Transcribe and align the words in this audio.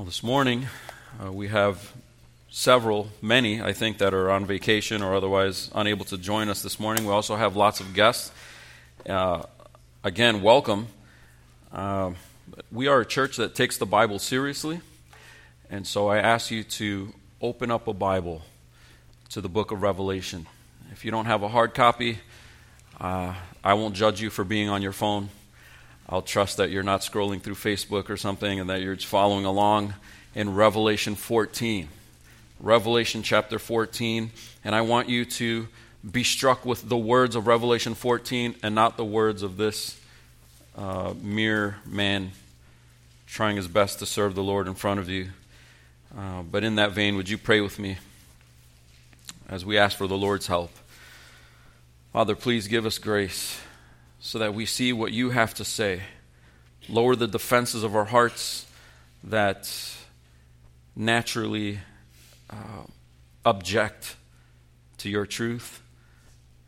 Well, 0.00 0.06
this 0.06 0.22
morning 0.22 0.66
uh, 1.22 1.30
we 1.30 1.48
have 1.48 1.92
several, 2.48 3.10
many, 3.20 3.60
I 3.60 3.74
think, 3.74 3.98
that 3.98 4.14
are 4.14 4.30
on 4.30 4.46
vacation 4.46 5.02
or 5.02 5.14
otherwise 5.14 5.70
unable 5.74 6.06
to 6.06 6.16
join 6.16 6.48
us 6.48 6.62
this 6.62 6.80
morning. 6.80 7.04
We 7.04 7.12
also 7.12 7.36
have 7.36 7.54
lots 7.54 7.80
of 7.80 7.92
guests. 7.92 8.32
Uh, 9.06 9.42
again, 10.02 10.40
welcome. 10.40 10.86
Uh, 11.70 12.12
we 12.72 12.86
are 12.86 13.02
a 13.02 13.04
church 13.04 13.36
that 13.36 13.54
takes 13.54 13.76
the 13.76 13.84
Bible 13.84 14.18
seriously, 14.18 14.80
and 15.68 15.86
so 15.86 16.08
I 16.08 16.16
ask 16.16 16.50
you 16.50 16.64
to 16.64 17.12
open 17.42 17.70
up 17.70 17.86
a 17.86 17.92
Bible 17.92 18.40
to 19.28 19.42
the 19.42 19.50
book 19.50 19.70
of 19.70 19.82
Revelation. 19.82 20.46
If 20.92 21.04
you 21.04 21.10
don't 21.10 21.26
have 21.26 21.42
a 21.42 21.48
hard 21.48 21.74
copy, 21.74 22.20
uh, 22.98 23.34
I 23.62 23.74
won't 23.74 23.94
judge 23.94 24.22
you 24.22 24.30
for 24.30 24.44
being 24.44 24.70
on 24.70 24.80
your 24.80 24.92
phone. 24.92 25.28
I'll 26.12 26.22
trust 26.22 26.56
that 26.56 26.70
you're 26.70 26.82
not 26.82 27.02
scrolling 27.02 27.40
through 27.40 27.54
Facebook 27.54 28.10
or 28.10 28.16
something 28.16 28.58
and 28.58 28.68
that 28.68 28.80
you're 28.80 28.96
following 28.96 29.44
along 29.44 29.94
in 30.34 30.56
Revelation 30.56 31.14
14. 31.14 31.88
Revelation 32.58 33.22
chapter 33.22 33.60
14. 33.60 34.32
And 34.64 34.74
I 34.74 34.80
want 34.80 35.08
you 35.08 35.24
to 35.24 35.68
be 36.10 36.24
struck 36.24 36.66
with 36.66 36.88
the 36.88 36.96
words 36.96 37.36
of 37.36 37.46
Revelation 37.46 37.94
14 37.94 38.56
and 38.60 38.74
not 38.74 38.96
the 38.96 39.04
words 39.04 39.44
of 39.44 39.56
this 39.56 40.00
uh, 40.76 41.14
mere 41.22 41.76
man 41.86 42.32
trying 43.28 43.54
his 43.54 43.68
best 43.68 44.00
to 44.00 44.06
serve 44.06 44.34
the 44.34 44.42
Lord 44.42 44.66
in 44.66 44.74
front 44.74 44.98
of 44.98 45.08
you. 45.08 45.28
Uh, 46.18 46.42
but 46.42 46.64
in 46.64 46.74
that 46.74 46.90
vein, 46.90 47.14
would 47.14 47.28
you 47.28 47.38
pray 47.38 47.60
with 47.60 47.78
me 47.78 47.98
as 49.48 49.64
we 49.64 49.78
ask 49.78 49.96
for 49.96 50.08
the 50.08 50.18
Lord's 50.18 50.48
help? 50.48 50.72
Father, 52.12 52.34
please 52.34 52.66
give 52.66 52.84
us 52.84 52.98
grace 52.98 53.60
so 54.20 54.38
that 54.38 54.54
we 54.54 54.66
see 54.66 54.92
what 54.92 55.12
you 55.12 55.30
have 55.30 55.54
to 55.54 55.64
say. 55.64 56.02
Lower 56.88 57.16
the 57.16 57.26
defenses 57.26 57.82
of 57.82 57.96
our 57.96 58.04
hearts 58.04 58.66
that 59.24 59.72
naturally 60.94 61.80
uh, 62.50 62.84
object 63.44 64.16
to 64.98 65.08
your 65.08 65.24
truth 65.24 65.82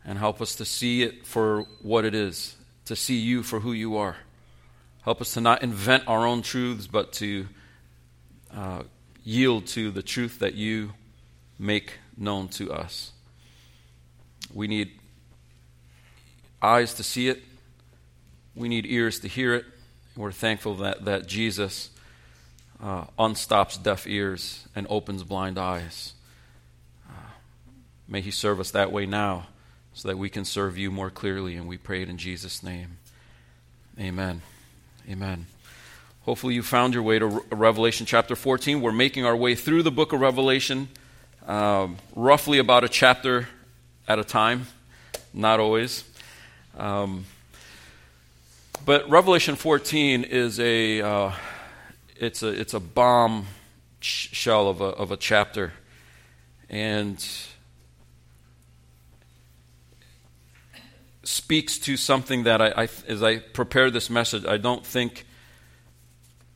and 0.03 0.17
help 0.17 0.41
us 0.41 0.55
to 0.55 0.65
see 0.65 1.03
it 1.03 1.25
for 1.25 1.65
what 1.81 2.03
it 2.03 2.15
is, 2.15 2.55
to 2.85 2.95
see 2.95 3.17
you 3.17 3.43
for 3.43 3.59
who 3.59 3.71
you 3.71 3.95
are. 3.95 4.17
Help 5.03 5.21
us 5.21 5.33
to 5.33 5.41
not 5.41 5.61
invent 5.61 6.03
our 6.07 6.25
own 6.25 6.41
truths, 6.41 6.87
but 6.87 7.13
to 7.13 7.47
uh, 8.51 8.83
yield 9.23 9.67
to 9.67 9.91
the 9.91 10.01
truth 10.01 10.39
that 10.39 10.55
you 10.55 10.93
make 11.59 11.99
known 12.17 12.47
to 12.47 12.71
us. 12.71 13.11
We 14.53 14.67
need 14.67 14.91
eyes 16.63 16.93
to 16.95 17.03
see 17.03 17.27
it, 17.27 17.43
we 18.55 18.69
need 18.69 18.85
ears 18.85 19.19
to 19.19 19.27
hear 19.27 19.53
it. 19.53 19.65
We're 20.15 20.31
thankful 20.31 20.75
that, 20.75 21.05
that 21.05 21.27
Jesus 21.27 21.89
uh, 22.81 23.05
unstops 23.17 23.81
deaf 23.81 24.07
ears 24.07 24.67
and 24.75 24.85
opens 24.89 25.23
blind 25.23 25.57
eyes. 25.57 26.13
Uh, 27.09 27.31
may 28.07 28.21
He 28.21 28.31
serve 28.31 28.59
us 28.59 28.71
that 28.71 28.91
way 28.91 29.05
now 29.05 29.47
so 29.93 30.07
that 30.07 30.17
we 30.17 30.29
can 30.29 30.45
serve 30.45 30.77
you 30.77 30.91
more 30.91 31.09
clearly. 31.09 31.55
And 31.55 31.67
we 31.67 31.77
pray 31.77 32.01
it 32.01 32.09
in 32.09 32.17
Jesus' 32.17 32.63
name. 32.63 32.97
Amen. 33.99 34.41
Amen. 35.09 35.47
Hopefully, 36.21 36.53
you 36.53 36.63
found 36.63 36.93
your 36.93 37.03
way 37.03 37.19
to 37.19 37.25
Revelation 37.51 38.05
chapter 38.05 38.35
14. 38.35 38.81
We're 38.81 38.91
making 38.91 39.25
our 39.25 39.35
way 39.35 39.55
through 39.55 39.83
the 39.83 39.91
book 39.91 40.13
of 40.13 40.21
Revelation, 40.21 40.87
um, 41.47 41.97
roughly 42.15 42.59
about 42.59 42.83
a 42.83 42.89
chapter 42.89 43.49
at 44.07 44.19
a 44.19 44.23
time, 44.23 44.67
not 45.33 45.59
always. 45.59 46.05
Um, 46.77 47.25
but 48.85 49.09
Revelation 49.09 49.55
14 49.55 50.23
is 50.23 50.59
a 50.59 51.01
uh, 51.01 51.31
it's 52.15 52.41
a 52.41 52.47
it's 52.47 52.73
a 52.73 52.79
bomb 52.79 53.45
shell 53.99 54.67
of 54.67 54.81
a 54.81 54.85
of 54.85 55.11
a 55.11 55.17
chapter, 55.17 55.73
and 56.69 57.23
speaks 61.23 61.77
to 61.77 61.95
something 61.95 62.43
that 62.43 62.61
I, 62.61 62.83
I 62.83 62.89
as 63.07 63.21
I 63.21 63.37
prepare 63.37 63.91
this 63.91 64.09
message, 64.09 64.45
I 64.45 64.57
don't 64.57 64.85
think 64.85 65.25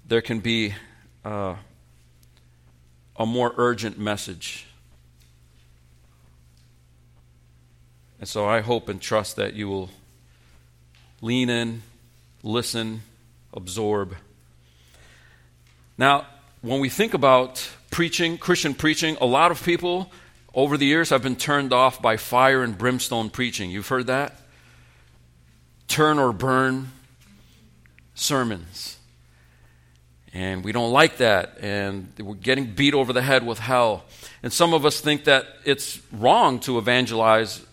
there 0.06 0.22
can 0.22 0.40
be 0.40 0.74
uh, 1.24 1.56
a 3.16 3.26
more 3.26 3.54
urgent 3.58 4.00
message. 4.00 4.66
And 8.20 8.28
so 8.28 8.48
I 8.48 8.62
hope 8.62 8.90
and 8.90 9.00
trust 9.00 9.36
that 9.36 9.54
you 9.54 9.68
will 9.68 9.92
lean 11.22 11.50
in, 11.50 11.82
listen, 12.44 13.02
absorb. 13.54 14.16
Now, 15.98 16.28
when 16.62 16.80
we 16.80 16.90
think 16.90 17.14
about 17.14 17.68
preaching, 17.92 18.38
Christian 18.38 18.74
preaching, 18.74 19.18
a 19.20 19.26
lot 19.26 19.52
of 19.52 19.64
people 19.64 20.12
over 20.54 20.78
the 20.78 20.86
years 20.86 21.10
have 21.10 21.22
been 21.22 21.36
turned 21.36 21.74
off 21.74 22.02
by 22.02 22.18
fire 22.18 22.64
and 22.64 22.78
brimstone 22.78 23.30
preaching. 23.30 23.70
You've 23.70 23.88
heard 23.88 24.08
that? 24.08 24.40
Turn 25.88 26.20
or 26.20 26.34
burn 26.34 26.92
sermons. 28.16 28.98
And 30.34 30.64
we 30.64 30.72
don't 30.72 30.92
like 30.92 31.18
that. 31.18 31.58
And 31.62 32.12
we're 32.20 32.36
getting 32.36 32.74
beat 32.74 32.94
over 32.94 33.14
the 33.14 33.22
head 33.22 33.46
with 33.46 33.60
hell. 33.60 34.06
And 34.44 34.52
some 34.54 34.74
of 34.74 34.86
us 34.86 35.00
think 35.00 35.24
that 35.24 35.46
it's 35.66 36.00
wrong 36.12 36.60
to 36.62 36.78
evangelize 36.78 37.66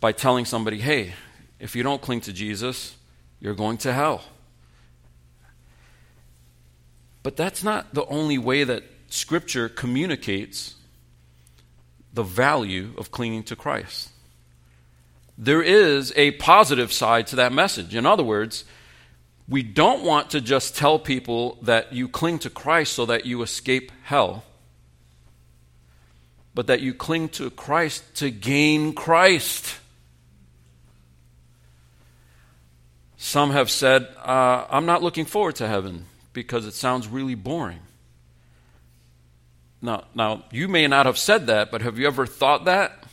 by 0.00 0.12
telling 0.12 0.44
somebody, 0.44 0.78
hey, 0.78 1.14
if 1.60 1.74
you 1.74 1.82
don't 1.82 2.00
cling 2.00 2.20
to 2.22 2.32
Jesus, 2.32 2.96
you're 3.40 3.54
going 3.54 3.78
to 3.78 3.92
hell. 3.92 4.22
But 7.22 7.36
that's 7.36 7.62
not 7.62 7.94
the 7.94 8.06
only 8.06 8.38
way 8.38 8.64
that 8.64 8.84
Scripture 9.08 9.68
communicates 9.68 10.74
the 12.12 12.22
value 12.22 12.92
of 12.96 13.10
clinging 13.10 13.42
to 13.44 13.56
Christ. 13.56 14.10
There 15.36 15.62
is 15.62 16.12
a 16.16 16.32
positive 16.32 16.92
side 16.92 17.26
to 17.28 17.36
that 17.36 17.52
message. 17.52 17.94
In 17.94 18.06
other 18.06 18.24
words, 18.24 18.64
we 19.48 19.62
don't 19.62 20.02
want 20.02 20.30
to 20.30 20.40
just 20.40 20.76
tell 20.76 20.98
people 20.98 21.58
that 21.62 21.92
you 21.92 22.08
cling 22.08 22.38
to 22.40 22.50
Christ 22.50 22.92
so 22.92 23.06
that 23.06 23.24
you 23.24 23.42
escape 23.42 23.92
hell, 24.02 24.44
but 26.54 26.66
that 26.66 26.80
you 26.80 26.92
cling 26.92 27.28
to 27.30 27.50
Christ 27.50 28.16
to 28.16 28.30
gain 28.30 28.92
Christ. 28.92 29.76
Some 33.18 33.50
have 33.50 33.68
said, 33.68 34.08
uh, 34.24 34.64
I'm 34.70 34.86
not 34.86 35.02
looking 35.02 35.24
forward 35.24 35.56
to 35.56 35.66
heaven 35.66 36.06
because 36.32 36.66
it 36.66 36.74
sounds 36.74 37.08
really 37.08 37.34
boring. 37.34 37.80
Now, 39.82 40.04
now, 40.14 40.44
you 40.52 40.68
may 40.68 40.86
not 40.86 41.06
have 41.06 41.18
said 41.18 41.48
that, 41.48 41.72
but 41.72 41.82
have 41.82 41.98
you 41.98 42.06
ever 42.06 42.26
thought 42.26 42.64
that? 42.66 43.04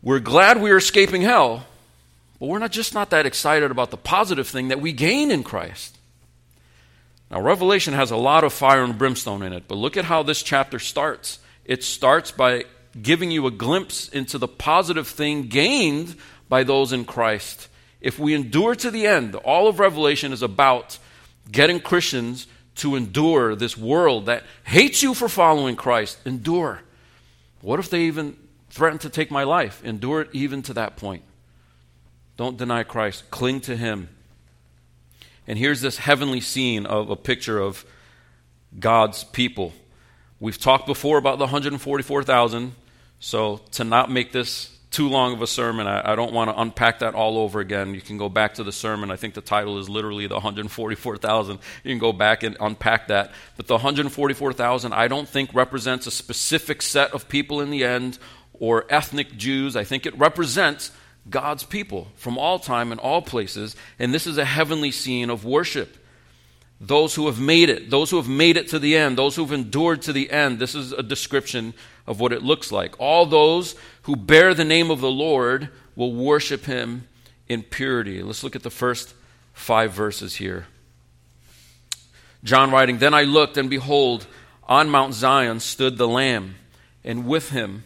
We're 0.00 0.20
glad 0.20 0.62
we 0.62 0.70
are 0.70 0.76
escaping 0.76 1.22
hell, 1.22 1.66
but 2.38 2.46
we're 2.46 2.60
not 2.60 2.70
just 2.70 2.94
not 2.94 3.10
that 3.10 3.26
excited 3.26 3.72
about 3.72 3.90
the 3.90 3.96
positive 3.96 4.46
thing 4.46 4.68
that 4.68 4.80
we 4.80 4.92
gain 4.92 5.32
in 5.32 5.42
Christ. 5.42 5.98
Now, 7.32 7.40
Revelation 7.40 7.94
has 7.94 8.12
a 8.12 8.16
lot 8.16 8.44
of 8.44 8.52
fire 8.52 8.84
and 8.84 8.96
brimstone 8.96 9.42
in 9.42 9.52
it, 9.52 9.64
but 9.66 9.74
look 9.74 9.96
at 9.96 10.04
how 10.04 10.22
this 10.22 10.42
chapter 10.42 10.78
starts. 10.78 11.40
It 11.64 11.82
starts 11.82 12.30
by 12.30 12.64
giving 13.00 13.32
you 13.32 13.46
a 13.46 13.50
glimpse 13.50 14.08
into 14.08 14.38
the 14.38 14.48
positive 14.48 15.08
thing 15.08 15.48
gained 15.48 16.16
by 16.48 16.64
those 16.64 16.92
in 16.92 17.04
Christ. 17.04 17.68
If 18.00 18.18
we 18.18 18.34
endure 18.34 18.74
to 18.76 18.90
the 18.90 19.06
end, 19.06 19.34
all 19.34 19.68
of 19.68 19.80
Revelation 19.80 20.32
is 20.32 20.42
about 20.42 20.98
getting 21.50 21.80
Christians 21.80 22.46
to 22.76 22.94
endure 22.94 23.56
this 23.56 23.76
world 23.76 24.26
that 24.26 24.44
hates 24.64 25.02
you 25.02 25.14
for 25.14 25.28
following 25.28 25.76
Christ. 25.76 26.18
Endure. 26.24 26.80
What 27.60 27.80
if 27.80 27.90
they 27.90 28.02
even 28.02 28.36
threaten 28.70 28.98
to 29.00 29.10
take 29.10 29.30
my 29.30 29.42
life? 29.42 29.84
Endure 29.84 30.22
it 30.22 30.30
even 30.32 30.62
to 30.62 30.74
that 30.74 30.96
point. 30.96 31.22
Don't 32.36 32.56
deny 32.56 32.84
Christ, 32.84 33.30
cling 33.30 33.60
to 33.62 33.76
Him. 33.76 34.08
And 35.48 35.58
here's 35.58 35.80
this 35.80 35.96
heavenly 35.96 36.40
scene 36.40 36.86
of 36.86 37.10
a 37.10 37.16
picture 37.16 37.58
of 37.58 37.84
God's 38.78 39.24
people. 39.24 39.72
We've 40.38 40.58
talked 40.58 40.86
before 40.86 41.18
about 41.18 41.38
the 41.38 41.46
144,000, 41.46 42.74
so 43.18 43.56
to 43.72 43.82
not 43.82 44.08
make 44.10 44.30
this 44.30 44.77
too 44.90 45.08
long 45.08 45.34
of 45.34 45.42
a 45.42 45.46
sermon. 45.46 45.86
I, 45.86 46.12
I, 46.12 46.16
don't 46.16 46.32
want 46.32 46.50
to 46.50 46.60
unpack 46.60 47.00
that 47.00 47.14
all 47.14 47.38
over 47.38 47.60
again. 47.60 47.94
You 47.94 48.00
can 48.00 48.16
go 48.16 48.28
back 48.28 48.54
to 48.54 48.64
the 48.64 48.72
sermon. 48.72 49.10
I 49.10 49.16
think 49.16 49.34
the 49.34 49.42
title 49.42 49.78
is 49.78 49.88
literally 49.88 50.26
the 50.26 50.34
144,000. 50.34 51.58
You 51.84 51.92
can 51.92 51.98
go 51.98 52.12
back 52.12 52.42
and 52.42 52.56
unpack 52.58 53.08
that. 53.08 53.32
But 53.56 53.66
the 53.66 53.74
144,000, 53.74 54.92
I 54.92 55.08
don't 55.08 55.28
think 55.28 55.52
represents 55.52 56.06
a 56.06 56.10
specific 56.10 56.80
set 56.80 57.12
of 57.12 57.28
people 57.28 57.60
in 57.60 57.70
the 57.70 57.84
end 57.84 58.18
or 58.54 58.86
ethnic 58.88 59.36
Jews. 59.36 59.76
I 59.76 59.84
think 59.84 60.06
it 60.06 60.18
represents 60.18 60.90
God's 61.28 61.64
people 61.64 62.08
from 62.16 62.38
all 62.38 62.58
time 62.58 62.90
and 62.90 63.00
all 63.00 63.20
places. 63.20 63.76
And 63.98 64.14
this 64.14 64.26
is 64.26 64.38
a 64.38 64.44
heavenly 64.44 64.90
scene 64.90 65.28
of 65.28 65.44
worship. 65.44 65.96
Those 66.80 67.14
who 67.14 67.26
have 67.26 67.40
made 67.40 67.70
it, 67.70 67.90
those 67.90 68.10
who 68.10 68.16
have 68.18 68.28
made 68.28 68.56
it 68.56 68.68
to 68.68 68.78
the 68.78 68.96
end, 68.96 69.18
those 69.18 69.34
who 69.34 69.42
have 69.42 69.52
endured 69.52 70.02
to 70.02 70.12
the 70.12 70.30
end. 70.30 70.60
This 70.60 70.74
is 70.74 70.92
a 70.92 71.02
description 71.02 71.74
of 72.08 72.18
what 72.18 72.32
it 72.32 72.42
looks 72.42 72.72
like. 72.72 72.98
All 72.98 73.26
those 73.26 73.76
who 74.02 74.16
bear 74.16 74.54
the 74.54 74.64
name 74.64 74.90
of 74.90 75.00
the 75.00 75.10
Lord 75.10 75.68
will 75.94 76.12
worship 76.12 76.64
him 76.64 77.06
in 77.48 77.62
purity. 77.62 78.22
Let's 78.22 78.42
look 78.42 78.56
at 78.56 78.62
the 78.62 78.70
first 78.70 79.14
five 79.52 79.92
verses 79.92 80.36
here. 80.36 80.66
John 82.42 82.70
writing, 82.70 82.98
Then 82.98 83.12
I 83.12 83.24
looked, 83.24 83.58
and 83.58 83.68
behold, 83.68 84.26
on 84.64 84.88
Mount 84.88 85.12
Zion 85.12 85.60
stood 85.60 85.98
the 85.98 86.08
Lamb, 86.08 86.54
and 87.04 87.26
with 87.26 87.50
him 87.50 87.84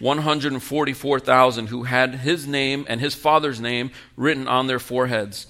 144,000 0.00 1.66
who 1.68 1.84
had 1.84 2.16
his 2.16 2.46
name 2.46 2.84
and 2.88 3.00
his 3.00 3.14
father's 3.14 3.60
name 3.60 3.92
written 4.16 4.48
on 4.48 4.66
their 4.66 4.78
foreheads. 4.78 5.46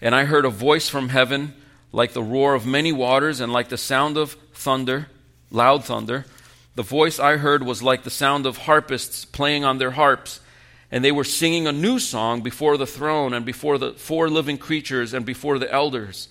And 0.00 0.14
I 0.14 0.26
heard 0.26 0.44
a 0.44 0.50
voice 0.50 0.88
from 0.88 1.08
heaven 1.08 1.54
like 1.90 2.12
the 2.12 2.22
roar 2.22 2.54
of 2.54 2.66
many 2.66 2.92
waters 2.92 3.40
and 3.40 3.52
like 3.52 3.68
the 3.68 3.78
sound 3.78 4.16
of 4.16 4.34
thunder, 4.52 5.08
loud 5.50 5.84
thunder. 5.84 6.26
The 6.74 6.82
voice 6.82 7.20
I 7.20 7.36
heard 7.36 7.62
was 7.62 7.82
like 7.82 8.02
the 8.02 8.10
sound 8.10 8.46
of 8.46 8.58
harpists 8.58 9.24
playing 9.24 9.64
on 9.64 9.78
their 9.78 9.92
harps. 9.92 10.40
And 10.90 11.04
they 11.04 11.12
were 11.12 11.24
singing 11.24 11.66
a 11.66 11.72
new 11.72 11.98
song 11.98 12.42
before 12.42 12.76
the 12.76 12.86
throne 12.86 13.32
and 13.32 13.44
before 13.44 13.78
the 13.78 13.92
four 13.92 14.28
living 14.28 14.58
creatures 14.58 15.12
and 15.14 15.24
before 15.24 15.58
the 15.58 15.72
elders. 15.72 16.28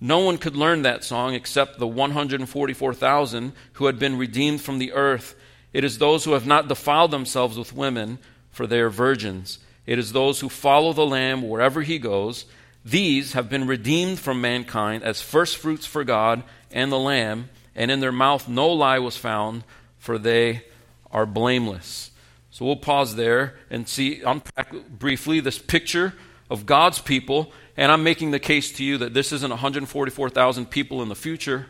No 0.00 0.18
one 0.20 0.38
could 0.38 0.56
learn 0.56 0.82
that 0.82 1.04
song 1.04 1.34
except 1.34 1.78
the 1.78 1.86
144,000 1.86 3.52
who 3.74 3.86
had 3.86 3.98
been 3.98 4.18
redeemed 4.18 4.60
from 4.60 4.78
the 4.78 4.92
earth. 4.92 5.34
It 5.72 5.84
is 5.84 5.98
those 5.98 6.24
who 6.24 6.32
have 6.32 6.46
not 6.46 6.68
defiled 6.68 7.10
themselves 7.10 7.56
with 7.56 7.72
women, 7.72 8.18
for 8.50 8.66
they 8.66 8.80
are 8.80 8.90
virgins. 8.90 9.58
It 9.86 9.98
is 9.98 10.12
those 10.12 10.40
who 10.40 10.48
follow 10.48 10.92
the 10.92 11.06
Lamb 11.06 11.48
wherever 11.48 11.82
he 11.82 11.98
goes. 11.98 12.44
These 12.84 13.32
have 13.32 13.48
been 13.48 13.66
redeemed 13.66 14.18
from 14.18 14.40
mankind 14.40 15.02
as 15.02 15.22
firstfruits 15.22 15.86
for 15.86 16.04
God 16.04 16.42
and 16.70 16.92
the 16.92 16.98
Lamb, 16.98 17.48
and 17.74 17.90
in 17.90 18.00
their 18.00 18.12
mouth 18.12 18.48
no 18.48 18.68
lie 18.68 18.98
was 18.98 19.16
found, 19.16 19.64
for 20.04 20.18
they 20.18 20.62
are 21.10 21.24
blameless. 21.24 22.10
So 22.50 22.66
we'll 22.66 22.76
pause 22.76 23.16
there 23.16 23.54
and 23.70 23.88
see, 23.88 24.20
unpack 24.20 24.72
briefly 24.90 25.40
this 25.40 25.58
picture 25.58 26.12
of 26.50 26.66
God's 26.66 26.98
people 26.98 27.52
and 27.76 27.90
I'm 27.90 28.04
making 28.04 28.30
the 28.30 28.38
case 28.38 28.70
to 28.72 28.84
you 28.84 28.98
that 28.98 29.14
this 29.14 29.32
isn't 29.32 29.50
144,000 29.50 30.66
people 30.70 31.02
in 31.02 31.08
the 31.08 31.14
future, 31.14 31.66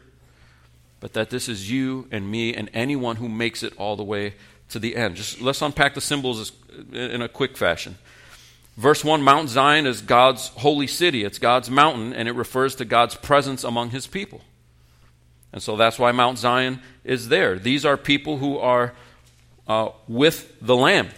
but 1.00 1.14
that 1.14 1.30
this 1.30 1.48
is 1.48 1.70
you 1.70 2.08
and 2.10 2.28
me 2.30 2.54
and 2.54 2.68
anyone 2.74 3.16
who 3.16 3.28
makes 3.28 3.62
it 3.62 3.72
all 3.78 3.96
the 3.96 4.04
way 4.04 4.34
to 4.70 4.78
the 4.78 4.96
end. 4.96 5.14
Just 5.16 5.40
let's 5.40 5.62
unpack 5.62 5.94
the 5.94 6.00
symbols 6.00 6.52
in 6.92 7.22
a 7.22 7.28
quick 7.28 7.56
fashion. 7.56 7.96
Verse 8.76 9.04
1 9.04 9.22
Mount 9.22 9.48
Zion 9.48 9.86
is 9.86 10.02
God's 10.02 10.48
holy 10.48 10.88
city, 10.88 11.24
it's 11.24 11.38
God's 11.38 11.70
mountain, 11.70 12.12
and 12.12 12.28
it 12.28 12.32
refers 12.32 12.74
to 12.76 12.84
God's 12.84 13.14
presence 13.14 13.62
among 13.64 13.90
his 13.90 14.08
people. 14.08 14.42
And 15.54 15.62
so 15.62 15.76
that's 15.76 16.00
why 16.00 16.10
Mount 16.10 16.38
Zion 16.38 16.80
is 17.04 17.28
there. 17.28 17.60
These 17.60 17.86
are 17.86 17.96
people 17.96 18.38
who 18.38 18.58
are 18.58 18.92
uh, 19.68 19.90
with 20.08 20.52
the 20.60 20.74
Lamb 20.74 21.10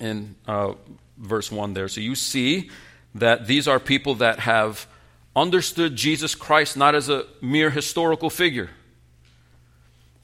in 0.00 0.36
uh, 0.48 0.72
verse 1.18 1.52
1 1.52 1.74
there. 1.74 1.86
So 1.86 2.00
you 2.00 2.14
see 2.14 2.70
that 3.14 3.46
these 3.46 3.68
are 3.68 3.78
people 3.78 4.14
that 4.16 4.38
have 4.38 4.86
understood 5.36 5.96
Jesus 5.96 6.34
Christ 6.34 6.78
not 6.78 6.94
as 6.94 7.10
a 7.10 7.26
mere 7.42 7.68
historical 7.68 8.30
figure, 8.30 8.70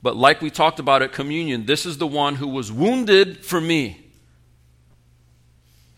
but 0.02 0.16
like 0.16 0.40
we 0.40 0.48
talked 0.48 0.78
about 0.80 1.02
at 1.02 1.12
communion, 1.12 1.66
this 1.66 1.84
is 1.84 1.98
the 1.98 2.06
one 2.06 2.36
who 2.36 2.48
was 2.48 2.72
wounded 2.72 3.44
for 3.44 3.60
me. 3.60 4.06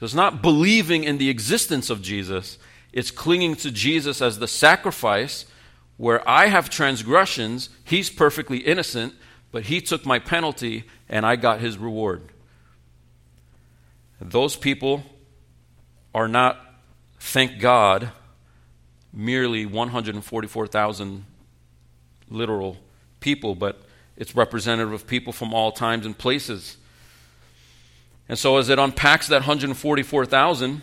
So 0.01 0.05
it's 0.05 0.15
not 0.15 0.43
believing 0.43 1.05
in 1.05 1.19
the 1.19 1.29
existence 1.29 1.91
of 1.91 2.03
Jesus, 2.03 2.59
it's 2.93 3.13
clinging 3.13 3.55
to 3.57 3.71
Jesus 3.71 4.21
as 4.21 4.41
the 4.41 4.49
sacrifice 4.49 5.45
where 5.99 6.27
I 6.27 6.47
have 6.47 6.71
transgressions, 6.71 7.69
he's 7.85 8.09
perfectly 8.09 8.59
innocent, 8.59 9.15
but 9.53 9.65
he 9.65 9.81
took 9.81 10.07
my 10.07 10.19
penalty 10.19 10.85
and 11.09 11.27
I 11.27 11.37
got 11.37 11.61
his 11.61 11.77
reward. 11.77 12.23
Those 14.21 14.57
people 14.57 15.03
are 16.15 16.29
not 16.29 16.59
thank 17.19 17.59
God, 17.61 18.11
merely 19.13 19.67
144,000 19.67 21.25
literal 22.31 22.77
people, 23.21 23.55
but 23.55 23.83
it's 24.17 24.35
representative 24.35 24.93
of 24.93 25.07
people 25.07 25.33
from 25.33 25.53
all 25.53 25.73
times 25.73 26.07
and 26.07 26.17
places. 26.17 26.77
And 28.29 28.39
so, 28.39 28.59
as 28.59 28.69
it 28.69 28.79
unpacks 28.79 29.29
that 29.29 29.41
144,000, 29.41 30.83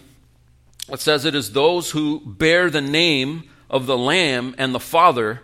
it 0.90 1.00
says 1.00 1.26
it 1.26 1.36
is 1.36 1.52
those 1.52 1.92
who 1.92 2.20
bear 2.26 2.70
the 2.70 2.82
name 2.82 3.50
of 3.76 3.88
the 3.88 3.98
Lamb 3.98 4.56
and 4.58 4.74
the 4.74 4.80
Father 4.80 5.42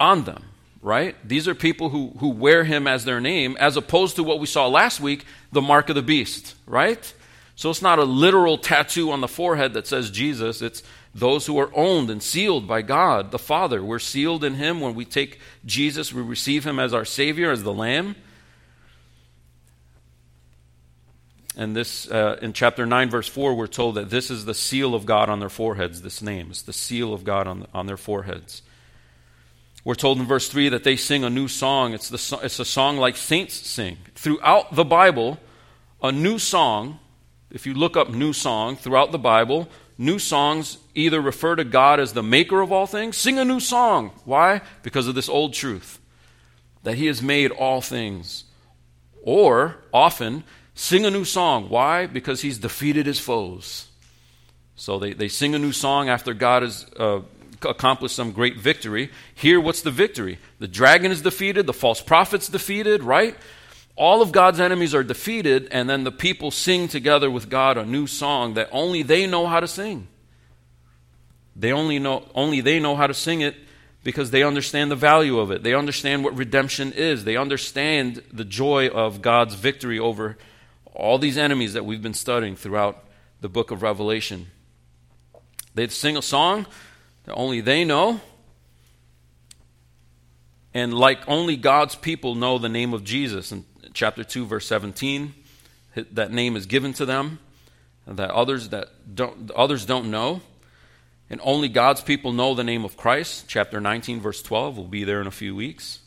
on 0.00 0.24
them, 0.24 0.42
right? 0.80 1.14
These 1.22 1.46
are 1.48 1.54
people 1.54 1.90
who, 1.90 2.14
who 2.18 2.30
wear 2.30 2.64
him 2.64 2.86
as 2.86 3.04
their 3.04 3.20
name, 3.20 3.58
as 3.60 3.76
opposed 3.76 4.16
to 4.16 4.24
what 4.24 4.40
we 4.40 4.46
saw 4.46 4.66
last 4.66 5.00
week, 5.00 5.26
the 5.52 5.60
mark 5.60 5.90
of 5.90 5.96
the 5.96 6.02
beast, 6.02 6.54
right? 6.66 7.12
So 7.56 7.68
it's 7.68 7.82
not 7.82 7.98
a 7.98 8.04
literal 8.04 8.56
tattoo 8.56 9.10
on 9.10 9.20
the 9.20 9.28
forehead 9.28 9.74
that 9.74 9.86
says 9.86 10.10
Jesus. 10.10 10.62
It's 10.62 10.82
those 11.14 11.44
who 11.44 11.58
are 11.58 11.70
owned 11.74 12.08
and 12.08 12.22
sealed 12.22 12.66
by 12.66 12.80
God, 12.80 13.32
the 13.32 13.38
Father. 13.38 13.84
We're 13.84 13.98
sealed 13.98 14.42
in 14.42 14.54
Him 14.54 14.80
when 14.80 14.94
we 14.94 15.04
take 15.04 15.40
Jesus, 15.66 16.14
we 16.14 16.22
receive 16.22 16.64
Him 16.64 16.78
as 16.78 16.94
our 16.94 17.04
Savior, 17.04 17.50
as 17.50 17.62
the 17.62 17.74
Lamb. 17.74 18.16
And 21.56 21.74
this, 21.74 22.08
uh, 22.10 22.38
in 22.40 22.52
chapter 22.52 22.86
9, 22.86 23.10
verse 23.10 23.28
4, 23.28 23.54
we're 23.54 23.66
told 23.66 23.96
that 23.96 24.10
this 24.10 24.30
is 24.30 24.44
the 24.44 24.54
seal 24.54 24.94
of 24.94 25.04
God 25.04 25.28
on 25.28 25.40
their 25.40 25.48
foreheads, 25.48 26.02
this 26.02 26.22
name. 26.22 26.48
It's 26.50 26.62
the 26.62 26.72
seal 26.72 27.12
of 27.12 27.24
God 27.24 27.46
on, 27.46 27.66
on 27.74 27.86
their 27.86 27.96
foreheads. 27.96 28.62
We're 29.84 29.94
told 29.94 30.18
in 30.18 30.26
verse 30.26 30.48
3 30.48 30.68
that 30.70 30.84
they 30.84 30.96
sing 30.96 31.24
a 31.24 31.30
new 31.30 31.48
song. 31.48 31.92
It's, 31.92 32.08
the, 32.08 32.40
it's 32.44 32.60
a 32.60 32.64
song 32.64 32.98
like 32.98 33.16
saints 33.16 33.54
sing. 33.54 33.96
Throughout 34.14 34.74
the 34.74 34.84
Bible, 34.84 35.40
a 36.02 36.12
new 36.12 36.38
song 36.38 37.00
if 37.50 37.66
you 37.66 37.74
look 37.74 37.96
up 37.96 38.10
new 38.10 38.32
song 38.32 38.76
throughout 38.76 39.12
the 39.12 39.18
Bible, 39.18 39.68
new 39.98 40.18
songs 40.18 40.78
either 40.94 41.20
refer 41.20 41.56
to 41.56 41.64
God 41.64 41.98
as 41.98 42.12
the 42.12 42.22
maker 42.22 42.60
of 42.60 42.70
all 42.70 42.86
things, 42.86 43.16
sing 43.16 43.38
a 43.38 43.44
new 43.44 43.60
song. 43.60 44.12
Why? 44.24 44.62
Because 44.82 45.08
of 45.08 45.14
this 45.14 45.28
old 45.28 45.52
truth 45.52 45.98
that 46.82 46.96
He 46.96 47.06
has 47.06 47.22
made 47.22 47.50
all 47.50 47.80
things. 47.80 48.44
Or 49.22 49.76
often, 49.92 50.44
sing 50.74 51.06
a 51.06 51.10
new 51.10 51.24
song. 51.24 51.68
Why? 51.68 52.06
Because 52.06 52.42
He's 52.42 52.58
defeated 52.58 53.06
His 53.06 53.18
foes. 53.18 53.88
So 54.76 54.98
they, 54.98 55.12
they 55.12 55.28
sing 55.28 55.54
a 55.54 55.58
new 55.58 55.72
song 55.72 56.08
after 56.08 56.32
God 56.32 56.62
has 56.62 56.86
uh, 56.96 57.20
accomplished 57.62 58.16
some 58.16 58.32
great 58.32 58.58
victory. 58.58 59.10
Here, 59.34 59.60
what's 59.60 59.82
the 59.82 59.90
victory? 59.90 60.38
The 60.58 60.68
dragon 60.68 61.10
is 61.12 61.22
defeated, 61.22 61.66
the 61.66 61.72
false 61.72 62.00
prophet's 62.00 62.48
defeated, 62.48 63.02
right? 63.02 63.36
all 64.00 64.22
of 64.22 64.32
God's 64.32 64.60
enemies 64.60 64.94
are 64.94 65.02
defeated, 65.02 65.68
and 65.70 65.88
then 65.88 66.04
the 66.04 66.10
people 66.10 66.50
sing 66.50 66.88
together 66.88 67.30
with 67.30 67.50
God 67.50 67.76
a 67.76 67.84
new 67.84 68.06
song 68.06 68.54
that 68.54 68.70
only 68.72 69.02
they 69.02 69.26
know 69.26 69.46
how 69.46 69.60
to 69.60 69.68
sing. 69.68 70.08
They 71.54 71.70
only 71.70 71.98
know 71.98 72.26
only 72.34 72.62
they 72.62 72.80
know 72.80 72.96
how 72.96 73.06
to 73.06 73.12
sing 73.12 73.42
it 73.42 73.56
because 74.02 74.30
they 74.30 74.42
understand 74.42 74.90
the 74.90 74.96
value 74.96 75.38
of 75.38 75.50
it. 75.50 75.62
They 75.62 75.74
understand 75.74 76.24
what 76.24 76.34
redemption 76.34 76.94
is. 76.94 77.24
They 77.24 77.36
understand 77.36 78.22
the 78.32 78.46
joy 78.46 78.88
of 78.88 79.20
God's 79.20 79.54
victory 79.54 79.98
over 79.98 80.38
all 81.00 81.18
these 81.18 81.38
enemies 81.38 81.72
that 81.72 81.84
we've 81.84 82.02
been 82.02 82.14
studying 82.14 82.56
throughout 82.56 83.04
the 83.40 83.48
book 83.48 83.70
of 83.70 83.82
Revelation. 83.82 84.48
They 85.74 85.88
sing 85.88 86.16
a 86.16 86.22
song 86.22 86.66
that 87.24 87.34
only 87.34 87.60
they 87.60 87.84
know. 87.84 88.20
And 90.72 90.94
like 90.94 91.26
only 91.26 91.56
God's 91.56 91.94
people 91.94 92.34
know 92.34 92.58
the 92.58 92.68
name 92.68 92.92
of 92.92 93.02
Jesus. 93.02 93.50
In 93.50 93.64
chapter 93.92 94.24
2 94.24 94.46
verse 94.46 94.66
17 94.66 95.34
that 96.12 96.30
name 96.30 96.56
is 96.56 96.66
given 96.66 96.92
to 96.94 97.04
them 97.04 97.38
that 98.06 98.30
others 98.30 98.68
that 98.68 98.88
don't 99.14 99.50
others 99.52 99.84
don't 99.84 100.10
know 100.10 100.40
and 101.28 101.40
only 101.42 101.68
God's 101.68 102.00
people 102.00 102.32
know 102.32 102.54
the 102.54 102.64
name 102.64 102.84
of 102.84 102.96
Christ 102.96 103.46
chapter 103.48 103.80
19 103.80 104.20
verse 104.20 104.42
12 104.42 104.76
will 104.76 104.84
be 104.84 105.04
there 105.04 105.20
in 105.20 105.26
a 105.26 105.32
few 105.32 105.56
weeks 105.56 105.99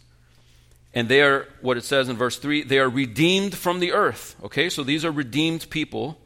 and 0.93 1.09
they 1.09 1.21
are 1.21 1.47
what 1.61 1.77
it 1.77 1.83
says 1.83 2.09
in 2.09 2.17
verse 2.17 2.37
3 2.37 2.63
they 2.63 2.79
are 2.79 2.89
redeemed 2.89 3.55
from 3.55 3.79
the 3.79 3.91
earth 3.93 4.35
okay 4.43 4.69
so 4.69 4.83
these 4.83 5.05
are 5.05 5.11
redeemed 5.11 5.69
people 5.69 6.19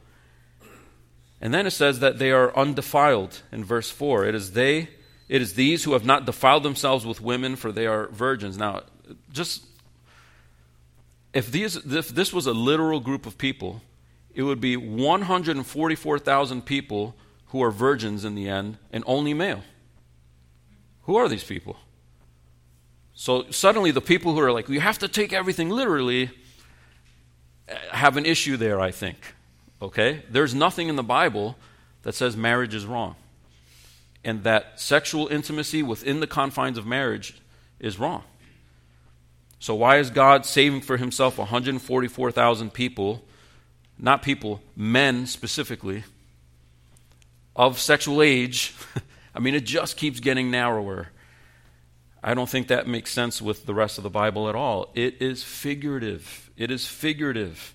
and 1.40 1.54
then 1.54 1.66
it 1.66 1.70
says 1.70 2.00
that 2.00 2.18
they 2.18 2.32
are 2.32 2.56
undefiled 2.56 3.42
in 3.52 3.64
verse 3.64 3.90
4 3.90 4.24
it 4.26 4.34
is 4.34 4.52
they 4.52 4.88
it 5.28 5.42
is 5.42 5.54
these 5.54 5.84
who 5.84 5.92
have 5.92 6.04
not 6.04 6.24
defiled 6.24 6.62
themselves 6.62 7.04
with 7.04 7.20
women 7.20 7.56
for 7.56 7.72
they 7.72 7.86
are 7.86 8.08
virgins 8.08 8.56
now 8.58 8.82
just 9.32 9.64
if, 11.32 11.50
these, 11.52 11.76
if 11.76 12.08
this 12.08 12.32
was 12.32 12.46
a 12.46 12.52
literal 12.52 13.00
group 13.00 13.26
of 13.26 13.38
people, 13.38 13.82
it 14.34 14.42
would 14.42 14.60
be 14.60 14.76
144,000 14.76 16.62
people 16.62 17.14
who 17.46 17.62
are 17.62 17.70
virgins 17.70 18.24
in 18.24 18.34
the 18.34 18.48
end 18.48 18.78
and 18.92 19.04
only 19.06 19.34
male. 19.34 19.62
Who 21.02 21.16
are 21.16 21.28
these 21.28 21.44
people? 21.44 21.76
So 23.20 23.50
suddenly, 23.50 23.90
the 23.90 24.00
people 24.00 24.32
who 24.32 24.38
are 24.38 24.52
like, 24.52 24.68
you 24.68 24.78
have 24.78 24.98
to 24.98 25.08
take 25.08 25.32
everything 25.32 25.70
literally, 25.70 26.30
uh, 27.68 27.74
have 27.90 28.16
an 28.16 28.24
issue 28.24 28.56
there, 28.56 28.80
I 28.80 28.92
think. 28.92 29.34
Okay? 29.82 30.22
There's 30.30 30.54
nothing 30.54 30.88
in 30.88 30.94
the 30.94 31.02
Bible 31.02 31.56
that 32.02 32.14
says 32.14 32.36
marriage 32.36 32.76
is 32.76 32.86
wrong 32.86 33.16
and 34.22 34.44
that 34.44 34.78
sexual 34.78 35.26
intimacy 35.26 35.82
within 35.82 36.20
the 36.20 36.28
confines 36.28 36.78
of 36.78 36.86
marriage 36.86 37.40
is 37.80 37.98
wrong. 37.98 38.22
So, 39.58 39.74
why 39.74 39.96
is 39.98 40.10
God 40.10 40.46
saving 40.46 40.82
for 40.82 40.96
himself 40.96 41.38
144,000 41.38 42.72
people, 42.72 43.24
not 43.98 44.22
people, 44.22 44.62
men 44.76 45.26
specifically, 45.26 46.04
of 47.56 47.80
sexual 47.80 48.22
age? 48.22 48.76
I 49.34 49.40
mean, 49.40 49.56
it 49.56 49.64
just 49.64 49.96
keeps 49.96 50.20
getting 50.20 50.52
narrower 50.52 51.08
I 52.22 52.34
don't 52.34 52.48
think 52.48 52.68
that 52.68 52.86
makes 52.86 53.12
sense 53.12 53.40
with 53.40 53.66
the 53.66 53.74
rest 53.74 53.98
of 53.98 54.04
the 54.04 54.10
Bible 54.10 54.48
at 54.48 54.54
all. 54.54 54.90
It 54.94 55.22
is 55.22 55.44
figurative. 55.44 56.50
It 56.56 56.70
is 56.70 56.86
figurative. 56.86 57.74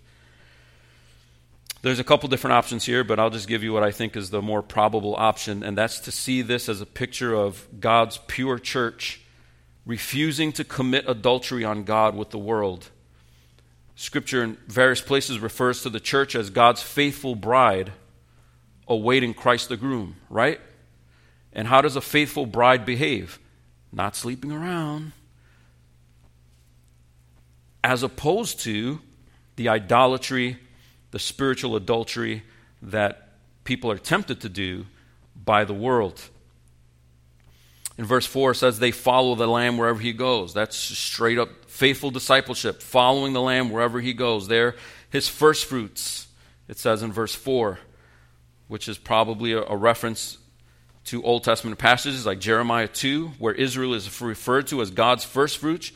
There's 1.81 1.99
a 1.99 2.03
couple 2.03 2.29
different 2.29 2.53
options 2.53 2.85
here, 2.85 3.03
but 3.03 3.19
I'll 3.19 3.29
just 3.29 3.47
give 3.47 3.63
you 3.63 3.73
what 3.73 3.83
I 3.83 3.91
think 3.91 4.15
is 4.15 4.29
the 4.29 4.41
more 4.41 4.61
probable 4.61 5.15
option, 5.17 5.63
and 5.63 5.77
that's 5.77 5.99
to 6.01 6.11
see 6.11 6.41
this 6.41 6.69
as 6.69 6.79
a 6.79 6.85
picture 6.85 7.33
of 7.33 7.67
God's 7.79 8.19
pure 8.27 8.57
church 8.57 9.21
refusing 9.85 10.53
to 10.53 10.63
commit 10.63 11.05
adultery 11.07 11.65
on 11.65 11.83
God 11.83 12.15
with 12.15 12.29
the 12.29 12.37
world. 12.37 12.89
Scripture 13.95 14.43
in 14.43 14.57
various 14.67 15.01
places 15.01 15.39
refers 15.39 15.83
to 15.83 15.89
the 15.89 15.99
church 15.99 16.35
as 16.35 16.49
God's 16.49 16.81
faithful 16.81 17.35
bride 17.35 17.91
awaiting 18.87 19.33
Christ 19.33 19.69
the 19.69 19.77
groom, 19.77 20.15
right? 20.29 20.59
And 21.51 21.67
how 21.67 21.81
does 21.81 21.95
a 21.95 22.01
faithful 22.01 22.45
bride 22.45 22.85
behave? 22.85 23.39
Not 23.93 24.15
sleeping 24.15 24.51
around. 24.51 25.11
As 27.83 28.01
opposed 28.01 28.59
to 28.61 28.99
the 29.55 29.69
idolatry, 29.69 30.57
the 31.11 31.19
spiritual 31.19 31.75
adultery 31.75 32.43
that 32.81 33.29
people 33.63 33.91
are 33.91 33.97
tempted 33.97 34.41
to 34.41 34.49
do 34.49 34.87
by 35.35 35.63
the 35.63 35.73
world. 35.73 36.21
In 37.97 38.05
verse 38.05 38.25
4 38.25 38.55
says 38.55 38.79
they 38.79 38.91
follow 38.91 39.35
the 39.35 39.47
lamb 39.47 39.77
wherever 39.77 39.99
he 39.99 40.11
goes. 40.11 40.53
That's 40.53 40.75
straight 40.75 41.37
up 41.37 41.49
faithful 41.67 42.09
discipleship, 42.09 42.81
following 42.81 43.33
the 43.33 43.41
lamb 43.41 43.69
wherever 43.69 43.99
he 44.01 44.13
goes. 44.13 44.47
They're 44.47 44.75
his 45.09 45.27
first 45.27 45.65
fruits, 45.65 46.27
it 46.67 46.79
says 46.79 47.03
in 47.03 47.11
verse 47.11 47.35
4, 47.35 47.79
which 48.67 48.87
is 48.87 48.97
probably 48.97 49.53
a, 49.53 49.61
a 49.61 49.77
reference 49.77 50.39
to 51.05 51.23
Old 51.23 51.43
Testament 51.43 51.77
passages 51.77 52.25
like 52.25 52.39
Jeremiah 52.39 52.87
2, 52.87 53.29
where 53.39 53.53
Israel 53.53 53.93
is 53.93 54.21
referred 54.21 54.67
to 54.67 54.81
as 54.81 54.89
God's 54.89 55.23
first 55.23 55.57
fruits, 55.57 55.91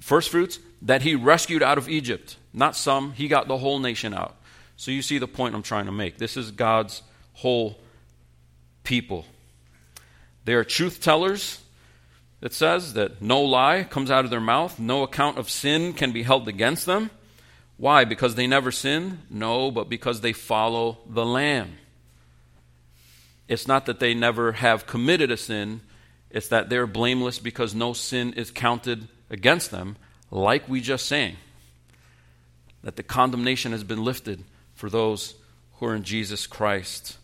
first 0.00 0.30
fruits 0.30 0.58
that 0.82 1.02
he 1.02 1.14
rescued 1.14 1.62
out 1.62 1.78
of 1.78 1.88
Egypt. 1.88 2.36
Not 2.52 2.76
some, 2.76 3.12
he 3.12 3.28
got 3.28 3.48
the 3.48 3.58
whole 3.58 3.78
nation 3.78 4.14
out. 4.14 4.36
So 4.76 4.90
you 4.90 5.02
see 5.02 5.18
the 5.18 5.28
point 5.28 5.54
I'm 5.54 5.62
trying 5.62 5.86
to 5.86 5.92
make. 5.92 6.18
This 6.18 6.36
is 6.36 6.50
God's 6.50 7.02
whole 7.34 7.78
people. 8.82 9.26
They 10.44 10.54
are 10.54 10.64
truth 10.64 11.00
tellers. 11.00 11.60
It 12.40 12.52
says 12.52 12.94
that 12.94 13.20
no 13.20 13.42
lie 13.42 13.84
comes 13.84 14.10
out 14.10 14.24
of 14.24 14.30
their 14.30 14.40
mouth, 14.40 14.78
no 14.78 15.02
account 15.02 15.38
of 15.38 15.50
sin 15.50 15.92
can 15.92 16.12
be 16.12 16.22
held 16.22 16.48
against 16.48 16.86
them. 16.86 17.10
Why? 17.78 18.04
Because 18.04 18.34
they 18.34 18.46
never 18.46 18.70
sin? 18.70 19.20
No, 19.28 19.70
but 19.70 19.88
because 19.88 20.20
they 20.20 20.32
follow 20.32 20.98
the 21.08 21.26
Lamb. 21.26 21.72
It's 23.48 23.68
not 23.68 23.86
that 23.86 24.00
they 24.00 24.14
never 24.14 24.52
have 24.52 24.86
committed 24.86 25.30
a 25.30 25.36
sin, 25.36 25.80
it's 26.30 26.48
that 26.48 26.68
they're 26.68 26.86
blameless 26.86 27.38
because 27.38 27.74
no 27.74 27.92
sin 27.92 28.32
is 28.32 28.50
counted 28.50 29.08
against 29.30 29.70
them, 29.70 29.96
like 30.30 30.68
we 30.68 30.80
just 30.80 31.06
sang. 31.06 31.36
That 32.82 32.96
the 32.96 33.02
condemnation 33.02 33.72
has 33.72 33.84
been 33.84 34.04
lifted 34.04 34.44
for 34.74 34.90
those 34.90 35.34
who 35.74 35.86
are 35.86 35.94
in 35.94 36.02
Jesus 36.02 36.46
Christ. 36.46 37.16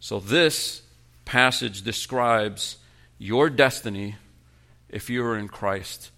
So, 0.00 0.20
this 0.20 0.82
passage 1.24 1.82
describes 1.82 2.76
your 3.18 3.50
destiny 3.50 4.16
if 4.88 5.10
you 5.10 5.24
are 5.24 5.36
in 5.36 5.48
Christ. 5.48 6.10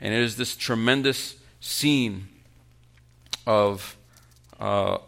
And 0.00 0.14
it 0.14 0.20
is 0.20 0.36
this 0.36 0.56
tremendous 0.56 1.36
scene 1.60 2.28
of 3.46 3.96
uh, 4.60 4.98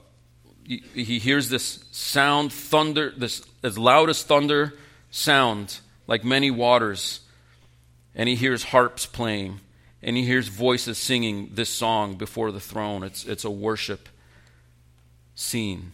he, 0.71 1.03
he 1.03 1.19
hears 1.19 1.49
this 1.49 1.85
sound, 1.91 2.53
thunder, 2.53 3.12
this 3.17 3.43
as 3.65 3.77
loud 3.77 4.09
as 4.09 4.23
thunder 4.23 4.73
sound, 5.11 5.81
like 6.07 6.23
many 6.23 6.53
waters. 6.53 7.21
And 8.15 8.29
he 8.29 8.37
hears 8.37 8.62
harps 8.62 9.05
playing, 9.05 9.59
and 10.00 10.17
he 10.17 10.25
hears 10.25 10.47
voices 10.47 10.97
singing 10.97 11.50
this 11.55 11.71
song 11.71 12.15
before 12.15 12.53
the 12.53 12.61
throne. 12.61 13.03
It's, 13.03 13.25
it's 13.25 13.45
a 13.45 13.50
worship 13.50 14.09
scene. 15.35 15.91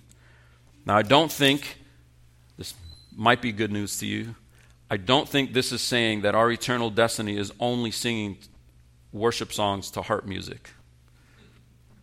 Now, 0.85 0.99
I 0.99 1.03
don't 1.03 1.33
think 1.33 1.79
this 2.59 2.75
might 3.17 3.41
be 3.41 3.53
good 3.53 3.73
news 3.73 3.99
to 4.01 4.07
you. 4.07 4.35
I 4.91 4.99
don't 4.99 5.27
think 5.27 5.55
this 5.55 5.73
is 5.73 5.81
saying 5.81 6.21
that 6.21 6.35
our 6.35 6.51
eternal 6.51 6.91
destiny 6.91 7.39
is 7.39 7.51
only 7.59 7.91
singing 7.91 8.37
worship 9.11 9.55
songs 9.55 9.91
to 9.93 10.03
harp 10.03 10.27
music. 10.27 10.69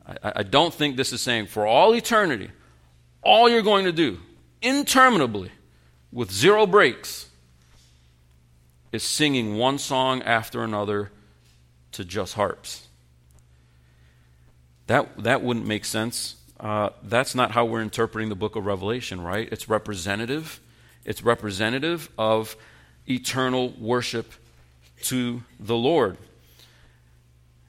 I, 0.08 0.34
I, 0.38 0.44
don't 0.44 0.74
think 0.74 0.98
this 0.98 1.14
is 1.14 1.22
saying 1.22 1.48
for 1.48 1.66
all 1.66 1.96
eternity, 1.96 2.50
all 3.24 3.50
you're 3.50 3.62
going 3.62 3.86
to 3.86 3.92
do, 3.92 4.20
interminably, 4.62 5.52
with 6.12 6.32
zero 6.32 6.66
breaks, 6.66 7.30
is 8.92 9.04
singing 9.04 9.58
one 9.58 9.80
song 9.80 10.22
after 10.22 10.64
another 10.64 11.12
to 11.94 12.06
just 12.06 12.34
harps. 12.36 12.88
That, 14.88 15.24
that 15.24 15.42
wouldn't 15.42 15.66
make 15.66 15.86
sense. 15.86 16.36
Uh, 16.60 16.90
that's 17.04 17.34
not 17.34 17.52
how 17.52 17.66
we're 17.66 17.82
interpreting 17.82 18.30
the 18.30 18.36
book 18.36 18.56
of 18.56 18.66
Revelation, 18.66 19.22
right? 19.22 19.48
It's 19.52 19.68
representative 19.68 20.60
it's 21.06 21.24
representative 21.24 22.10
of 22.18 22.56
eternal 23.08 23.74
worship 23.80 24.32
to 25.04 25.44
the 25.60 25.76
Lord. 25.76 26.18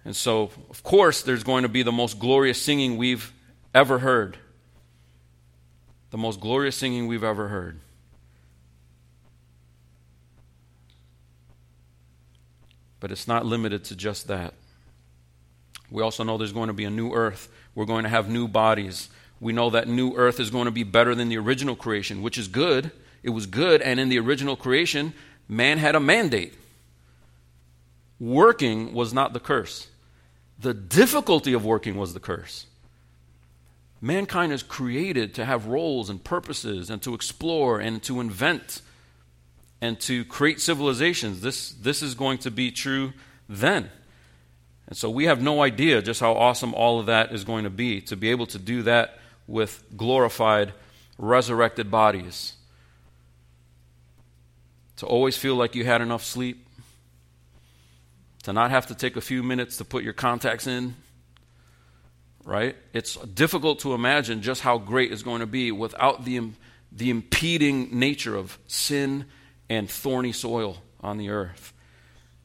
And 0.05 0.15
so, 0.15 0.51
of 0.71 0.83
course, 0.83 1.23
there's 1.23 1.43
going 1.43 1.63
to 1.63 1.69
be 1.69 1.83
the 1.83 1.93
most 1.93 2.19
glorious 2.19 2.61
singing 2.61 2.97
we've 2.97 3.33
ever 3.75 3.99
heard. 3.99 4.37
The 6.15 6.19
most 6.19 6.39
glorious 6.39 6.77
singing 6.77 7.09
we've 7.09 7.25
ever 7.25 7.49
heard. 7.49 7.81
But 13.01 13.11
it's 13.11 13.27
not 13.27 13.45
limited 13.45 13.83
to 13.87 13.97
just 13.97 14.29
that. 14.29 14.55
We 15.91 16.05
also 16.05 16.23
know 16.23 16.39
there's 16.39 16.53
going 16.53 16.69
to 16.69 16.73
be 16.73 16.85
a 16.85 16.91
new 16.91 17.13
earth. 17.13 17.49
We're 17.75 17.85
going 17.85 18.05
to 18.05 18.09
have 18.09 18.29
new 18.29 18.47
bodies. 18.47 19.09
We 19.41 19.53
know 19.53 19.71
that 19.71 19.89
new 19.89 20.15
earth 20.15 20.39
is 20.39 20.51
going 20.51 20.67
to 20.67 20.71
be 20.71 20.85
better 20.85 21.17
than 21.17 21.31
the 21.31 21.39
original 21.39 21.75
creation, 21.75 22.23
which 22.23 22.39
is 22.39 22.47
good. 22.47 22.93
It 23.25 23.31
was 23.31 23.47
good, 23.47 23.83
and 23.83 23.99
in 23.99 24.09
the 24.09 24.21
original 24.21 24.55
creation, 24.55 25.15
man 25.49 25.79
had 25.79 25.97
a 25.97 26.01
mandate. 26.01 26.55
Working 28.21 28.95
was 28.95 29.13
not 29.13 29.33
the 29.33 29.41
curse. 29.41 29.89
The 30.61 30.75
difficulty 30.75 31.55
of 31.55 31.65
working 31.65 31.97
was 31.97 32.15
the 32.15 32.21
curse. 32.21 32.67
Mankind 34.01 34.53
is 34.53 34.63
created 34.63 35.35
to 35.35 35.45
have 35.45 35.67
roles 35.67 36.11
and 36.11 36.23
purposes 36.23 36.91
and 36.91 37.01
to 37.03 37.15
explore 37.15 37.81
and 37.81 38.03
to 38.03 38.21
invent 38.21 38.83
and 39.81 39.99
to 40.01 40.25
create 40.25 40.61
civilizations. 40.61 41.41
This, 41.41 41.71
this 41.71 42.03
is 42.03 42.15
going 42.15 42.39
to 42.39 42.51
be 42.51 42.71
true 42.71 43.13
then. 43.49 43.91
And 44.87 44.97
so 44.97 45.09
we 45.09 45.25
have 45.25 45.41
no 45.41 45.63
idea 45.63 46.03
just 46.03 46.21
how 46.21 46.35
awesome 46.35 46.75
all 46.75 47.01
of 47.01 47.07
that 47.07 47.33
is 47.33 47.45
going 47.45 47.65
to 47.65 47.71
be 47.71 48.01
to 48.03 48.17
be 48.17 48.31
able 48.31 48.47
to 48.47 48.59
do 48.59 48.83
that 48.83 49.19
with 49.47 49.83
glorified, 49.97 50.73
resurrected 51.19 51.91
bodies 51.91 52.55
to 54.97 55.07
always 55.07 55.37
feel 55.37 55.57
like 55.57 55.75
you 55.75 55.85
had 55.85 56.01
enough 56.01 56.25
sleep, 56.25 56.67
to 58.43 58.53
not 58.53 58.71
have 58.71 58.87
to 58.87 58.95
take 58.95 59.17
a 59.17 59.21
few 59.21 59.43
minutes 59.43 59.79
to 59.79 59.85
put 59.85 60.05
your 60.05 60.13
contacts 60.13 60.67
in, 60.67 60.95
right? 62.45 62.77
It's 62.93 63.17
difficult 63.17 63.81
to 63.81 63.95
imagine 63.95 64.43
just 64.43 64.61
how 64.61 64.79
great 64.79 65.13
it's 65.13 65.23
going 65.23 65.41
to 65.41 65.47
be 65.47 65.73
without 65.73 66.25
the, 66.25 66.51
the 66.93 67.11
impeding 67.11 67.99
nature 67.99 68.37
of 68.37 68.59
sin 68.67 69.27
and 69.69 69.89
thorny 69.89 70.33
soil 70.33 70.79
on 71.01 71.19
the 71.19 71.31
earth. 71.31 71.73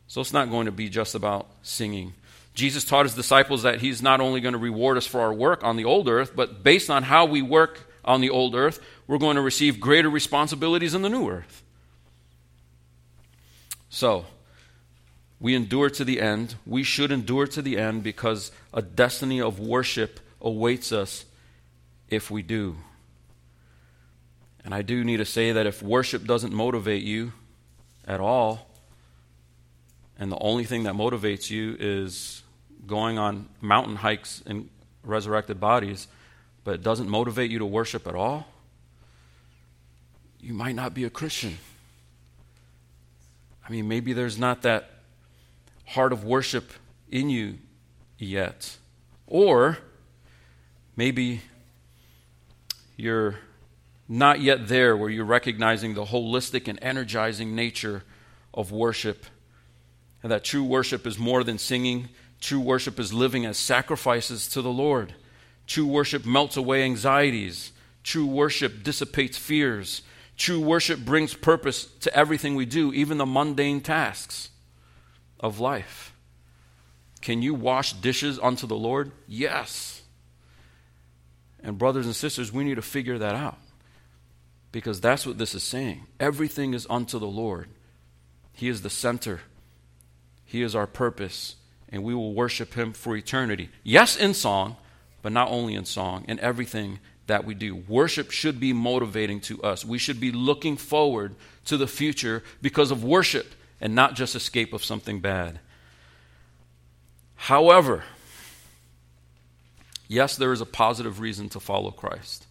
So 0.08 0.22
it's 0.22 0.34
not 0.34 0.50
going 0.50 0.66
to 0.66 0.72
be 0.72 0.90
just 0.90 1.16
about 1.16 1.48
singing. 1.62 2.14
Jesus 2.54 2.84
taught 2.84 3.06
his 3.06 3.16
disciples 3.16 3.64
that 3.64 3.80
he's 3.80 4.02
not 4.02 4.22
only 4.22 4.42
going 4.42 4.54
to 4.54 4.60
reward 4.60 4.98
us 4.98 5.06
for 5.06 5.22
our 5.22 5.34
work 5.34 5.64
on 5.64 5.76
the 5.76 5.86
old 5.86 6.10
earth, 6.10 6.36
but 6.36 6.64
based 6.64 6.90
on 6.90 7.04
how 7.04 7.26
we 7.26 7.42
work 7.42 7.80
on 8.04 8.22
the 8.22 8.30
old 8.30 8.56
earth, 8.56 8.80
we're 9.08 9.18
going 9.18 9.36
to 9.36 9.42
receive 9.42 9.80
greater 9.80 10.10
responsibilities 10.10 10.94
in 10.94 11.02
the 11.02 11.10
new 11.10 11.30
earth. 11.30 11.64
So, 13.90 14.26
we 15.40 15.56
endure 15.56 15.90
to 15.90 16.04
the 16.04 16.20
end. 16.20 16.56
We 16.66 16.84
should 16.84 17.12
endure 17.12 17.48
to 17.48 17.62
the 17.62 17.78
end 17.78 18.04
because 18.04 18.52
a 18.74 18.82
destiny 18.82 19.40
of 19.42 19.60
worship 19.60 20.20
awaits 20.42 20.92
us 20.92 21.26
if 22.10 22.30
we 22.30 22.42
do. 22.42 22.76
And 24.66 24.74
I 24.74 24.82
do 24.82 25.04
need 25.04 25.18
to 25.18 25.26
say 25.26 25.54
that 25.54 25.66
if 25.66 25.82
worship 25.82 26.26
doesn't 26.26 26.54
motivate 26.54 27.04
you 27.04 27.32
at 28.06 28.20
all, 28.20 28.70
and 30.18 30.30
the 30.30 30.38
only 30.40 30.66
thing 30.66 30.84
that 30.84 30.94
motivates 30.96 31.50
you 31.50 31.78
is 31.80 32.42
going 32.86 33.18
on 33.18 33.48
mountain 33.62 33.96
hikes 33.96 34.42
in 34.46 34.70
resurrected 35.04 35.60
bodies, 35.60 36.08
but 36.66 36.74
it 36.74 36.84
doesn't 36.84 37.08
motivate 37.08 37.50
you 37.50 37.60
to 37.60 37.66
worship 37.66 38.06
at 38.06 38.16
all, 38.16 38.46
you 40.42 40.54
might 40.54 40.76
not 40.76 40.94
be 40.94 41.06
a 41.06 41.10
Christian. 41.10 41.58
I 43.66 43.72
mean, 43.72 43.88
maybe 43.88 44.12
there's 44.12 44.38
not 44.38 44.64
that 44.64 44.99
heart 45.90 46.14
of 46.14 46.24
worship 46.24 46.72
in 47.10 47.30
you 47.30 47.58
yet. 48.18 48.78
Or 49.26 49.80
maybe 50.96 51.42
you're 52.96 53.40
not 54.08 54.40
yet 54.40 54.68
there 54.68 54.96
where 54.96 55.10
you're 55.10 55.26
recognizing 55.26 55.96
the 55.96 56.06
holistic 56.06 56.68
and 56.68 56.78
energizing 56.82 57.56
nature 57.56 58.04
of 58.54 58.72
worship 58.72 59.26
and 60.22 60.32
that 60.32 60.44
true 60.44 60.64
worship 60.64 61.08
is 61.08 61.18
more 61.18 61.44
than 61.44 61.58
singing. 61.58 62.10
True 62.42 62.60
worship 62.60 63.00
is 63.00 63.14
living 63.14 63.46
as 63.46 63.58
sacrifices 63.58 64.48
to 64.50 64.62
the 64.62 64.72
Lord. 64.72 65.16
True 65.66 65.88
worship 65.88 66.26
melts 66.26 66.58
away 66.58 66.84
anxieties. 66.84 67.72
True 68.04 68.26
worship 68.26 68.84
dissipates 68.84 69.38
fears. 69.38 70.02
True 70.38 70.60
worship 70.60 71.00
brings 71.00 71.34
purpose 71.34 71.86
to 72.02 72.14
everything 72.14 72.56
we 72.56 72.66
do, 72.66 72.92
even 72.94 73.18
the 73.18 73.26
mundane 73.26 73.82
tasks 73.82 74.50
of 75.40 75.60
life. 75.60 76.14
Can 77.22 77.42
you 77.42 77.54
wash 77.54 77.94
dishes 77.94 78.40
unto 78.40 78.68
the 78.68 78.76
Lord? 78.76 79.12
Yes. 79.28 80.02
And, 81.62 81.78
brothers 81.78 82.06
and 82.06 82.16
sisters, 82.16 82.52
we 82.52 82.64
need 82.64 82.76
to 82.76 82.82
figure 82.82 83.18
that 83.18 83.36
out 83.36 83.58
because 84.72 85.02
that's 85.02 85.26
what 85.26 85.38
this 85.38 85.56
is 85.56 85.64
saying. 85.64 86.06
Everything 86.20 86.74
is 86.74 86.88
unto 86.90 87.20
the 87.20 87.28
Lord, 87.28 87.68
He 88.54 88.70
is 88.70 88.82
the 88.82 88.90
center, 88.90 89.42
He 90.46 90.62
is 90.62 90.76
our 90.76 90.88
purpose, 90.88 91.56
and 91.90 92.04
we 92.04 92.14
will 92.14 92.34
worship 92.34 92.74
Him 92.74 92.94
for 92.94 93.16
eternity. 93.16 93.70
Yes, 93.84 94.16
in 94.16 94.34
song, 94.34 94.78
but 95.22 95.34
not 95.34 95.50
only 95.50 95.76
in 95.76 95.86
song, 95.86 96.24
in 96.28 96.40
everything 96.40 97.00
that 97.28 97.46
we 97.46 97.54
do. 97.54 97.76
Worship 97.76 98.32
should 98.32 98.60
be 98.60 98.74
motivating 98.74 99.40
to 99.42 99.62
us. 99.62 99.86
We 99.86 99.98
should 99.98 100.20
be 100.20 100.32
looking 100.32 100.78
forward 100.78 101.36
to 101.66 101.78
the 101.78 101.88
future 101.88 102.44
because 102.62 102.90
of 102.90 103.04
worship 103.04 103.54
and 103.82 103.96
not 103.96 104.16
just 104.16 104.36
escape 104.36 104.74
of 104.74 104.84
something 104.84 105.20
bad. 105.20 105.60
However, 107.36 108.04
yes, 110.08 110.36
there 110.36 110.52
is 110.52 110.62
a 110.62 110.66
positive 110.66 111.20
reason 111.20 111.50
to 111.50 111.60
follow 111.60 111.92
Christ. 111.92 112.46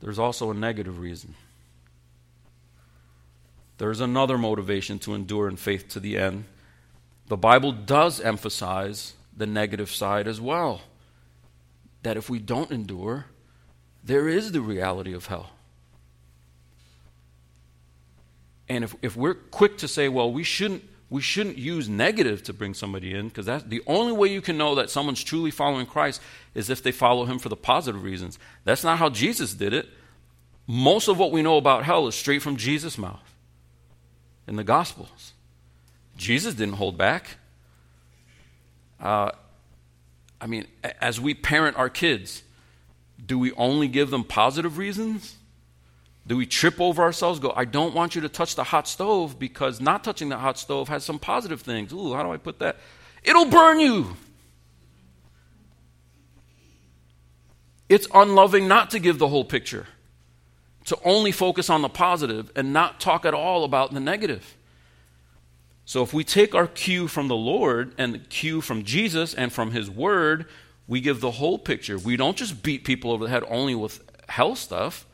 There's 0.00 0.18
also 0.18 0.50
a 0.50 0.54
negative 0.54 0.98
reason. 0.98 1.34
There's 3.78 4.00
another 4.00 4.36
motivation 4.36 4.98
to 5.00 5.14
endure 5.14 5.48
in 5.48 5.56
faith 5.56 5.88
to 5.90 6.00
the 6.00 6.18
end. 6.18 6.44
The 7.28 7.36
Bible 7.36 7.72
does 7.72 8.20
emphasize 8.20 9.14
the 9.36 9.46
negative 9.46 9.90
side 9.90 10.28
as 10.28 10.40
well 10.40 10.82
that 12.02 12.16
if 12.16 12.28
we 12.28 12.38
don't 12.38 12.70
endure, 12.70 13.26
there 14.04 14.28
is 14.28 14.52
the 14.52 14.60
reality 14.60 15.14
of 15.14 15.26
hell. 15.26 15.50
And 18.72 18.84
if, 18.84 18.96
if 19.02 19.16
we're 19.16 19.34
quick 19.34 19.76
to 19.78 19.86
say, 19.86 20.08
well, 20.08 20.32
we 20.32 20.44
shouldn't, 20.44 20.82
we 21.10 21.20
shouldn't 21.20 21.58
use 21.58 21.90
negative 21.90 22.42
to 22.44 22.54
bring 22.54 22.72
somebody 22.72 23.12
in, 23.12 23.28
because 23.28 23.44
that's 23.44 23.64
the 23.64 23.82
only 23.86 24.14
way 24.14 24.28
you 24.28 24.40
can 24.40 24.56
know 24.56 24.76
that 24.76 24.88
someone's 24.88 25.22
truly 25.22 25.50
following 25.50 25.84
Christ 25.84 26.22
is 26.54 26.70
if 26.70 26.82
they 26.82 26.90
follow 26.90 27.26
him 27.26 27.38
for 27.38 27.50
the 27.50 27.56
positive 27.56 28.02
reasons. 28.02 28.38
That's 28.64 28.82
not 28.82 28.98
how 28.98 29.10
Jesus 29.10 29.52
did 29.52 29.74
it. 29.74 29.90
Most 30.66 31.08
of 31.08 31.18
what 31.18 31.32
we 31.32 31.42
know 31.42 31.58
about 31.58 31.84
hell 31.84 32.06
is 32.06 32.14
straight 32.14 32.40
from 32.40 32.56
Jesus' 32.56 32.96
mouth 32.96 33.34
in 34.46 34.56
the 34.56 34.64
Gospels. 34.64 35.34
Jesus 36.16 36.54
didn't 36.54 36.76
hold 36.76 36.96
back. 36.96 37.36
Uh, 38.98 39.32
I 40.40 40.46
mean, 40.46 40.66
as 40.98 41.20
we 41.20 41.34
parent 41.34 41.76
our 41.76 41.90
kids, 41.90 42.42
do 43.24 43.38
we 43.38 43.52
only 43.52 43.86
give 43.86 44.08
them 44.08 44.24
positive 44.24 44.78
reasons? 44.78 45.36
Do 46.26 46.36
we 46.36 46.46
trip 46.46 46.80
over 46.80 47.02
ourselves, 47.02 47.40
go, 47.40 47.52
I 47.54 47.64
don't 47.64 47.94
want 47.94 48.14
you 48.14 48.20
to 48.20 48.28
touch 48.28 48.54
the 48.54 48.64
hot 48.64 48.86
stove 48.86 49.38
because 49.38 49.80
not 49.80 50.04
touching 50.04 50.28
the 50.28 50.38
hot 50.38 50.58
stove 50.58 50.88
has 50.88 51.04
some 51.04 51.18
positive 51.18 51.62
things? 51.62 51.92
Ooh, 51.92 52.14
how 52.14 52.22
do 52.22 52.32
I 52.32 52.36
put 52.36 52.60
that? 52.60 52.76
It'll 53.24 53.46
burn 53.46 53.80
you. 53.80 54.16
It's 57.88 58.06
unloving 58.14 58.68
not 58.68 58.90
to 58.90 58.98
give 58.98 59.18
the 59.18 59.28
whole 59.28 59.44
picture, 59.44 59.86
to 60.86 60.96
only 61.04 61.32
focus 61.32 61.68
on 61.68 61.82
the 61.82 61.88
positive 61.88 62.50
and 62.56 62.72
not 62.72 63.00
talk 63.00 63.26
at 63.26 63.34
all 63.34 63.64
about 63.64 63.92
the 63.92 64.00
negative. 64.00 64.56
So 65.84 66.02
if 66.02 66.14
we 66.14 66.24
take 66.24 66.54
our 66.54 66.68
cue 66.68 67.08
from 67.08 67.28
the 67.28 67.36
Lord 67.36 67.92
and 67.98 68.14
the 68.14 68.18
cue 68.18 68.60
from 68.60 68.84
Jesus 68.84 69.34
and 69.34 69.52
from 69.52 69.72
His 69.72 69.90
Word, 69.90 70.46
we 70.86 71.00
give 71.00 71.20
the 71.20 71.32
whole 71.32 71.58
picture. 71.58 71.98
We 71.98 72.16
don't 72.16 72.36
just 72.36 72.62
beat 72.62 72.84
people 72.84 73.10
over 73.10 73.24
the 73.24 73.30
head 73.30 73.44
only 73.48 73.74
with 73.74 74.02
hell 74.28 74.54
stuff. 74.54 75.04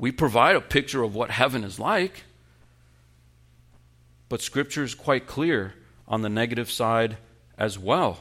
We 0.00 0.12
provide 0.12 0.56
a 0.56 0.62
picture 0.62 1.02
of 1.02 1.14
what 1.14 1.30
heaven 1.30 1.62
is 1.62 1.78
like. 1.78 2.24
But 4.30 4.40
Scripture 4.40 4.82
is 4.82 4.94
quite 4.94 5.26
clear 5.26 5.74
on 6.08 6.22
the 6.22 6.30
negative 6.30 6.70
side 6.70 7.18
as 7.58 7.78
well. 7.78 8.20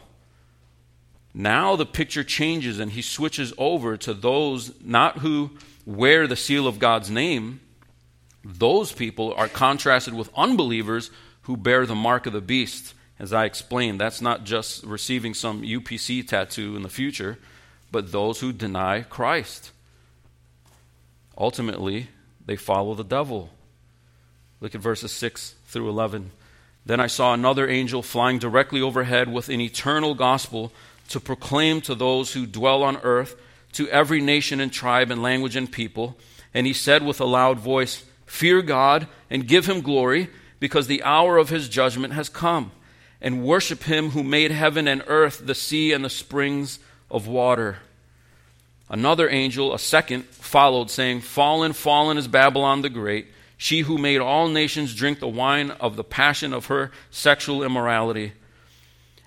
Now 1.34 1.78
the 1.78 1.86
picture 1.86 2.26
changes 2.26 2.80
and 2.80 2.92
he 2.92 3.02
switches 3.02 3.54
over 3.58 3.96
to 3.96 4.13
those 4.13 4.74
not 4.82 5.20
who 5.20 5.52
wear 5.86 6.28
the 6.28 6.36
seal 6.36 6.68
of 6.68 6.80
God's 6.80 7.10
name. 7.10 7.62
Those 8.44 8.92
people 8.92 9.34
are 9.36 9.48
contrasted 9.48 10.13
with 10.13 10.30
unbelievers 10.36 11.12
who 11.44 11.56
bear 11.56 11.86
the 11.86 11.96
mark 11.96 12.26
of 12.26 12.34
the 12.34 12.42
beast. 12.42 12.94
As 13.18 13.32
I 13.32 13.46
explained, 13.46 14.02
that's 14.02 14.20
not 14.20 14.44
just 14.44 14.84
receiving 14.84 15.34
some 15.34 15.62
UPC 15.62 16.28
tattoo 16.28 16.76
in 16.76 16.84
the 16.84 16.89
future, 16.89 17.38
but 17.89 18.12
those 18.12 18.42
who 18.42 18.52
deny 18.52 19.04
Christ. 19.04 19.72
Ultimately, 21.39 22.10
they 22.45 22.56
follow 22.56 22.93
the 22.93 23.04
devil. 23.04 23.49
Look 24.60 24.75
at 24.75 24.82
verses 24.82 25.12
6 25.13 25.56
through 25.67 25.89
11. 25.89 26.32
Then 26.86 26.99
I 26.99 27.08
saw 27.08 27.34
another 27.34 27.69
angel 27.69 28.02
flying 28.02 28.39
directly 28.39 28.82
overhead 28.82 29.32
with 29.32 29.49
an 29.49 29.62
eternal 29.62 30.15
gospel 30.15 30.71
to 31.10 31.19
proclaim 31.19 31.82
to 31.82 31.95
those 31.95 32.34
who 32.34 32.45
dwell 32.45 32.84
on 32.84 32.97
earth, 32.97 33.36
to 33.73 33.88
every 33.89 34.21
nation 34.21 34.60
and 34.60 34.71
tribe 34.71 35.12
and 35.12 35.21
language 35.21 35.56
and 35.56 35.71
people. 35.71 36.17
And 36.54 36.65
he 36.67 36.73
said 36.73 37.06
with 37.06 37.21
a 37.21 37.25
loud 37.25 37.60
voice, 37.60 38.04
Fear 38.25 38.63
God 38.63 39.08
and 39.30 39.47
give 39.47 39.65
him 39.67 39.82
glory 39.82 40.30
because 40.60 40.88
the 40.88 41.04
hour 41.04 41.38
of 41.38 41.49
his 41.49 41.69
judgment 41.69 42.13
has 42.13 42.30
come, 42.30 42.71
and 43.21 43.43
worship 43.43 43.84
him 43.84 44.12
who 44.12 44.23
made 44.23 44.52
heaven 44.52 44.88
and 44.88 45.04
earth, 45.08 45.45
the 45.45 45.56
sea, 45.56 45.93
and 45.93 46.04
the 46.04 46.10
springs 46.10 46.80
of 47.10 47.28
water. 47.28 47.80
Another 48.89 49.30
angel, 49.30 49.73
a 49.73 49.80
second, 49.80 50.25
followed, 50.25 50.89
saying, 50.89 51.21
Fallen, 51.21 51.73
fallen 51.73 52.17
is 52.17 52.28
Babylon 52.28 52.82
the 52.82 52.89
Great, 52.89 53.28
she 53.56 53.82
who 53.82 53.97
made 53.97 54.19
all 54.19 54.47
nations 54.47 54.95
drink 54.95 55.19
the 55.19 55.28
wine 55.28 55.71
of 55.71 55.95
the 55.95 56.04
passion 56.04 56.54
of 56.54 56.67
her 56.67 56.91
sexual 57.12 57.63
immorality. 57.63 58.34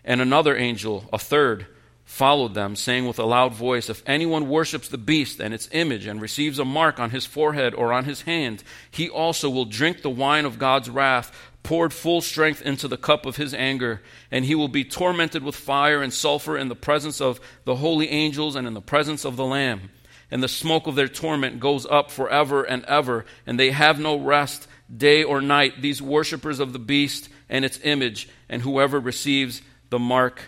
And 0.05 0.21
another 0.21 0.57
angel, 0.57 1.09
a 1.13 1.19
third, 1.19 1.67
followed 2.05 2.55
them, 2.55 2.75
saying 2.75 3.07
with 3.07 3.19
a 3.19 3.25
loud 3.25 3.55
voice, 3.55 3.89
If 3.89 4.03
anyone 4.05 4.49
worships 4.49 4.89
the 4.89 4.99
beast 4.99 5.41
and 5.41 5.55
its 5.55 5.69
image 5.71 6.07
and 6.07 6.21
receives 6.21 6.59
a 6.59 6.65
mark 6.65 6.99
on 6.99 7.11
his 7.11 7.25
forehead 7.25 7.73
or 7.73 7.93
on 7.93 8.05
his 8.05 8.23
hand, 8.23 8.65
he 8.91 9.09
also 9.09 9.49
will 9.49 9.65
drink 9.65 10.03
the 10.03 10.11
wine 10.11 10.45
of 10.45 10.59
God's 10.59 10.91
wrath, 10.91 11.52
poured 11.63 11.93
full 11.93 12.21
strength 12.21 12.61
into 12.63 12.89
the 12.89 12.97
cup 12.97 13.25
of 13.25 13.37
his 13.37 13.55
anger, 13.55 14.03
and 14.31 14.45
he 14.45 14.55
will 14.55 14.69
be 14.69 14.85
tormented 14.85 15.43
with 15.43 15.55
fire 15.55 16.03
and 16.03 16.13
sulfur 16.13 16.57
in 16.57 16.69
the 16.69 16.75
presence 16.75 17.21
of 17.21 17.41
the 17.65 17.77
holy 17.77 18.09
angels 18.09 18.57
and 18.57 18.67
in 18.67 18.75
the 18.75 18.81
presence 18.81 19.25
of 19.25 19.37
the 19.37 19.45
Lamb. 19.45 19.91
And 20.31 20.43
the 20.43 20.49
smoke 20.49 20.87
of 20.87 20.95
their 20.95 21.09
torment 21.09 21.61
goes 21.61 21.87
up 21.87 22.11
forever 22.11 22.65
and 22.65 22.85
ever, 22.87 23.25
and 23.47 23.61
they 23.61 23.71
have 23.71 24.01
no 24.01 24.17
rest 24.17 24.67
day 24.95 25.23
or 25.23 25.41
night, 25.41 25.81
these 25.81 26.03
worshippers 26.03 26.59
of 26.59 26.73
the 26.73 26.79
beast 26.79 27.29
and 27.49 27.65
its 27.65 27.79
image, 27.85 28.29
and 28.49 28.63
whoever 28.63 28.99
receives 28.99 29.63
the 29.91 29.99
mark 29.99 30.43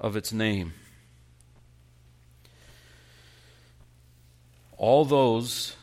of 0.00 0.16
its 0.16 0.32
name. 0.32 0.72
All 4.78 5.04
those 5.04 5.76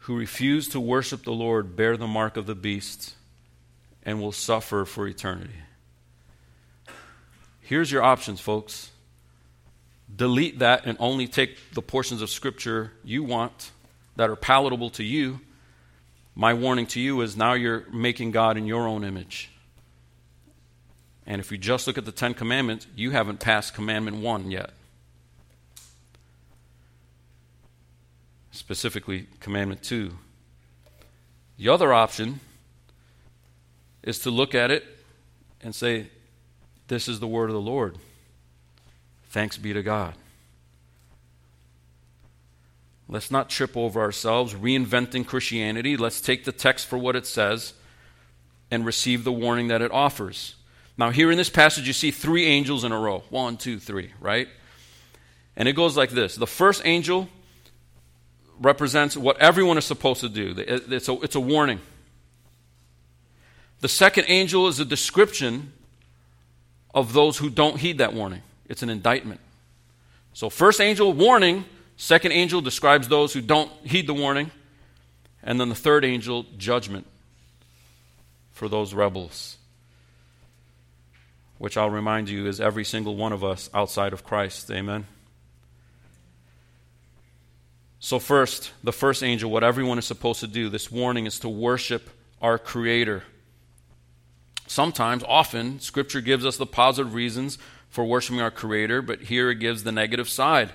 who 0.00 0.16
refuse 0.16 0.68
to 0.68 0.80
worship 0.80 1.24
the 1.24 1.32
Lord 1.32 1.76
bear 1.76 1.96
the 1.96 2.06
mark 2.06 2.36
of 2.36 2.46
the 2.46 2.54
beast 2.54 3.14
and 4.04 4.20
will 4.20 4.32
suffer 4.32 4.84
for 4.84 5.06
eternity. 5.06 5.54
Here's 7.60 7.90
your 7.90 8.02
options, 8.02 8.40
folks. 8.40 8.90
Delete 10.14 10.58
that 10.58 10.84
and 10.84 10.96
only 11.00 11.26
take 11.26 11.72
the 11.72 11.82
portions 11.82 12.20
of 12.20 12.28
Scripture 12.28 12.92
you 13.04 13.22
want 13.22 13.70
that 14.16 14.28
are 14.28 14.36
palatable 14.36 14.90
to 14.90 15.04
you. 15.04 15.40
My 16.34 16.54
warning 16.54 16.86
to 16.88 17.00
you 17.00 17.20
is 17.20 17.36
now 17.36 17.54
you're 17.54 17.84
making 17.90 18.32
God 18.32 18.56
in 18.56 18.66
your 18.66 18.86
own 18.86 19.04
image. 19.04 19.50
And 21.26 21.40
if 21.40 21.52
you 21.52 21.58
just 21.58 21.86
look 21.86 21.96
at 21.96 22.04
the 22.04 22.12
Ten 22.12 22.34
Commandments, 22.34 22.86
you 22.96 23.12
haven't 23.12 23.40
passed 23.40 23.74
Commandment 23.74 24.18
1 24.18 24.50
yet. 24.50 24.70
Specifically, 28.50 29.28
Commandment 29.40 29.82
2. 29.82 30.12
The 31.58 31.68
other 31.68 31.92
option 31.92 32.40
is 34.02 34.18
to 34.20 34.30
look 34.30 34.54
at 34.54 34.70
it 34.70 34.84
and 35.60 35.74
say, 35.74 36.08
This 36.88 37.08
is 37.08 37.20
the 37.20 37.26
word 37.26 37.50
of 37.50 37.54
the 37.54 37.60
Lord. 37.60 37.98
Thanks 39.30 39.56
be 39.56 39.72
to 39.72 39.82
God. 39.82 40.14
Let's 43.08 43.30
not 43.30 43.50
trip 43.50 43.76
over 43.76 44.00
ourselves 44.00 44.54
reinventing 44.54 45.26
Christianity. 45.26 45.96
Let's 45.96 46.20
take 46.20 46.44
the 46.44 46.52
text 46.52 46.86
for 46.86 46.96
what 46.96 47.14
it 47.14 47.26
says 47.26 47.74
and 48.70 48.86
receive 48.86 49.24
the 49.24 49.32
warning 49.32 49.68
that 49.68 49.82
it 49.82 49.90
offers. 49.90 50.54
Now, 50.96 51.10
here 51.10 51.30
in 51.30 51.36
this 51.36 51.50
passage, 51.50 51.86
you 51.86 51.92
see 51.92 52.10
three 52.10 52.46
angels 52.46 52.84
in 52.84 52.92
a 52.92 52.98
row 52.98 53.22
one, 53.30 53.56
two, 53.56 53.78
three, 53.78 54.12
right? 54.20 54.48
And 55.56 55.68
it 55.68 55.74
goes 55.74 55.96
like 55.96 56.10
this 56.10 56.36
The 56.36 56.46
first 56.46 56.82
angel 56.84 57.28
represents 58.58 59.16
what 59.16 59.38
everyone 59.38 59.78
is 59.78 59.84
supposed 59.84 60.20
to 60.20 60.28
do, 60.28 60.54
it's 60.56 61.08
a, 61.08 61.12
it's 61.20 61.34
a 61.34 61.40
warning. 61.40 61.80
The 63.82 63.88
second 63.88 64.26
angel 64.28 64.68
is 64.68 64.78
a 64.78 64.84
description 64.84 65.72
of 66.94 67.12
those 67.12 67.36
who 67.36 67.50
don't 67.50 67.78
heed 67.78 67.98
that 67.98 68.14
warning, 68.14 68.42
it's 68.68 68.82
an 68.82 68.88
indictment. 68.88 69.40
So, 70.34 70.48
first 70.48 70.80
angel, 70.80 71.12
warning. 71.12 71.66
Second 71.98 72.32
angel 72.32 72.60
describes 72.60 73.06
those 73.06 73.32
who 73.34 73.42
don't 73.42 73.70
heed 73.84 74.06
the 74.06 74.14
warning. 74.14 74.50
And 75.42 75.60
then 75.60 75.68
the 75.68 75.74
third 75.74 76.04
angel, 76.04 76.46
judgment 76.56 77.06
for 78.52 78.68
those 78.68 78.94
rebels, 78.94 79.58
which 81.58 81.76
I'll 81.76 81.90
remind 81.90 82.28
you 82.28 82.46
is 82.46 82.60
every 82.60 82.84
single 82.84 83.14
one 83.14 83.32
of 83.32 83.44
us 83.44 83.68
outside 83.74 84.12
of 84.12 84.24
Christ. 84.24 84.70
Amen. 84.70 85.06
So, 87.98 88.18
first, 88.18 88.70
the 88.82 88.92
first 88.92 89.22
angel, 89.22 89.50
what 89.50 89.64
everyone 89.64 89.98
is 89.98 90.06
supposed 90.06 90.40
to 90.40 90.46
do, 90.46 90.68
this 90.68 90.90
warning 90.90 91.26
is 91.26 91.40
to 91.40 91.48
worship 91.48 92.08
our 92.40 92.58
Creator. 92.58 93.24
Sometimes, 94.72 95.22
often, 95.28 95.80
Scripture 95.80 96.22
gives 96.22 96.46
us 96.46 96.56
the 96.56 96.64
positive 96.64 97.12
reasons 97.12 97.58
for 97.90 98.06
worshiping 98.06 98.40
our 98.40 98.50
Creator, 98.50 99.02
but 99.02 99.20
here 99.20 99.50
it 99.50 99.56
gives 99.56 99.84
the 99.84 99.92
negative 99.92 100.30
side. 100.30 100.72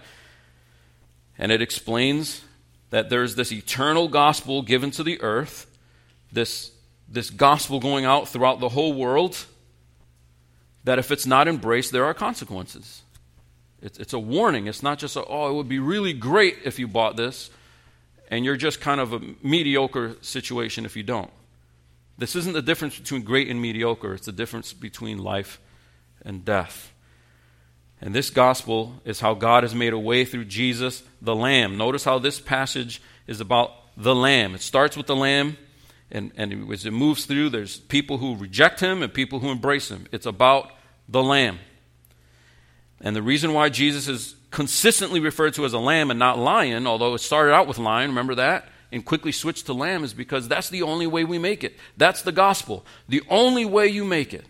And 1.35 1.51
it 1.51 1.63
explains 1.63 2.43
that 2.91 3.09
there's 3.09 3.33
this 3.33 3.51
eternal 3.51 4.07
gospel 4.07 4.61
given 4.61 4.91
to 4.91 5.03
the 5.03 5.19
earth, 5.21 5.65
this, 6.31 6.69
this 7.09 7.31
gospel 7.31 7.79
going 7.79 8.05
out 8.05 8.27
throughout 8.27 8.59
the 8.59 8.69
whole 8.69 8.93
world, 8.93 9.47
that 10.83 10.99
if 10.99 11.09
it's 11.09 11.25
not 11.25 11.47
embraced, 11.47 11.91
there 11.91 12.05
are 12.05 12.13
consequences. 12.13 13.01
It's, 13.81 13.97
it's 13.97 14.13
a 14.13 14.19
warning. 14.19 14.67
It's 14.67 14.83
not 14.83 14.99
just, 14.99 15.15
a, 15.15 15.25
oh, 15.25 15.49
it 15.49 15.53
would 15.55 15.69
be 15.69 15.79
really 15.79 16.13
great 16.13 16.57
if 16.63 16.77
you 16.77 16.87
bought 16.87 17.17
this, 17.17 17.49
and 18.29 18.45
you're 18.45 18.57
just 18.57 18.79
kind 18.79 19.01
of 19.01 19.13
a 19.13 19.21
mediocre 19.41 20.17
situation 20.21 20.85
if 20.85 20.95
you 20.95 21.01
don't. 21.01 21.31
This 22.17 22.35
isn't 22.35 22.53
the 22.53 22.61
difference 22.61 22.97
between 22.97 23.21
great 23.23 23.49
and 23.49 23.61
mediocre, 23.61 24.13
it's 24.13 24.25
the 24.25 24.31
difference 24.31 24.73
between 24.73 25.17
life 25.19 25.59
and 26.23 26.43
death. 26.43 26.91
And 28.01 28.13
this 28.13 28.29
gospel 28.29 29.01
is 29.05 29.19
how 29.19 29.33
God 29.33 29.63
has 29.63 29.73
made 29.73 29.93
a 29.93 29.99
way 29.99 30.23
through 30.23 30.45
Jesus, 30.45 31.03
the 31.21 31.35
Lamb. 31.35 31.77
Notice 31.77 32.03
how 32.03 32.19
this 32.19 32.39
passage 32.39 33.01
is 33.25 33.41
about 33.41 33.71
the 33.95 34.13
Lamb. 34.13 34.53
It 34.53 34.61
starts 34.61 34.95
with 34.95 35.07
the 35.07 35.15
Lamb, 35.15 35.57
and, 36.11 36.31
and 36.37 36.71
as 36.71 36.85
it 36.85 36.91
moves 36.91 37.25
through, 37.25 37.49
there's 37.49 37.77
people 37.77 38.19
who 38.19 38.35
reject 38.35 38.79
him 38.79 39.01
and 39.01 39.13
people 39.13 39.39
who 39.39 39.49
embrace 39.49 39.89
him. 39.89 40.07
It's 40.11 40.27
about 40.27 40.71
the 41.09 41.23
Lamb. 41.23 41.59
And 43.01 43.15
the 43.15 43.21
reason 43.21 43.53
why 43.53 43.69
Jesus 43.69 44.07
is 44.07 44.35
consistently 44.51 45.19
referred 45.19 45.53
to 45.55 45.65
as 45.65 45.73
a 45.73 45.79
lamb 45.79 46.09
and 46.09 46.19
not 46.19 46.39
lion, 46.39 46.87
although 46.87 47.13
it 47.13 47.19
started 47.19 47.53
out 47.53 47.67
with 47.67 47.77
lion, 47.77 48.09
remember 48.09 48.35
that? 48.35 48.69
And 48.91 49.03
quickly 49.03 49.33
switch 49.33 49.63
to 49.63 49.73
lamb, 49.73 50.03
is 50.03 50.13
because 50.13 50.47
that's 50.47 50.69
the 50.69 50.83
only 50.83 51.07
way 51.07 51.25
we 51.25 51.37
make 51.37 51.63
it. 51.63 51.75
That's 51.97 52.21
the 52.21 52.31
gospel. 52.31 52.85
The 53.09 53.21
only 53.29 53.65
way 53.65 53.87
you 53.87 54.05
make 54.05 54.33
it 54.33 54.45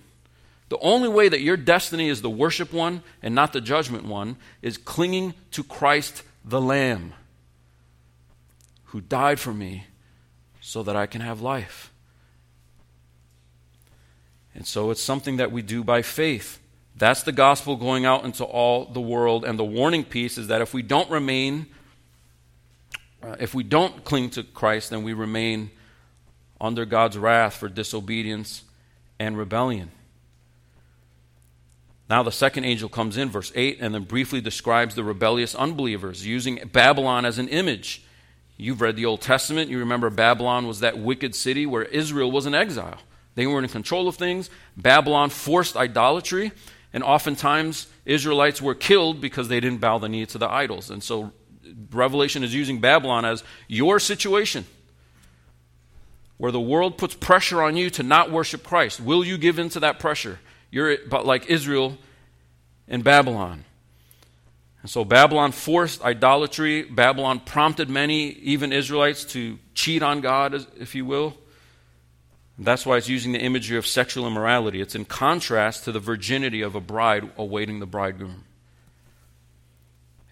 the 0.69 0.79
only 0.79 1.07
way 1.07 1.29
that 1.29 1.41
your 1.41 1.57
destiny 1.57 2.09
is 2.09 2.21
the 2.21 2.29
worship 2.29 2.73
one 2.73 3.01
and 3.21 3.33
not 3.33 3.53
the 3.53 3.61
judgment 3.61 4.05
one 4.05 4.37
is 4.61 4.77
clinging 4.77 5.33
to 5.51 5.63
Christ 5.63 6.23
the 6.43 6.59
Lamb, 6.59 7.13
who 8.85 8.99
died 8.99 9.39
for 9.39 9.53
me 9.53 9.85
so 10.59 10.83
that 10.83 10.95
I 10.95 11.05
can 11.05 11.21
have 11.21 11.41
life. 11.41 11.91
And 14.53 14.67
so 14.67 14.91
it's 14.91 15.01
something 15.01 15.37
that 15.37 15.51
we 15.51 15.61
do 15.61 15.83
by 15.83 16.01
faith. 16.01 16.59
That's 16.95 17.23
the 17.23 17.31
gospel 17.31 17.75
going 17.75 18.05
out 18.05 18.25
into 18.25 18.43
all 18.43 18.85
the 18.85 18.99
world. 18.99 19.45
And 19.45 19.57
the 19.57 19.63
warning 19.63 20.03
piece 20.03 20.37
is 20.37 20.47
that 20.47 20.61
if 20.61 20.73
we 20.73 20.81
don't 20.81 21.09
remain, 21.09 21.67
uh, 23.23 23.35
if 23.39 23.53
we 23.53 23.63
don't 23.63 24.03
cling 24.03 24.29
to 24.31 24.43
Christ, 24.43 24.89
then 24.89 25.03
we 25.03 25.13
remain 25.13 25.71
under 26.59 26.85
God's 26.85 27.17
wrath 27.17 27.55
for 27.55 27.69
disobedience 27.69 28.63
and 29.19 29.37
rebellion. 29.37 29.91
Now, 32.09 32.23
the 32.23 32.31
second 32.31 32.63
angel 32.63 32.87
comes 32.87 33.17
in, 33.17 33.29
verse 33.29 33.51
8, 33.53 33.79
and 33.81 33.93
then 33.93 34.03
briefly 34.03 34.39
describes 34.39 34.95
the 34.95 35.03
rebellious 35.03 35.53
unbelievers, 35.53 36.25
using 36.25 36.69
Babylon 36.71 37.25
as 37.25 37.37
an 37.37 37.49
image. 37.49 38.03
You've 38.55 38.81
read 38.81 38.95
the 38.95 39.05
Old 39.05 39.21
Testament. 39.21 39.69
You 39.69 39.79
remember 39.79 40.09
Babylon 40.09 40.67
was 40.67 40.79
that 40.79 40.97
wicked 40.97 41.35
city 41.35 41.65
where 41.65 41.83
Israel 41.83 42.31
was 42.31 42.45
in 42.45 42.55
exile. 42.55 42.99
They 43.35 43.45
weren't 43.45 43.65
in 43.65 43.71
control 43.71 44.07
of 44.07 44.15
things. 44.15 44.49
Babylon 44.77 45.29
forced 45.29 45.75
idolatry, 45.75 46.53
and 46.93 47.03
oftentimes 47.03 47.87
Israelites 48.05 48.61
were 48.61 48.73
killed 48.73 49.19
because 49.19 49.49
they 49.49 49.59
didn't 49.59 49.79
bow 49.79 49.97
the 49.97 50.09
knee 50.09 50.25
to 50.27 50.37
the 50.37 50.49
idols. 50.49 50.89
And 50.89 51.03
so 51.03 51.33
Revelation 51.91 52.43
is 52.43 52.53
using 52.53 52.79
Babylon 52.79 53.25
as 53.25 53.43
your 53.67 53.99
situation 53.99 54.65
where 56.37 56.51
the 56.51 56.61
world 56.61 56.97
puts 56.97 57.15
pressure 57.15 57.61
on 57.61 57.75
you 57.75 57.89
to 57.89 58.03
not 58.03 58.31
worship 58.31 58.63
Christ. 58.63 58.99
Will 58.99 59.23
you 59.23 59.37
give 59.37 59.59
in 59.59 59.69
to 59.69 59.79
that 59.81 59.99
pressure? 59.99 60.39
You're 60.69 60.97
like 61.07 61.47
Israel 61.47 61.97
in 62.87 63.01
Babylon. 63.01 63.63
And 64.81 64.91
so 64.91 65.03
Babylon 65.03 65.51
forced 65.51 66.03
idolatry. 66.03 66.83
Babylon 66.83 67.39
prompted 67.39 67.89
many, 67.89 68.29
even 68.29 68.71
Israelites, 68.71 69.25
to 69.25 69.57
cheat 69.73 70.03
on 70.03 70.21
God, 70.21 70.65
if 70.79 70.93
you 70.93 71.05
will. 71.05 71.35
And 72.57 72.65
that's 72.65 72.85
why 72.85 72.97
it's 72.97 73.09
using 73.09 73.31
the 73.31 73.39
imagery 73.39 73.77
of 73.77 73.87
sexual 73.87 74.27
immorality. 74.27 74.79
It's 74.79 74.95
in 74.95 75.05
contrast 75.05 75.83
to 75.85 75.91
the 75.91 75.99
virginity 75.99 76.61
of 76.61 76.75
a 76.75 76.81
bride 76.81 77.29
awaiting 77.37 77.79
the 77.79 77.85
bridegroom. 77.85 78.43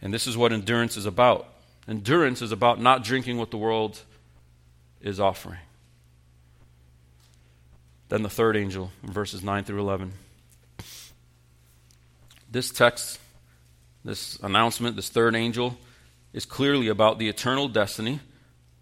And 0.02 0.14
this 0.14 0.28
is 0.28 0.38
what 0.38 0.52
endurance 0.52 0.98
is 0.98 1.06
about. 1.06 1.48
Endurance 1.88 2.42
is 2.42 2.52
about 2.52 2.82
not 2.82 3.04
drinking 3.04 3.38
what 3.38 3.52
the 3.52 3.58
world 3.58 4.02
is 5.02 5.20
offering. 5.20 5.60
Then 8.10 8.24
the 8.24 8.30
third 8.30 8.56
angel, 8.56 8.92
verses 9.04 9.44
9 9.44 9.64
through 9.64 9.80
11. 9.80 10.14
This 12.52 12.72
text, 12.72 13.20
this 14.04 14.40
announcement, 14.42 14.96
this 14.96 15.10
third 15.10 15.36
angel, 15.36 15.78
is 16.34 16.46
clearly 16.46 16.88
about 16.88 17.18
the 17.18 17.28
eternal 17.28 17.68
destiny 17.68 18.20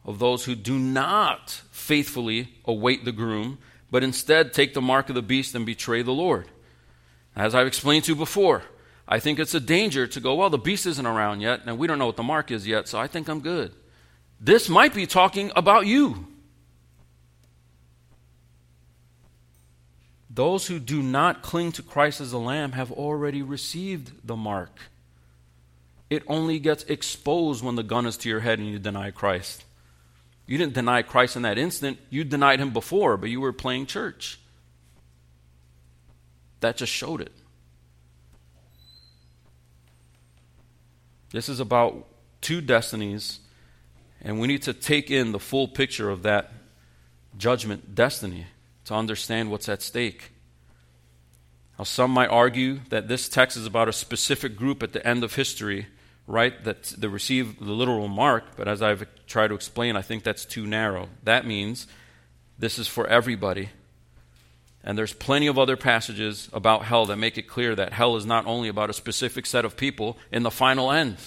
of 0.05 0.19
those 0.19 0.45
who 0.45 0.55
do 0.55 0.77
not 0.77 1.61
faithfully 1.71 2.49
await 2.65 3.05
the 3.05 3.11
groom, 3.11 3.57
but 3.89 4.03
instead 4.03 4.53
take 4.53 4.73
the 4.73 4.81
mark 4.81 5.09
of 5.09 5.15
the 5.15 5.21
beast 5.21 5.55
and 5.55 5.65
betray 5.65 6.01
the 6.01 6.11
Lord. 6.11 6.47
As 7.35 7.55
I've 7.55 7.67
explained 7.67 8.03
to 8.05 8.11
you 8.11 8.15
before, 8.15 8.63
I 9.07 9.19
think 9.19 9.39
it's 9.39 9.53
a 9.53 9.59
danger 9.59 10.07
to 10.07 10.19
go, 10.19 10.35
well, 10.35 10.49
the 10.49 10.57
beast 10.57 10.85
isn't 10.85 11.05
around 11.05 11.41
yet, 11.41 11.61
and 11.65 11.77
we 11.77 11.87
don't 11.87 11.99
know 11.99 12.05
what 12.05 12.15
the 12.15 12.23
mark 12.23 12.51
is 12.51 12.65
yet, 12.65 12.87
so 12.87 12.99
I 12.99 13.07
think 13.07 13.27
I'm 13.27 13.41
good. 13.41 13.73
This 14.39 14.69
might 14.69 14.93
be 14.93 15.05
talking 15.05 15.51
about 15.55 15.85
you. 15.85 16.27
Those 20.29 20.67
who 20.67 20.79
do 20.79 21.03
not 21.03 21.43
cling 21.43 21.73
to 21.73 21.83
Christ 21.83 22.19
as 22.19 22.33
a 22.33 22.37
lamb 22.37 22.71
have 22.71 22.91
already 22.91 23.41
received 23.41 24.25
the 24.25 24.35
mark. 24.35 24.79
It 26.09 26.23
only 26.27 26.59
gets 26.59 26.83
exposed 26.85 27.63
when 27.63 27.75
the 27.75 27.83
gun 27.83 28.05
is 28.05 28.17
to 28.17 28.29
your 28.29 28.39
head 28.39 28.59
and 28.59 28.67
you 28.67 28.79
deny 28.79 29.11
Christ. 29.11 29.63
You 30.47 30.57
didn't 30.57 30.73
deny 30.73 31.01
Christ 31.01 31.35
in 31.35 31.43
that 31.43 31.57
instant, 31.57 31.99
you 32.09 32.23
denied 32.23 32.59
him 32.59 32.71
before, 32.71 33.15
but 33.17 33.29
you 33.29 33.41
were 33.41 33.53
playing 33.53 33.85
church. 33.85 34.39
That 36.61 36.77
just 36.77 36.91
showed 36.91 37.21
it. 37.21 37.31
This 41.33 41.49
is 41.49 41.59
about 41.59 42.05
two 42.41 42.61
destinies, 42.61 43.39
and 44.21 44.39
we 44.39 44.47
need 44.47 44.61
to 44.61 44.73
take 44.73 45.09
in 45.09 45.31
the 45.31 45.39
full 45.39 45.67
picture 45.67 46.11
of 46.11 46.21
that 46.23 46.53
judgment 47.37 47.95
destiny 47.95 48.45
to 48.85 48.93
understand 48.93 49.49
what's 49.49 49.67
at 49.67 49.81
stake. 49.81 50.31
Now, 51.79 51.85
some 51.85 52.11
might 52.11 52.29
argue 52.29 52.81
that 52.89 53.07
this 53.07 53.27
text 53.27 53.57
is 53.57 53.65
about 53.65 53.89
a 53.89 53.93
specific 53.93 54.55
group 54.55 54.83
at 54.83 54.93
the 54.93 55.05
end 55.05 55.23
of 55.23 55.33
history, 55.33 55.87
right, 56.27 56.63
that 56.65 56.83
they 56.83 57.07
receive 57.07 57.57
the 57.57 57.71
literal 57.71 58.07
mark, 58.07 58.55
but 58.55 58.67
as 58.67 58.83
I've 58.83 59.07
tried 59.25 59.47
to 59.47 59.55
explain, 59.55 59.95
I 59.95 60.03
think 60.03 60.23
that's 60.23 60.45
too 60.45 60.67
narrow. 60.67 61.09
That 61.23 61.47
means 61.47 61.87
this 62.59 62.77
is 62.77 62.87
for 62.87 63.07
everybody. 63.07 63.69
And 64.83 64.97
there's 64.97 65.13
plenty 65.13 65.47
of 65.47 65.57
other 65.57 65.77
passages 65.77 66.49
about 66.51 66.83
hell 66.83 67.05
that 67.05 67.15
make 67.15 67.37
it 67.37 67.43
clear 67.43 67.73
that 67.75 67.93
hell 67.93 68.17
is 68.17 68.25
not 68.25 68.45
only 68.45 68.67
about 68.67 68.89
a 68.89 68.93
specific 68.93 69.45
set 69.45 69.63
of 69.63 69.77
people 69.77 70.17
in 70.31 70.43
the 70.43 70.51
final 70.51 70.91
end. 70.91 71.17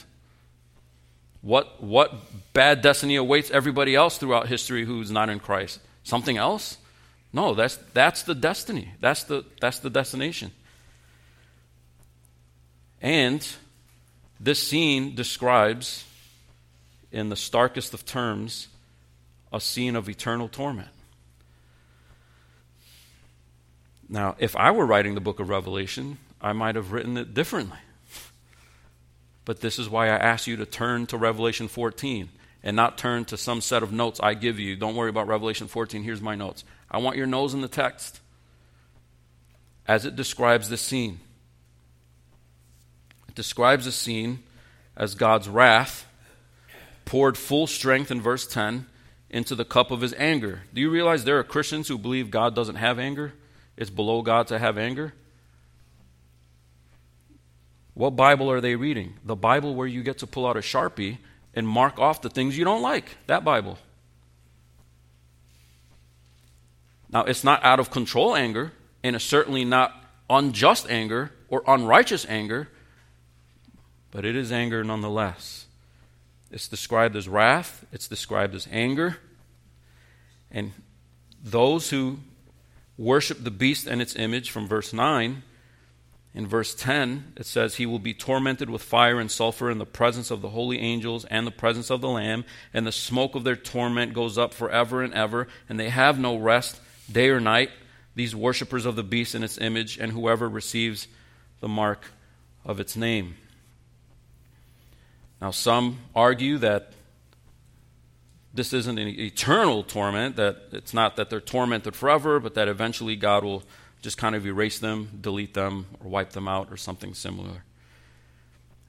What, 1.40 1.82
what 1.82 2.12
bad 2.52 2.82
destiny 2.82 3.16
awaits 3.16 3.50
everybody 3.50 3.94
else 3.94 4.18
throughout 4.18 4.48
history 4.48 4.84
who's 4.84 5.10
not 5.10 5.30
in 5.30 5.38
Christ? 5.38 5.80
Something 6.02 6.36
else? 6.36 6.76
No, 7.32 7.54
that's, 7.54 7.76
that's 7.94 8.24
the 8.24 8.34
destiny. 8.34 8.92
That's 9.00 9.24
the, 9.24 9.44
that's 9.60 9.78
the 9.78 9.90
destination. 9.90 10.52
And 13.00 13.46
this 14.40 14.62
scene 14.62 15.14
describes, 15.14 16.04
in 17.12 17.28
the 17.28 17.36
starkest 17.36 17.94
of 17.94 18.04
terms, 18.04 18.68
a 19.52 19.60
scene 19.60 19.96
of 19.96 20.08
eternal 20.08 20.48
torment. 20.48 20.88
Now, 24.08 24.36
if 24.38 24.56
I 24.56 24.70
were 24.70 24.86
writing 24.86 25.14
the 25.14 25.20
book 25.20 25.40
of 25.40 25.48
Revelation, 25.48 26.18
I 26.40 26.52
might 26.52 26.76
have 26.76 26.92
written 26.92 27.16
it 27.16 27.34
differently. 27.34 27.78
But 29.44 29.60
this 29.60 29.78
is 29.78 29.88
why 29.88 30.06
I 30.06 30.16
ask 30.16 30.46
you 30.46 30.56
to 30.56 30.66
turn 30.66 31.06
to 31.06 31.16
Revelation 31.16 31.68
14 31.68 32.28
and 32.62 32.76
not 32.76 32.98
turn 32.98 33.24
to 33.26 33.36
some 33.36 33.60
set 33.60 33.82
of 33.82 33.92
notes 33.92 34.20
I 34.20 34.34
give 34.34 34.58
you. 34.58 34.76
Don't 34.76 34.96
worry 34.96 35.10
about 35.10 35.28
Revelation 35.28 35.68
14. 35.68 36.02
Here's 36.02 36.20
my 36.20 36.34
notes. 36.34 36.64
I 36.90 36.98
want 36.98 37.16
your 37.16 37.26
nose 37.26 37.54
in 37.54 37.60
the 37.60 37.68
text 37.68 38.20
as 39.86 40.04
it 40.04 40.16
describes 40.16 40.68
this 40.68 40.82
scene. 40.82 41.20
It 43.28 43.34
describes 43.34 43.86
a 43.86 43.92
scene 43.92 44.40
as 44.96 45.14
God's 45.14 45.48
wrath 45.48 46.06
poured 47.04 47.38
full 47.38 47.68
strength 47.68 48.10
in 48.10 48.20
verse 48.20 48.46
10 48.46 48.86
into 49.30 49.54
the 49.54 49.64
cup 49.64 49.90
of 49.90 50.00
his 50.00 50.14
anger. 50.14 50.62
Do 50.74 50.80
you 50.80 50.90
realize 50.90 51.24
there 51.24 51.38
are 51.38 51.44
Christians 51.44 51.86
who 51.86 51.98
believe 51.98 52.30
God 52.30 52.54
doesn't 52.54 52.76
have 52.76 52.98
anger? 52.98 53.32
It's 53.76 53.90
below 53.90 54.22
God 54.22 54.46
to 54.48 54.58
have 54.58 54.78
anger? 54.78 55.12
What 57.94 58.16
Bible 58.16 58.50
are 58.50 58.60
they 58.60 58.76
reading? 58.76 59.14
The 59.24 59.36
Bible 59.36 59.74
where 59.74 59.86
you 59.86 60.02
get 60.02 60.18
to 60.18 60.26
pull 60.26 60.46
out 60.46 60.56
a 60.56 60.60
Sharpie 60.60 61.18
and 61.54 61.66
mark 61.66 61.98
off 61.98 62.20
the 62.20 62.28
things 62.28 62.56
you 62.56 62.64
don't 62.64 62.82
like. 62.82 63.16
That 63.26 63.44
Bible. 63.44 63.78
Now, 67.10 67.24
it's 67.24 67.44
not 67.44 67.64
out 67.64 67.80
of 67.80 67.90
control 67.90 68.34
anger, 68.34 68.72
and 69.02 69.16
it's 69.16 69.24
certainly 69.24 69.64
not 69.64 69.94
unjust 70.28 70.90
anger 70.90 71.32
or 71.48 71.62
unrighteous 71.66 72.26
anger, 72.28 72.68
but 74.10 74.24
it 74.24 74.36
is 74.36 74.52
anger 74.52 74.82
nonetheless. 74.84 75.66
It's 76.50 76.68
described 76.68 77.16
as 77.16 77.28
wrath, 77.28 77.84
it's 77.92 78.08
described 78.08 78.54
as 78.54 78.68
anger. 78.70 79.18
And 80.50 80.72
those 81.42 81.90
who 81.90 82.18
worship 82.98 83.42
the 83.42 83.50
beast 83.50 83.86
and 83.86 84.00
its 84.00 84.16
image, 84.16 84.50
from 84.50 84.66
verse 84.66 84.92
9, 84.92 85.42
in 86.36 86.46
verse 86.46 86.74
10, 86.74 87.32
it 87.36 87.46
says, 87.46 87.76
He 87.76 87.86
will 87.86 87.98
be 87.98 88.12
tormented 88.12 88.68
with 88.68 88.82
fire 88.82 89.18
and 89.18 89.30
sulfur 89.30 89.70
in 89.70 89.78
the 89.78 89.86
presence 89.86 90.30
of 90.30 90.42
the 90.42 90.50
holy 90.50 90.78
angels 90.78 91.24
and 91.24 91.46
the 91.46 91.50
presence 91.50 91.88
of 91.88 92.02
the 92.02 92.10
Lamb, 92.10 92.44
and 92.74 92.86
the 92.86 92.92
smoke 92.92 93.34
of 93.34 93.42
their 93.42 93.56
torment 93.56 94.12
goes 94.12 94.36
up 94.36 94.52
forever 94.52 95.02
and 95.02 95.14
ever, 95.14 95.48
and 95.66 95.80
they 95.80 95.88
have 95.88 96.18
no 96.18 96.36
rest 96.36 96.78
day 97.10 97.30
or 97.30 97.40
night, 97.40 97.70
these 98.14 98.36
worshippers 98.36 98.84
of 98.84 98.96
the 98.96 99.02
beast 99.02 99.34
and 99.34 99.44
its 99.44 99.56
image, 99.56 99.96
and 99.98 100.12
whoever 100.12 100.46
receives 100.46 101.08
the 101.60 101.68
mark 101.68 102.04
of 102.66 102.80
its 102.80 102.96
name. 102.96 103.36
Now, 105.40 105.52
some 105.52 106.00
argue 106.14 106.58
that 106.58 106.92
this 108.56 108.72
isn't 108.72 108.98
an 108.98 109.08
eternal 109.08 109.82
torment, 109.82 110.36
that 110.36 110.56
it's 110.72 110.94
not 110.94 111.16
that 111.16 111.30
they're 111.30 111.40
tormented 111.40 111.94
forever, 111.94 112.40
but 112.40 112.54
that 112.54 112.68
eventually 112.68 113.14
God 113.14 113.44
will 113.44 113.62
just 114.02 114.18
kind 114.18 114.34
of 114.34 114.46
erase 114.46 114.78
them, 114.78 115.10
delete 115.20 115.54
them, 115.54 115.86
or 116.00 116.08
wipe 116.08 116.30
them 116.30 116.48
out, 116.48 116.68
or 116.70 116.76
something 116.76 117.14
similar. 117.14 117.64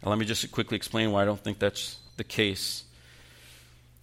Now, 0.04 0.10
let 0.10 0.20
me 0.20 0.26
just 0.26 0.52
quickly 0.52 0.78
explain 0.78 1.12
why 1.12 1.24
I 1.24 1.26
don't 1.26 1.44
think 1.44 1.60
that's 1.60 1.98
the 2.18 2.24
case. 2.24 2.84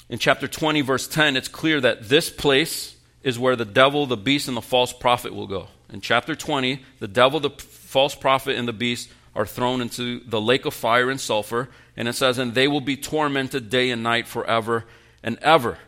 In 0.08 0.18
chapter 0.18 0.46
20, 0.46 0.82
verse 0.82 1.08
10, 1.08 1.36
it's 1.36 1.48
clear 1.48 1.80
that 1.80 2.08
this 2.08 2.30
place 2.30 2.96
is 3.22 3.38
where 3.38 3.56
the 3.56 3.64
devil, 3.64 4.06
the 4.06 4.16
beast, 4.16 4.48
and 4.48 4.56
the 4.56 4.62
false 4.62 4.92
prophet 4.92 5.34
will 5.34 5.46
go. 5.46 5.68
In 5.90 6.00
chapter 6.00 6.34
20, 6.34 6.82
the 6.98 7.08
devil, 7.08 7.40
the 7.40 7.50
false 7.50 8.14
prophet, 8.14 8.56
and 8.56 8.68
the 8.68 8.72
beast 8.72 9.08
are 9.34 9.46
thrown 9.46 9.80
into 9.80 10.20
the 10.20 10.40
lake 10.40 10.66
of 10.66 10.74
fire 10.74 11.10
and 11.10 11.20
sulfur. 11.20 11.68
And 11.96 12.06
it 12.06 12.12
says, 12.14 12.38
and 12.38 12.54
they 12.54 12.68
will 12.68 12.80
be 12.80 12.96
tormented 12.96 13.70
day 13.70 13.90
and 13.90 14.02
night 14.02 14.26
forever 14.26 14.84
and 15.24 15.36
ever. 15.40 15.78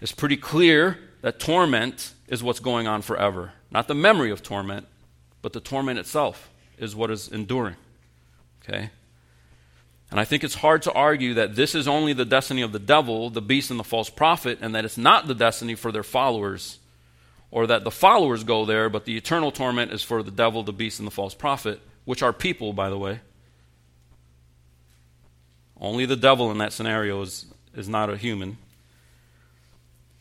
It's 0.00 0.10
pretty 0.10 0.36
clear 0.36 0.98
that 1.20 1.38
torment 1.38 2.12
is 2.26 2.42
what's 2.42 2.58
going 2.58 2.88
on 2.88 3.02
forever. 3.02 3.52
Not 3.70 3.86
the 3.86 3.94
memory 3.94 4.32
of 4.32 4.42
torment, 4.42 4.88
but 5.42 5.52
the 5.52 5.60
torment 5.60 6.00
itself 6.00 6.50
is 6.76 6.96
what 6.96 7.12
is 7.12 7.28
enduring. 7.28 7.76
Okay? 8.62 8.90
And 10.10 10.18
I 10.18 10.24
think 10.24 10.42
it's 10.42 10.56
hard 10.56 10.82
to 10.82 10.92
argue 10.92 11.34
that 11.34 11.54
this 11.54 11.76
is 11.76 11.86
only 11.86 12.12
the 12.12 12.24
destiny 12.24 12.62
of 12.62 12.72
the 12.72 12.78
devil, 12.80 13.30
the 13.30 13.40
beast, 13.40 13.70
and 13.70 13.78
the 13.78 13.84
false 13.84 14.10
prophet, 14.10 14.58
and 14.60 14.74
that 14.74 14.84
it's 14.84 14.98
not 14.98 15.28
the 15.28 15.34
destiny 15.34 15.76
for 15.76 15.92
their 15.92 16.02
followers, 16.02 16.80
or 17.52 17.68
that 17.68 17.84
the 17.84 17.90
followers 17.90 18.42
go 18.42 18.64
there, 18.64 18.88
but 18.88 19.04
the 19.04 19.16
eternal 19.16 19.52
torment 19.52 19.92
is 19.92 20.02
for 20.02 20.22
the 20.22 20.30
devil, 20.30 20.62
the 20.64 20.72
beast, 20.72 20.98
and 20.98 21.06
the 21.06 21.12
false 21.12 21.34
prophet 21.34 21.80
which 22.04 22.22
are 22.22 22.32
people, 22.32 22.72
by 22.72 22.90
the 22.90 22.98
way. 22.98 23.20
Only 25.80 26.06
the 26.06 26.16
devil 26.16 26.50
in 26.50 26.58
that 26.58 26.72
scenario 26.72 27.20
is, 27.22 27.46
is 27.74 27.88
not 27.88 28.10
a 28.10 28.16
human. 28.16 28.58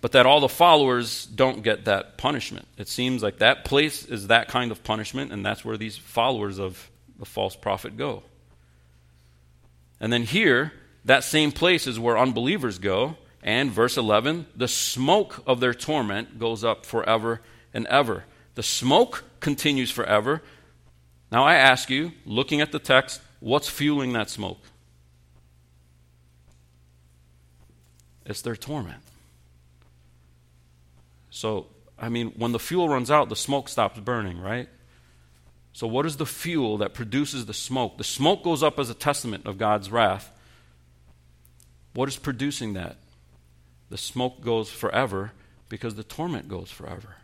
But 0.01 0.11
that 0.11 0.25
all 0.25 0.41
the 0.41 0.49
followers 0.49 1.25
don't 1.25 1.63
get 1.63 1.85
that 1.85 2.17
punishment. 2.17 2.67
It 2.77 2.87
seems 2.87 3.23
like 3.23 3.39
that 3.39 3.63
place 3.63 4.05
is 4.05 4.27
that 4.27 4.49
kind 4.49 4.71
of 4.71 4.83
punishment, 4.83 5.31
and 5.31 5.45
that's 5.45 5.63
where 5.63 5.77
these 5.77 5.97
followers 5.97 6.59
of 6.59 6.89
the 7.17 7.25
false 7.25 7.55
prophet 7.55 7.95
go. 7.95 8.23
And 9.99 10.11
then 10.11 10.23
here, 10.23 10.73
that 11.05 11.23
same 11.23 11.51
place 11.51 11.87
is 11.87 11.99
where 11.99 12.17
unbelievers 12.17 12.79
go. 12.79 13.15
And 13.41 13.71
verse 13.71 13.97
11, 13.97 14.47
the 14.55 14.67
smoke 14.67 15.43
of 15.45 15.59
their 15.59 15.73
torment 15.73 16.39
goes 16.39 16.63
up 16.63 16.85
forever 16.85 17.41
and 17.73 17.87
ever. 17.87 18.25
The 18.55 18.63
smoke 18.63 19.23
continues 19.39 19.91
forever, 19.91 20.41
now 21.33 21.45
I 21.45 21.55
ask 21.55 21.89
you, 21.89 22.11
looking 22.27 22.61
at 22.61 22.71
the 22.71 22.77
text, 22.77 23.19
what's 23.39 23.67
fueling 23.67 24.13
that 24.13 24.29
smoke? 24.29 24.59
It's 28.25 28.41
their 28.41 28.55
torment. 28.55 29.01
So, 31.29 31.67
I 31.97 32.09
mean, 32.09 32.33
when 32.37 32.51
the 32.51 32.59
fuel 32.59 32.89
runs 32.89 33.09
out, 33.09 33.29
the 33.29 33.35
smoke 33.35 33.67
stops 33.67 33.99
burning, 33.99 34.39
right? 34.39 34.69
So, 35.73 35.87
what 35.87 36.05
is 36.05 36.17
the 36.17 36.25
fuel 36.25 36.77
that 36.77 36.93
produces 36.93 37.45
the 37.45 37.53
smoke? 37.53 37.97
The 37.97 38.03
smoke 38.03 38.43
goes 38.43 38.61
up 38.61 38.79
as 38.79 38.89
a 38.89 38.93
testament 38.93 39.47
of 39.47 39.57
God's 39.57 39.91
wrath. 39.91 40.31
What 41.93 42.07
is 42.07 42.17
producing 42.17 42.73
that? 42.73 42.97
The 43.89 43.97
smoke 43.97 44.41
goes 44.41 44.69
forever 44.69 45.31
because 45.69 45.95
the 45.95 46.03
torment 46.03 46.47
goes 46.47 46.69
forever. 46.69 47.15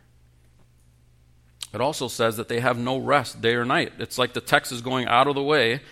It 1.72 1.80
also 1.80 2.08
says 2.08 2.36
that 2.36 2.48
they 2.48 2.60
have 2.60 2.78
no 2.78 2.98
rest 2.98 3.40
day 3.40 3.54
or 3.54 3.64
night. 3.64 3.92
It's 3.98 4.18
like 4.18 4.32
the 4.32 4.40
text 4.40 4.72
is 4.72 4.80
going 4.80 5.06
out 5.06 5.28
of 5.28 5.36
the 5.36 5.42
way 5.42 5.82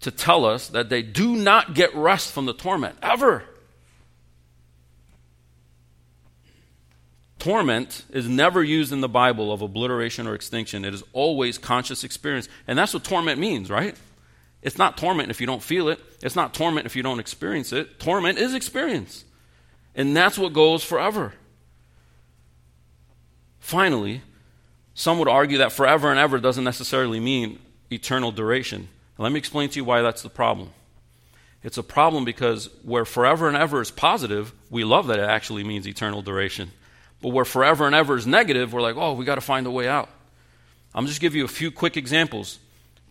to 0.00 0.10
tell 0.10 0.44
us 0.44 0.68
that 0.68 0.88
they 0.88 1.02
do 1.02 1.36
not 1.36 1.74
get 1.74 1.94
rest 1.94 2.32
from 2.32 2.46
the 2.46 2.52
torment, 2.52 2.96
ever. 3.02 3.44
Torment 7.40 8.04
is 8.10 8.28
never 8.28 8.62
used 8.62 8.92
in 8.92 9.00
the 9.00 9.08
Bible 9.08 9.50
of 9.50 9.62
obliteration 9.62 10.26
or 10.26 10.34
extinction. 10.34 10.84
It 10.84 10.92
is 10.92 11.02
always 11.14 11.56
conscious 11.56 12.04
experience. 12.04 12.48
And 12.68 12.78
that's 12.78 12.92
what 12.92 13.02
torment 13.02 13.40
means, 13.40 13.70
right? 13.70 13.96
It's 14.62 14.76
not 14.76 14.98
torment 14.98 15.30
if 15.30 15.40
you 15.40 15.46
don't 15.46 15.62
feel 15.62 15.88
it. 15.88 16.00
It's 16.22 16.36
not 16.36 16.52
torment 16.52 16.84
if 16.84 16.94
you 16.94 17.02
don't 17.02 17.18
experience 17.18 17.72
it. 17.72 17.98
Torment 17.98 18.38
is 18.38 18.52
experience. 18.54 19.24
And 19.94 20.14
that's 20.14 20.38
what 20.38 20.52
goes 20.52 20.84
forever. 20.84 21.32
Finally, 23.58 24.20
some 24.92 25.18
would 25.18 25.28
argue 25.28 25.58
that 25.58 25.72
forever 25.72 26.10
and 26.10 26.18
ever 26.20 26.38
doesn't 26.38 26.64
necessarily 26.64 27.20
mean 27.20 27.58
eternal 27.90 28.32
duration. 28.32 28.88
let 29.16 29.32
me 29.32 29.38
explain 29.38 29.70
to 29.70 29.76
you 29.76 29.84
why 29.84 30.02
that's 30.02 30.22
the 30.22 30.28
problem. 30.28 30.70
It's 31.62 31.78
a 31.78 31.82
problem 31.82 32.26
because 32.26 32.68
where 32.82 33.06
forever 33.06 33.48
and 33.48 33.56
ever 33.56 33.80
is 33.80 33.90
positive, 33.90 34.52
we 34.68 34.84
love 34.84 35.06
that 35.06 35.18
it 35.18 35.28
actually 35.28 35.64
means 35.64 35.88
eternal 35.88 36.20
duration. 36.20 36.72
But 37.20 37.30
where 37.30 37.44
forever 37.44 37.86
and 37.86 37.94
ever 37.94 38.16
is 38.16 38.26
negative, 38.26 38.72
we're 38.72 38.80
like, 38.80 38.96
oh, 38.96 39.12
we 39.12 39.24
got 39.24 39.34
to 39.36 39.40
find 39.40 39.66
a 39.66 39.70
way 39.70 39.88
out. 39.88 40.08
I'm 40.94 41.06
just 41.06 41.20
give 41.20 41.34
you 41.34 41.44
a 41.44 41.48
few 41.48 41.70
quick 41.70 41.96
examples. 41.96 42.58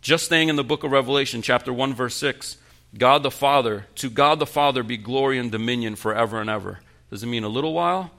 Just 0.01 0.25
staying 0.25 0.49
in 0.49 0.55
the 0.55 0.63
book 0.63 0.83
of 0.83 0.91
Revelation, 0.91 1.41
chapter 1.41 1.71
1, 1.71 1.93
verse 1.93 2.15
6. 2.15 2.57
God 2.97 3.21
the 3.21 3.31
Father, 3.31 3.85
to 3.95 4.09
God 4.09 4.39
the 4.39 4.45
Father 4.45 4.81
be 4.81 4.97
glory 4.97 5.37
and 5.37 5.51
dominion 5.51 5.95
forever 5.95 6.41
and 6.41 6.49
ever. 6.49 6.79
Does 7.09 7.23
it 7.23 7.27
mean 7.27 7.43
a 7.43 7.49
little 7.49 7.73
while 7.73 8.11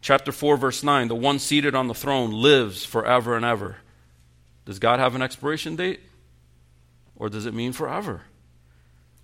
Chapter 0.00 0.32
4, 0.32 0.56
verse 0.56 0.82
9 0.82 1.08
the 1.08 1.14
one 1.14 1.38
seated 1.38 1.74
on 1.74 1.86
the 1.86 1.94
throne 1.94 2.32
lives 2.32 2.84
forever 2.84 3.36
and 3.36 3.44
ever. 3.44 3.76
Does 4.64 4.78
God 4.78 4.98
have 4.98 5.14
an 5.14 5.22
expiration 5.22 5.76
date? 5.76 6.00
Or 7.16 7.28
does 7.28 7.46
it 7.46 7.54
mean 7.54 7.72
forever? 7.72 8.22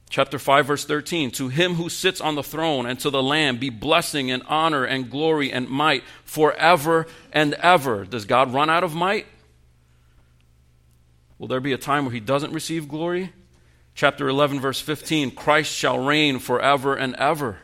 Chapter 0.09 0.39
5, 0.39 0.67
verse 0.67 0.85
13 0.85 1.31
To 1.33 1.49
him 1.49 1.75
who 1.75 1.89
sits 1.89 2.21
on 2.21 2.35
the 2.35 2.43
throne 2.43 2.87
and 2.87 2.99
to 3.01 3.11
the 3.11 3.23
Lamb 3.23 3.59
be 3.59 3.71
blessing 3.71 4.31
and 4.31 4.43
honor 4.47 4.85
and 4.85 5.11
glory 5.11 5.53
and 5.53 5.69
might 5.69 6.05
forever 6.25 7.07
and 7.33 7.55
ever. 7.55 8.05
Does 8.05 8.25
God 8.25 8.53
run 8.53 8.71
out 8.71 8.85
of 8.85 8.95
might? 8.95 9.27
Will 11.39 11.49
there 11.49 11.61
be 11.61 11.73
a 11.73 11.79
time 11.79 12.05
where 12.05 12.15
he 12.15 12.21
doesn't 12.21 12.53
receive 12.53 12.89
glory? 12.89 13.33
Chapter 13.95 14.29
11, 14.29 14.61
verse 14.61 14.81
15 14.81 15.33
Christ 15.33 15.73
shall 15.73 15.99
reign 15.99 16.39
forever 16.39 16.95
and 16.95 17.15
ever. 17.17 17.59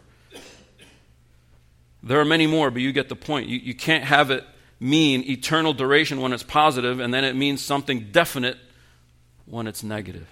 There 2.02 2.18
are 2.18 2.24
many 2.24 2.46
more, 2.46 2.70
but 2.70 2.82
you 2.82 2.92
get 2.92 3.08
the 3.08 3.16
point. 3.16 3.48
You, 3.48 3.58
you 3.58 3.74
can't 3.74 4.04
have 4.04 4.30
it 4.30 4.44
mean 4.80 5.22
eternal 5.30 5.72
duration 5.72 6.20
when 6.20 6.32
it's 6.32 6.42
positive, 6.42 6.98
and 6.98 7.14
then 7.14 7.24
it 7.24 7.36
means 7.36 7.62
something 7.62 8.10
definite 8.10 8.58
when 9.46 9.68
it's 9.68 9.84
negative. 9.84 10.26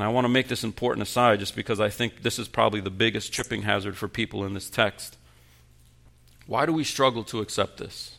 And 0.00 0.06
I 0.06 0.08
want 0.08 0.24
to 0.24 0.30
make 0.30 0.48
this 0.48 0.64
important 0.64 1.06
aside 1.06 1.40
just 1.40 1.54
because 1.54 1.78
I 1.78 1.90
think 1.90 2.22
this 2.22 2.38
is 2.38 2.48
probably 2.48 2.80
the 2.80 2.88
biggest 2.88 3.34
tripping 3.34 3.60
hazard 3.60 3.98
for 3.98 4.08
people 4.08 4.46
in 4.46 4.54
this 4.54 4.70
text. 4.70 5.18
Why 6.46 6.64
do 6.64 6.72
we 6.72 6.84
struggle 6.84 7.22
to 7.24 7.40
accept 7.40 7.76
this? 7.76 8.16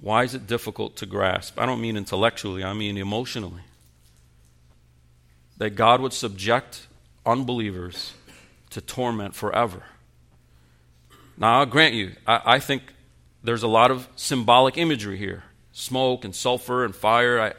Why 0.00 0.22
is 0.22 0.36
it 0.36 0.46
difficult 0.46 0.94
to 0.98 1.06
grasp? 1.06 1.58
I 1.58 1.66
don't 1.66 1.80
mean 1.80 1.96
intellectually, 1.96 2.62
I 2.62 2.74
mean 2.74 2.96
emotionally. 2.96 3.62
that 5.58 5.70
God 5.70 6.00
would 6.00 6.12
subject 6.12 6.86
unbelievers 7.24 8.12
to 8.70 8.80
torment 8.80 9.34
forever. 9.34 9.82
Now, 11.36 11.60
I'll 11.60 11.66
grant 11.66 11.94
you, 11.94 12.12
I, 12.26 12.40
I 12.44 12.58
think 12.60 12.82
there's 13.42 13.62
a 13.62 13.68
lot 13.68 13.90
of 13.90 14.08
symbolic 14.16 14.78
imagery 14.78 15.16
here 15.16 15.44
smoke 15.72 16.24
and 16.24 16.34
sulfur 16.34 16.84
and 16.84 16.94
fire. 16.94 17.40
I, 17.40 17.52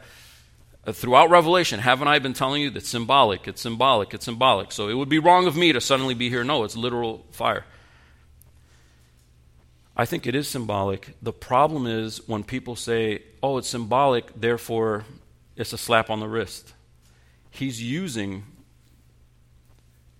Uh, 0.88 0.92
throughout 0.92 1.28
Revelation, 1.28 1.80
haven't 1.80 2.08
I 2.08 2.18
been 2.18 2.32
telling 2.32 2.62
you 2.62 2.70
that 2.70 2.86
symbolic, 2.86 3.46
it's 3.46 3.60
symbolic, 3.60 4.14
it's 4.14 4.24
symbolic? 4.24 4.72
So 4.72 4.88
it 4.88 4.94
would 4.94 5.10
be 5.10 5.18
wrong 5.18 5.46
of 5.46 5.54
me 5.54 5.70
to 5.74 5.82
suddenly 5.82 6.14
be 6.14 6.30
here. 6.30 6.42
No, 6.44 6.64
it's 6.64 6.78
literal 6.78 7.26
fire. 7.30 7.66
I 9.94 10.06
think 10.06 10.26
it 10.26 10.34
is 10.34 10.48
symbolic. 10.48 11.14
The 11.20 11.32
problem 11.32 11.86
is 11.86 12.26
when 12.26 12.42
people 12.42 12.74
say, 12.74 13.22
oh, 13.42 13.58
it's 13.58 13.68
symbolic, 13.68 14.32
therefore 14.34 15.04
it's 15.56 15.74
a 15.74 15.78
slap 15.78 16.08
on 16.08 16.20
the 16.20 16.28
wrist. 16.28 16.72
He's 17.50 17.82
using 17.82 18.44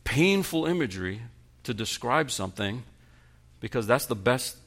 painful 0.04 0.66
imagery 0.66 1.22
to 1.62 1.72
describe 1.72 2.30
something 2.30 2.82
because 3.60 3.86
that's 3.86 4.04
the 4.04 4.14
best 4.14 4.58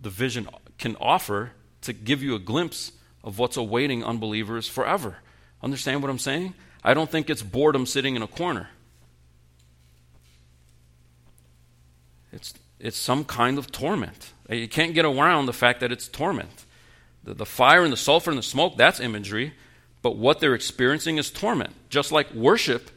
the 0.00 0.08
vision 0.08 0.48
can 0.78 0.96
offer 0.98 1.50
to 1.82 1.92
give 1.92 2.22
you 2.22 2.34
a 2.34 2.38
glimpse 2.38 2.92
of 3.22 3.38
what's 3.38 3.58
awaiting 3.58 4.02
unbelievers 4.02 4.66
forever. 4.66 5.18
Understand 5.62 6.02
what 6.02 6.10
I'm 6.10 6.18
saying? 6.18 6.54
I 6.82 6.94
don't 6.94 7.10
think 7.10 7.28
it's 7.28 7.42
boredom 7.42 7.86
sitting 7.86 8.16
in 8.16 8.22
a 8.22 8.26
corner. 8.26 8.68
It's, 12.32 12.54
it's 12.78 12.96
some 12.96 13.24
kind 13.24 13.58
of 13.58 13.70
torment. 13.70 14.32
Uh, 14.50 14.54
you 14.54 14.68
can't 14.68 14.94
get 14.94 15.04
around 15.04 15.46
the 15.46 15.52
fact 15.52 15.80
that 15.80 15.92
it's 15.92 16.08
torment. 16.08 16.64
The, 17.24 17.34
the 17.34 17.46
fire 17.46 17.82
and 17.82 17.92
the 17.92 17.96
sulfur 17.98 18.30
and 18.30 18.38
the 18.38 18.42
smoke, 18.42 18.76
that's 18.76 19.00
imagery, 19.00 19.52
but 20.02 20.16
what 20.16 20.40
they're 20.40 20.54
experiencing 20.54 21.18
is 21.18 21.30
torment. 21.30 21.74
Just 21.90 22.12
like 22.12 22.32
worship, 22.32 22.90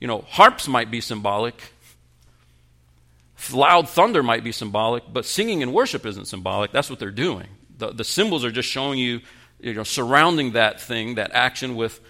you 0.00 0.06
know, 0.06 0.24
harps 0.28 0.66
might 0.66 0.90
be 0.90 1.00
symbolic, 1.00 1.60
loud 3.52 3.88
thunder 3.88 4.22
might 4.22 4.44
be 4.44 4.52
symbolic, 4.52 5.04
but 5.12 5.24
singing 5.24 5.62
and 5.62 5.72
worship 5.72 6.06
isn't 6.06 6.26
symbolic. 6.26 6.72
That's 6.72 6.88
what 6.88 6.98
they're 6.98 7.10
doing. 7.10 7.48
The, 7.78 7.92
the 7.92 8.04
symbols 8.04 8.44
are 8.44 8.50
just 8.50 8.68
showing 8.68 8.98
you 8.98 9.20
you 9.62 9.74
know, 9.74 9.84
surrounding 9.84 10.52
that 10.52 10.80
thing, 10.80 11.16
that 11.16 11.30
action 11.32 11.76
with, 11.76 12.00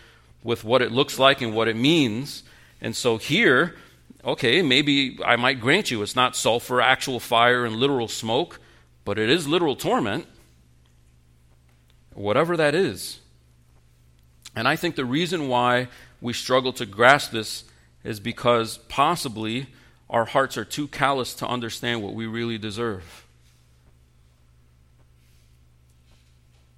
with 0.42 0.64
what 0.64 0.82
it 0.82 0.92
looks 0.92 1.18
like 1.18 1.40
and 1.40 1.54
what 1.54 1.68
it 1.68 1.76
means. 1.76 2.42
And 2.80 2.94
so 2.96 3.16
here, 3.16 3.76
okay, 4.24 4.62
maybe 4.62 5.18
I 5.24 5.36
might 5.36 5.60
grant 5.60 5.90
you 5.90 6.02
it's 6.02 6.16
not 6.16 6.36
sulfur, 6.36 6.80
actual 6.80 7.20
fire, 7.20 7.64
and 7.64 7.76
literal 7.76 8.08
smoke, 8.08 8.60
but 9.04 9.18
it 9.18 9.30
is 9.30 9.46
literal 9.46 9.76
torment, 9.76 10.26
whatever 12.14 12.56
that 12.56 12.74
is. 12.74 13.20
And 14.54 14.66
I 14.66 14.76
think 14.76 14.96
the 14.96 15.04
reason 15.04 15.48
why 15.48 15.88
we 16.20 16.32
struggle 16.32 16.72
to 16.74 16.86
grasp 16.86 17.30
this 17.30 17.64
is 18.04 18.20
because 18.20 18.78
possibly 18.88 19.68
our 20.08 20.24
hearts 20.24 20.56
are 20.56 20.64
too 20.64 20.88
callous 20.88 21.34
to 21.34 21.46
understand 21.46 22.02
what 22.02 22.14
we 22.14 22.26
really 22.26 22.58
deserve. 22.58 23.26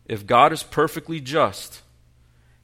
If 0.06 0.26
God 0.26 0.52
is 0.52 0.62
perfectly 0.62 1.20
just 1.20 1.82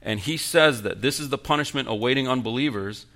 and 0.02 0.20
he 0.20 0.36
says 0.36 0.82
that 0.82 1.02
this 1.02 1.20
is 1.20 1.28
the 1.28 1.38
punishment 1.38 1.88
awaiting 1.88 2.28
unbelievers, 2.28 3.06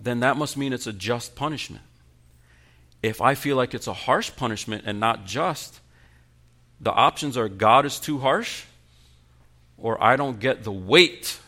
then 0.00 0.20
that 0.20 0.36
must 0.36 0.56
mean 0.56 0.72
it's 0.72 0.86
a 0.86 0.92
just 0.92 1.34
punishment. 1.34 1.84
If 3.02 3.20
I 3.20 3.34
feel 3.34 3.56
like 3.56 3.74
it's 3.74 3.86
a 3.86 3.92
harsh 3.92 4.30
punishment 4.36 4.84
and 4.86 5.00
not 5.00 5.26
just, 5.26 5.80
the 6.80 6.92
options 6.92 7.36
are 7.36 7.48
God 7.48 7.86
is 7.86 7.98
too 7.98 8.18
harsh 8.18 8.64
or 9.76 10.02
I 10.02 10.16
don't 10.16 10.38
get 10.38 10.64
the 10.64 10.72
weight 10.72 11.38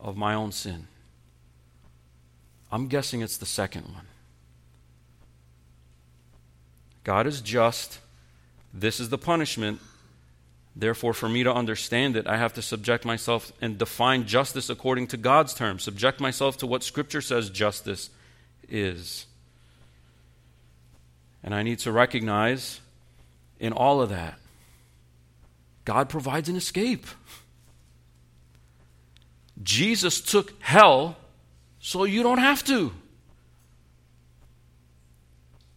of 0.00 0.16
my 0.16 0.34
own 0.34 0.52
sin. 0.52 0.86
I'm 2.70 2.88
guessing 2.88 3.20
it's 3.20 3.36
the 3.36 3.46
second 3.46 3.84
one. 3.84 4.06
God 7.04 7.26
is 7.26 7.40
just 7.40 8.00
this 8.74 8.98
is 8.98 9.08
the 9.08 9.18
punishment. 9.18 9.80
Therefore, 10.76 11.14
for 11.14 11.28
me 11.28 11.44
to 11.44 11.54
understand 11.54 12.16
it, 12.16 12.26
I 12.26 12.36
have 12.36 12.52
to 12.54 12.62
subject 12.62 13.04
myself 13.04 13.52
and 13.60 13.78
define 13.78 14.26
justice 14.26 14.68
according 14.68 15.06
to 15.08 15.16
God's 15.16 15.54
terms, 15.54 15.84
subject 15.84 16.18
myself 16.20 16.58
to 16.58 16.66
what 16.66 16.82
Scripture 16.82 17.20
says 17.20 17.48
justice 17.48 18.10
is. 18.68 19.26
And 21.44 21.54
I 21.54 21.62
need 21.62 21.78
to 21.80 21.92
recognize 21.92 22.80
in 23.60 23.72
all 23.72 24.02
of 24.02 24.08
that, 24.08 24.34
God 25.84 26.08
provides 26.08 26.48
an 26.48 26.56
escape. 26.56 27.06
Jesus 29.62 30.20
took 30.20 30.60
hell 30.60 31.16
so 31.78 32.02
you 32.02 32.24
don't 32.24 32.38
have 32.38 32.64
to. 32.64 32.92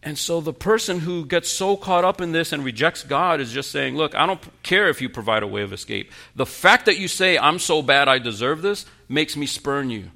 And 0.02 0.16
so 0.16 0.40
the 0.40 0.52
person 0.52 1.00
who 1.00 1.26
gets 1.26 1.48
so 1.48 1.76
caught 1.76 2.04
up 2.04 2.20
in 2.20 2.30
this 2.32 2.52
and 2.52 2.64
rejects 2.64 3.02
God 3.02 3.40
is 3.40 3.52
just 3.52 3.70
saying, 3.70 3.96
Look, 3.96 4.14
I 4.14 4.26
don't 4.26 4.40
care 4.62 4.88
if 4.88 5.02
you 5.02 5.08
provide 5.08 5.42
a 5.42 5.46
way 5.46 5.62
of 5.62 5.72
escape. 5.72 6.12
The 6.36 6.46
fact 6.46 6.86
that 6.86 6.98
you 6.98 7.08
say, 7.08 7.36
I'm 7.36 7.58
so 7.58 7.82
bad 7.82 8.08
I 8.08 8.18
deserve 8.18 8.62
this, 8.62 8.86
makes 9.08 9.36
me 9.36 9.46
spurn 9.46 9.90
you. 9.90 10.10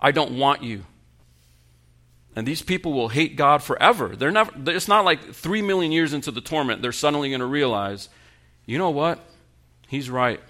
I 0.00 0.10
don't 0.10 0.38
want 0.38 0.62
you. 0.62 0.84
And 2.36 2.46
these 2.46 2.62
people 2.62 2.92
will 2.92 3.08
hate 3.08 3.36
God 3.36 3.62
forever. 3.62 4.16
They're 4.16 4.30
never, 4.30 4.50
it's 4.70 4.88
not 4.88 5.04
like 5.04 5.34
three 5.34 5.62
million 5.62 5.92
years 5.92 6.12
into 6.12 6.30
the 6.30 6.40
torment, 6.40 6.82
they're 6.82 6.92
suddenly 6.92 7.28
going 7.28 7.40
to 7.40 7.46
realize, 7.46 8.08
you 8.66 8.78
know 8.78 8.90
what? 8.90 9.20
He's 9.86 10.10
right. 10.10 10.40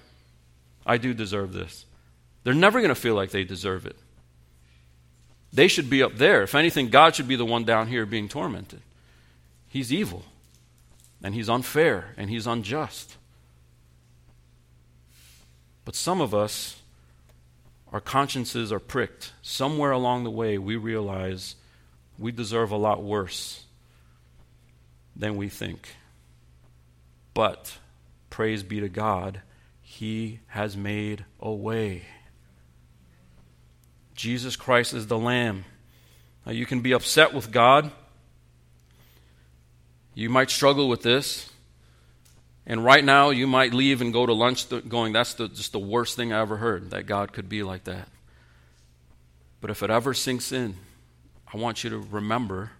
I 0.86 0.96
do 0.98 1.12
deserve 1.12 1.52
this. 1.52 1.84
They're 2.44 2.54
never 2.54 2.80
going 2.80 2.90
to 2.90 2.94
feel 2.94 3.14
like 3.14 3.30
they 3.30 3.44
deserve 3.44 3.86
it. 3.86 3.96
They 5.54 5.68
should 5.68 5.88
be 5.88 6.02
up 6.02 6.16
there. 6.16 6.42
If 6.42 6.56
anything, 6.56 6.88
God 6.88 7.14
should 7.14 7.28
be 7.28 7.36
the 7.36 7.44
one 7.44 7.62
down 7.62 7.86
here 7.86 8.04
being 8.04 8.28
tormented. 8.28 8.82
He's 9.68 9.92
evil, 9.92 10.24
and 11.22 11.32
he's 11.32 11.48
unfair, 11.48 12.12
and 12.16 12.28
he's 12.28 12.48
unjust. 12.48 13.16
But 15.84 15.94
some 15.94 16.20
of 16.20 16.34
us, 16.34 16.80
our 17.92 18.00
consciences 18.00 18.72
are 18.72 18.80
pricked. 18.80 19.32
Somewhere 19.42 19.92
along 19.92 20.24
the 20.24 20.30
way, 20.30 20.58
we 20.58 20.74
realize 20.74 21.54
we 22.18 22.32
deserve 22.32 22.72
a 22.72 22.76
lot 22.76 23.04
worse 23.04 23.64
than 25.14 25.36
we 25.36 25.48
think. 25.48 25.88
But, 27.32 27.78
praise 28.28 28.64
be 28.64 28.80
to 28.80 28.88
God, 28.88 29.42
He 29.82 30.40
has 30.48 30.76
made 30.76 31.24
a 31.38 31.52
way. 31.52 32.02
Jesus 34.14 34.56
Christ 34.56 34.94
is 34.94 35.06
the 35.06 35.18
Lamb. 35.18 35.64
Now, 36.46 36.52
you 36.52 36.66
can 36.66 36.80
be 36.80 36.92
upset 36.92 37.32
with 37.32 37.50
God. 37.50 37.90
You 40.14 40.30
might 40.30 40.50
struggle 40.50 40.88
with 40.88 41.02
this. 41.02 41.50
And 42.66 42.84
right 42.84 43.04
now, 43.04 43.30
you 43.30 43.46
might 43.46 43.74
leave 43.74 44.00
and 44.00 44.12
go 44.12 44.24
to 44.24 44.32
lunch 44.32 44.68
going, 44.88 45.12
that's 45.12 45.34
the, 45.34 45.48
just 45.48 45.72
the 45.72 45.78
worst 45.78 46.16
thing 46.16 46.32
I 46.32 46.40
ever 46.40 46.56
heard, 46.56 46.90
that 46.90 47.06
God 47.06 47.32
could 47.32 47.48
be 47.48 47.62
like 47.62 47.84
that. 47.84 48.08
But 49.60 49.70
if 49.70 49.82
it 49.82 49.90
ever 49.90 50.14
sinks 50.14 50.52
in, 50.52 50.76
I 51.52 51.56
want 51.56 51.84
you 51.84 51.90
to 51.90 51.98
remember 51.98 52.72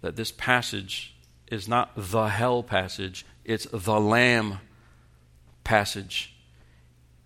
that 0.00 0.16
this 0.16 0.32
passage 0.32 1.14
is 1.48 1.68
not 1.68 1.92
the 1.96 2.26
hell 2.26 2.62
passage, 2.62 3.24
it's 3.44 3.66
the 3.72 4.00
Lamb 4.00 4.60
passage 5.64 6.34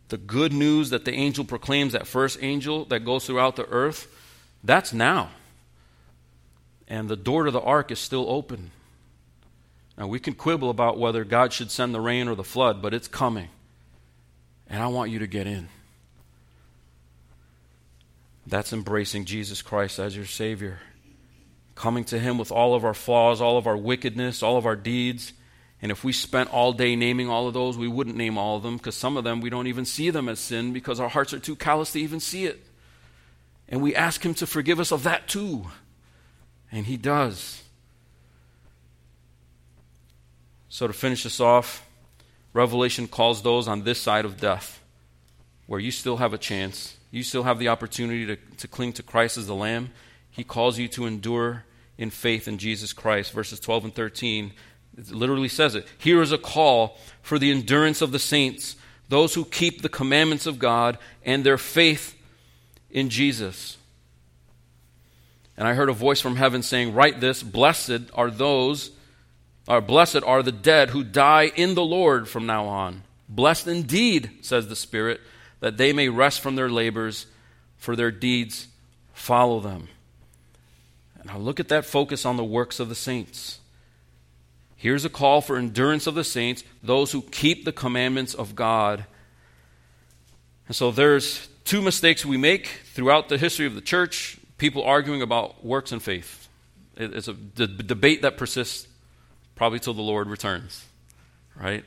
the 0.08 0.16
good 0.16 0.52
news 0.52 0.90
that 0.90 1.04
the 1.04 1.12
angel 1.12 1.44
proclaims, 1.44 1.92
that 1.92 2.06
first 2.06 2.38
angel 2.42 2.84
that 2.86 3.00
goes 3.04 3.26
throughout 3.26 3.56
the 3.56 3.66
earth, 3.68 4.06
that's 4.62 4.92
now. 4.92 5.30
And 6.86 7.08
the 7.08 7.16
door 7.16 7.44
to 7.44 7.50
the 7.50 7.60
ark 7.60 7.90
is 7.90 7.98
still 7.98 8.28
open. 8.28 8.70
Now, 9.96 10.06
we 10.06 10.18
can 10.18 10.34
quibble 10.34 10.70
about 10.70 10.98
whether 10.98 11.24
God 11.24 11.52
should 11.52 11.70
send 11.70 11.94
the 11.94 12.00
rain 12.00 12.28
or 12.28 12.34
the 12.34 12.44
flood, 12.44 12.82
but 12.82 12.92
it's 12.92 13.08
coming. 13.08 13.48
And 14.68 14.82
I 14.82 14.88
want 14.88 15.10
you 15.10 15.20
to 15.20 15.26
get 15.26 15.46
in. 15.46 15.68
That's 18.46 18.72
embracing 18.72 19.24
Jesus 19.24 19.62
Christ 19.62 19.98
as 19.98 20.16
your 20.16 20.26
Savior. 20.26 20.80
Coming 21.74 22.04
to 22.04 22.18
Him 22.18 22.38
with 22.38 22.52
all 22.52 22.74
of 22.74 22.84
our 22.84 22.94
flaws, 22.94 23.40
all 23.40 23.56
of 23.56 23.66
our 23.66 23.76
wickedness, 23.76 24.42
all 24.42 24.56
of 24.56 24.66
our 24.66 24.76
deeds 24.76 25.32
and 25.84 25.92
if 25.92 26.02
we 26.02 26.14
spent 26.14 26.50
all 26.50 26.72
day 26.72 26.96
naming 26.96 27.28
all 27.28 27.46
of 27.46 27.52
those, 27.52 27.76
we 27.76 27.88
wouldn't 27.88 28.16
name 28.16 28.38
all 28.38 28.56
of 28.56 28.62
them 28.62 28.78
because 28.78 28.94
some 28.94 29.18
of 29.18 29.24
them 29.24 29.42
we 29.42 29.50
don't 29.50 29.66
even 29.66 29.84
see 29.84 30.08
them 30.08 30.30
as 30.30 30.40
sin 30.40 30.72
because 30.72 30.98
our 30.98 31.10
hearts 31.10 31.34
are 31.34 31.38
too 31.38 31.54
callous 31.54 31.92
to 31.92 32.00
even 32.00 32.20
see 32.20 32.46
it. 32.46 32.64
And 33.68 33.82
we 33.82 33.94
ask 33.94 34.24
Him 34.24 34.32
to 34.36 34.46
forgive 34.46 34.80
us 34.80 34.92
of 34.92 35.02
that 35.02 35.28
too. 35.28 35.66
And 36.72 36.86
He 36.86 36.96
does. 36.96 37.62
So, 40.70 40.86
to 40.86 40.94
finish 40.94 41.22
this 41.22 41.38
off, 41.38 41.86
Revelation 42.54 43.06
calls 43.06 43.42
those 43.42 43.68
on 43.68 43.84
this 43.84 44.00
side 44.00 44.24
of 44.24 44.40
death, 44.40 44.82
where 45.66 45.80
you 45.80 45.90
still 45.90 46.16
have 46.16 46.32
a 46.32 46.38
chance, 46.38 46.96
you 47.10 47.22
still 47.22 47.42
have 47.42 47.58
the 47.58 47.68
opportunity 47.68 48.24
to, 48.24 48.36
to 48.56 48.68
cling 48.68 48.94
to 48.94 49.02
Christ 49.02 49.36
as 49.36 49.46
the 49.46 49.54
Lamb. 49.54 49.90
He 50.30 50.44
calls 50.44 50.78
you 50.78 50.88
to 50.88 51.04
endure 51.04 51.66
in 51.98 52.08
faith 52.08 52.48
in 52.48 52.56
Jesus 52.56 52.94
Christ. 52.94 53.32
Verses 53.32 53.60
12 53.60 53.84
and 53.84 53.94
13 53.94 54.54
it 54.96 55.10
literally 55.10 55.48
says 55.48 55.74
it. 55.74 55.86
Here 55.98 56.22
is 56.22 56.32
a 56.32 56.38
call 56.38 56.98
for 57.22 57.38
the 57.38 57.50
endurance 57.50 58.00
of 58.00 58.12
the 58.12 58.18
saints, 58.18 58.76
those 59.08 59.34
who 59.34 59.44
keep 59.44 59.82
the 59.82 59.88
commandments 59.88 60.46
of 60.46 60.58
God 60.58 60.98
and 61.24 61.44
their 61.44 61.58
faith 61.58 62.16
in 62.90 63.10
Jesus. 63.10 63.76
And 65.56 65.68
I 65.68 65.74
heard 65.74 65.88
a 65.88 65.94
voice 65.94 66.20
from 66.20 66.36
heaven 66.36 66.62
saying, 66.62 66.94
Write 66.94 67.20
this 67.20 67.42
Blessed 67.42 68.10
are 68.14 68.30
those, 68.30 68.90
or 69.68 69.80
blessed 69.80 70.22
are 70.24 70.42
the 70.42 70.52
dead 70.52 70.90
who 70.90 71.04
die 71.04 71.52
in 71.54 71.74
the 71.74 71.84
Lord 71.84 72.28
from 72.28 72.46
now 72.46 72.66
on. 72.66 73.02
Blessed 73.28 73.68
indeed, 73.68 74.30
says 74.42 74.68
the 74.68 74.76
Spirit, 74.76 75.20
that 75.60 75.76
they 75.76 75.92
may 75.92 76.08
rest 76.08 76.40
from 76.40 76.56
their 76.56 76.68
labors, 76.68 77.26
for 77.76 77.96
their 77.96 78.10
deeds 78.10 78.68
follow 79.12 79.60
them. 79.60 79.88
Now 81.24 81.38
look 81.38 81.58
at 81.58 81.68
that 81.68 81.86
focus 81.86 82.26
on 82.26 82.36
the 82.36 82.44
works 82.44 82.78
of 82.78 82.88
the 82.88 82.94
saints. 82.94 83.58
Here's 84.84 85.06
a 85.06 85.08
call 85.08 85.40
for 85.40 85.56
endurance 85.56 86.06
of 86.06 86.14
the 86.14 86.24
saints, 86.24 86.62
those 86.82 87.12
who 87.12 87.22
keep 87.22 87.64
the 87.64 87.72
commandments 87.72 88.34
of 88.34 88.54
God. 88.54 89.06
And 90.66 90.76
so 90.76 90.90
there's 90.90 91.48
two 91.64 91.80
mistakes 91.80 92.26
we 92.26 92.36
make 92.36 92.66
throughout 92.92 93.30
the 93.30 93.38
history 93.38 93.64
of 93.64 93.74
the 93.74 93.80
church 93.80 94.36
people 94.58 94.82
arguing 94.82 95.22
about 95.22 95.64
works 95.64 95.90
and 95.90 96.02
faith. 96.02 96.50
It's 96.98 97.28
a 97.28 97.32
d- 97.32 97.66
debate 97.66 98.20
that 98.20 98.36
persists 98.36 98.86
probably 99.54 99.80
till 99.80 99.94
the 99.94 100.02
Lord 100.02 100.28
returns, 100.28 100.84
right? 101.58 101.82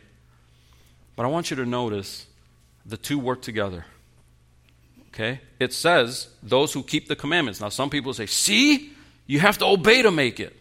But 1.15 1.27
I 1.27 1.29
want 1.29 1.51
you 1.51 1.57
to 1.57 1.67
notice 1.67 2.25
the 2.83 2.97
two 2.97 3.19
work 3.19 3.43
together. 3.43 3.85
Okay? 5.09 5.41
It 5.59 5.71
says 5.71 6.29
those 6.41 6.73
who 6.73 6.81
keep 6.81 7.07
the 7.07 7.15
commandments. 7.15 7.61
Now, 7.61 7.69
some 7.69 7.91
people 7.91 8.15
say, 8.15 8.25
see, 8.25 8.91
you 9.27 9.39
have 9.39 9.59
to 9.59 9.65
obey 9.67 10.01
to 10.01 10.09
make 10.09 10.39
it. 10.39 10.57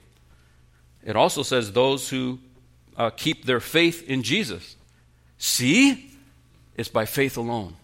It 1.06 1.14
also 1.14 1.44
says 1.44 1.72
those 1.72 2.08
who 2.08 2.40
uh, 2.96 3.10
keep 3.10 3.44
their 3.46 3.60
faith 3.60 4.02
in 4.10 4.24
Jesus. 4.24 4.74
See? 5.38 6.10
It's 6.74 6.88
by 6.88 7.06
faith 7.06 7.36
alone. 7.36 7.74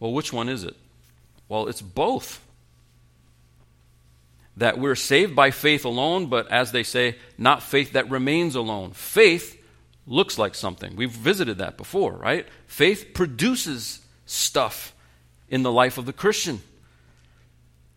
Well, 0.00 0.12
which 0.12 0.32
one 0.32 0.48
is 0.48 0.64
it? 0.64 0.74
Well, 1.48 1.68
it's 1.68 1.82
both. 1.82 2.40
That 4.56 4.78
we're 4.78 4.96
saved 4.96 5.36
by 5.36 5.50
faith 5.50 5.84
alone, 5.84 6.26
but 6.26 6.50
as 6.50 6.72
they 6.72 6.82
say, 6.82 7.16
not 7.36 7.62
faith 7.62 7.92
that 7.92 8.10
remains 8.10 8.54
alone. 8.54 8.92
Faith 8.92 9.62
looks 10.06 10.38
like 10.38 10.54
something. 10.54 10.96
We've 10.96 11.10
visited 11.10 11.58
that 11.58 11.76
before, 11.76 12.12
right? 12.14 12.48
Faith 12.66 13.12
produces 13.12 14.00
stuff 14.24 14.94
in 15.50 15.62
the 15.62 15.72
life 15.72 15.98
of 15.98 16.06
the 16.06 16.12
Christian. 16.14 16.62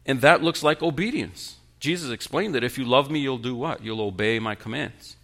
And 0.05 0.19
that 0.21 0.43
looks 0.43 0.61
like 0.61 0.83
obedience. 0.83 1.55
Jesus 1.83 2.11
explained 2.11 2.55
that 2.55 2.63
if 2.63 2.77
you 2.77 2.85
love 2.85 3.11
me, 3.11 3.19
you'll 3.19 3.37
do 3.37 3.53
what? 3.53 3.83
You'll 3.83 3.99
obey 3.99 4.39
my 4.39 4.55
commands. 4.55 5.17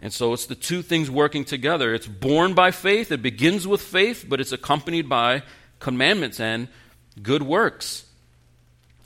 And 0.00 0.12
so 0.12 0.32
it's 0.32 0.46
the 0.46 0.54
two 0.54 0.80
things 0.80 1.10
working 1.10 1.44
together. 1.44 1.92
It's 1.92 2.06
born 2.06 2.54
by 2.54 2.70
faith, 2.70 3.10
it 3.10 3.20
begins 3.20 3.66
with 3.66 3.80
faith, 3.82 4.26
but 4.28 4.40
it's 4.40 4.52
accompanied 4.52 5.08
by 5.08 5.42
commandments 5.80 6.38
and 6.38 6.68
good 7.20 7.42
works. 7.42 8.04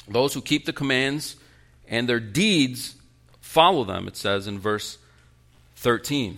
Those 0.06 0.34
who 0.34 0.42
keep 0.42 0.66
the 0.66 0.74
commands 0.74 1.36
and 1.88 2.06
their 2.06 2.20
deeds 2.20 2.94
follow 3.40 3.84
them, 3.84 4.06
it 4.06 4.18
says 4.18 4.46
in 4.46 4.58
verse 4.58 4.98
13. 5.76 6.36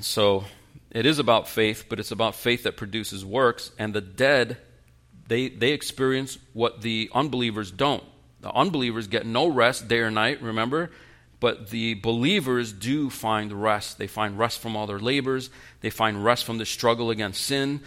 So 0.00 0.42
it 0.90 1.06
is 1.06 1.20
about 1.20 1.46
faith, 1.46 1.84
but 1.88 2.00
it's 2.00 2.10
about 2.10 2.34
faith 2.34 2.64
that 2.64 2.76
produces 2.76 3.24
works, 3.24 3.70
and 3.78 3.94
the 3.94 4.00
dead 4.00 4.56
they, 5.28 5.48
they 5.48 5.72
experience 5.72 6.38
what 6.52 6.82
the 6.82 7.10
unbelievers 7.14 7.70
don't. 7.70 8.04
The 8.40 8.52
unbelievers 8.52 9.06
get 9.06 9.24
no 9.24 9.48
rest 9.48 9.88
day 9.88 10.00
or 10.00 10.10
night, 10.10 10.42
remember? 10.42 10.90
But 11.40 11.70
the 11.70 11.94
believers 11.94 12.72
do 12.72 13.10
find 13.10 13.52
rest. 13.52 13.98
They 13.98 14.06
find 14.06 14.38
rest 14.38 14.60
from 14.60 14.76
all 14.76 14.86
their 14.86 14.98
labors. 14.98 15.50
They 15.80 15.90
find 15.90 16.24
rest 16.24 16.44
from 16.44 16.58
the 16.58 16.66
struggle 16.66 17.10
against 17.10 17.42
sin. 17.42 17.80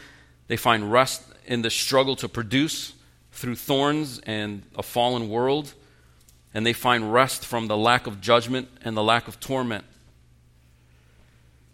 They 0.47 0.57
find 0.57 0.91
rest 0.91 1.23
in 1.45 1.61
the 1.61 1.69
struggle 1.69 2.15
to 2.17 2.27
produce 2.27 2.93
through 3.31 3.55
thorns 3.55 4.19
and 4.19 4.63
a 4.75 4.83
fallen 4.83 5.29
world. 5.29 5.73
And 6.53 6.65
they 6.65 6.73
find 6.73 7.13
rest 7.13 7.45
from 7.45 7.67
the 7.67 7.77
lack 7.77 8.07
of 8.07 8.19
judgment 8.19 8.67
and 8.83 8.97
the 8.97 9.03
lack 9.03 9.27
of 9.27 9.39
torment. 9.39 9.85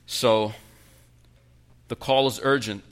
So, 0.05 0.53
the 1.87 1.95
call 1.95 2.27
is 2.27 2.39
urgent. 2.43 2.83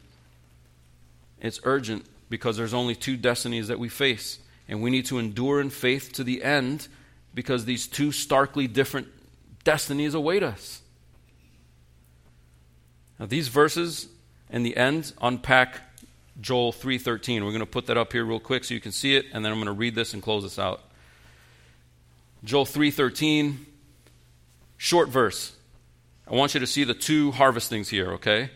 It's 1.42 1.60
urgent 1.64 2.06
because 2.32 2.56
there's 2.56 2.74
only 2.74 2.96
two 2.96 3.18
destinies 3.18 3.68
that 3.68 3.78
we 3.78 3.90
face. 3.90 4.40
And 4.68 4.82
we 4.82 4.90
need 4.90 5.06
to 5.08 5.20
endure 5.20 5.60
in 5.60 5.70
faith 5.70 6.14
to 6.14 6.24
the 6.24 6.42
end 6.42 6.88
because 7.36 7.66
these 7.66 7.86
two 7.86 8.12
starkly 8.14 8.68
different 8.68 9.08
destinies 9.66 10.14
await 10.14 10.42
us. 10.42 10.82
Now, 13.20 13.26
these 13.26 13.50
verses 13.50 14.08
in 14.50 14.64
the 14.64 14.76
end 14.78 15.14
unpack 15.22 15.82
Joel 16.40 16.72
3:13. 16.72 17.44
We're 17.44 17.50
going 17.50 17.60
to 17.60 17.66
put 17.66 17.88
that 17.88 17.98
up 17.98 18.14
here 18.14 18.24
real 18.24 18.40
quick 18.40 18.64
so 18.64 18.74
you 18.74 18.80
can 18.80 18.94
see 18.94 19.16
it 19.16 19.26
and 19.34 19.44
then 19.44 19.52
I'm 19.52 19.58
going 19.60 19.68
to 19.68 19.74
read 19.74 19.94
this 19.94 20.14
and 20.14 20.24
close 20.24 20.44
this 20.44 20.58
out. 20.58 20.82
Joel 22.46 22.66
3:13 22.66 23.58
short 24.78 25.10
verse. 25.10 25.52
I 26.26 26.34
want 26.34 26.54
you 26.54 26.62
to 26.62 26.68
see 26.68 26.86
the 26.86 26.94
two 26.94 27.32
harvestings 27.32 27.90
here, 27.90 28.14
okay? 28.14 28.52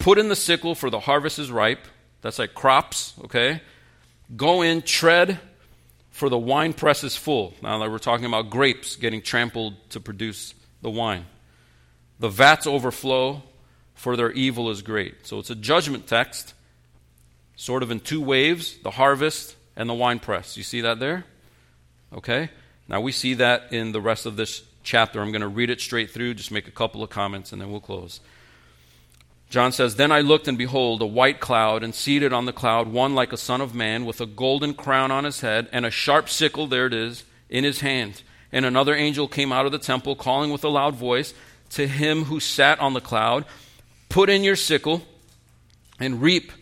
Put 0.00 0.18
in 0.18 0.28
the 0.28 0.36
sickle 0.36 0.74
for 0.74 0.90
the 0.90 1.00
harvest 1.00 1.38
is 1.38 1.52
ripe 1.52 1.86
that's 2.22 2.38
like 2.38 2.54
crops, 2.54 3.14
okay? 3.24 3.60
Go 4.36 4.62
in, 4.62 4.82
tread, 4.82 5.40
for 6.10 6.28
the 6.28 6.38
wine 6.38 6.72
press 6.72 7.02
is 7.02 7.16
full. 7.16 7.54
Now 7.62 7.78
that 7.78 7.90
we're 7.90 7.98
talking 7.98 8.26
about 8.26 8.50
grapes 8.50 8.96
getting 8.96 9.22
trampled 9.22 9.74
to 9.90 10.00
produce 10.00 10.54
the 10.82 10.90
wine. 10.90 11.24
The 12.18 12.28
vats 12.28 12.66
overflow, 12.66 13.42
for 13.94 14.16
their 14.16 14.30
evil 14.32 14.70
is 14.70 14.82
great. 14.82 15.26
So 15.26 15.38
it's 15.38 15.50
a 15.50 15.54
judgment 15.54 16.06
text, 16.06 16.54
sort 17.56 17.82
of 17.82 17.90
in 17.90 18.00
two 18.00 18.20
waves 18.20 18.76
the 18.78 18.90
harvest 18.90 19.56
and 19.76 19.88
the 19.88 19.94
wine 19.94 20.18
press. 20.18 20.56
You 20.56 20.62
see 20.62 20.82
that 20.82 21.00
there? 21.00 21.24
Okay? 22.12 22.50
Now 22.88 23.00
we 23.00 23.12
see 23.12 23.34
that 23.34 23.72
in 23.72 23.92
the 23.92 24.00
rest 24.00 24.26
of 24.26 24.36
this 24.36 24.62
chapter. 24.82 25.20
I'm 25.20 25.32
going 25.32 25.42
to 25.42 25.48
read 25.48 25.70
it 25.70 25.80
straight 25.80 26.10
through, 26.10 26.34
just 26.34 26.50
make 26.50 26.68
a 26.68 26.72
couple 26.72 27.02
of 27.02 27.10
comments, 27.10 27.52
and 27.52 27.60
then 27.60 27.70
we'll 27.70 27.80
close. 27.80 28.20
John 29.50 29.72
says, 29.72 29.96
Then 29.96 30.12
I 30.12 30.20
looked, 30.20 30.46
and 30.46 30.56
behold, 30.56 31.02
a 31.02 31.06
white 31.06 31.40
cloud, 31.40 31.82
and 31.82 31.92
seated 31.92 32.32
on 32.32 32.46
the 32.46 32.52
cloud, 32.52 32.86
one 32.86 33.16
like 33.16 33.32
a 33.32 33.36
son 33.36 33.60
of 33.60 33.74
man, 33.74 34.04
with 34.04 34.20
a 34.20 34.26
golden 34.26 34.74
crown 34.74 35.10
on 35.10 35.24
his 35.24 35.40
head, 35.40 35.68
and 35.72 35.84
a 35.84 35.90
sharp 35.90 36.28
sickle, 36.28 36.68
there 36.68 36.86
it 36.86 36.94
is, 36.94 37.24
in 37.48 37.64
his 37.64 37.80
hand. 37.80 38.22
And 38.52 38.64
another 38.64 38.94
angel 38.94 39.26
came 39.26 39.52
out 39.52 39.66
of 39.66 39.72
the 39.72 39.78
temple, 39.78 40.14
calling 40.14 40.52
with 40.52 40.62
a 40.62 40.68
loud 40.68 40.94
voice 40.94 41.34
to 41.70 41.88
him 41.88 42.24
who 42.24 42.38
sat 42.38 42.78
on 42.78 42.94
the 42.94 43.00
cloud, 43.00 43.44
Put 44.08 44.30
in 44.30 44.44
your 44.44 44.56
sickle 44.56 45.02
and 45.98 46.22
reap, 46.22 46.52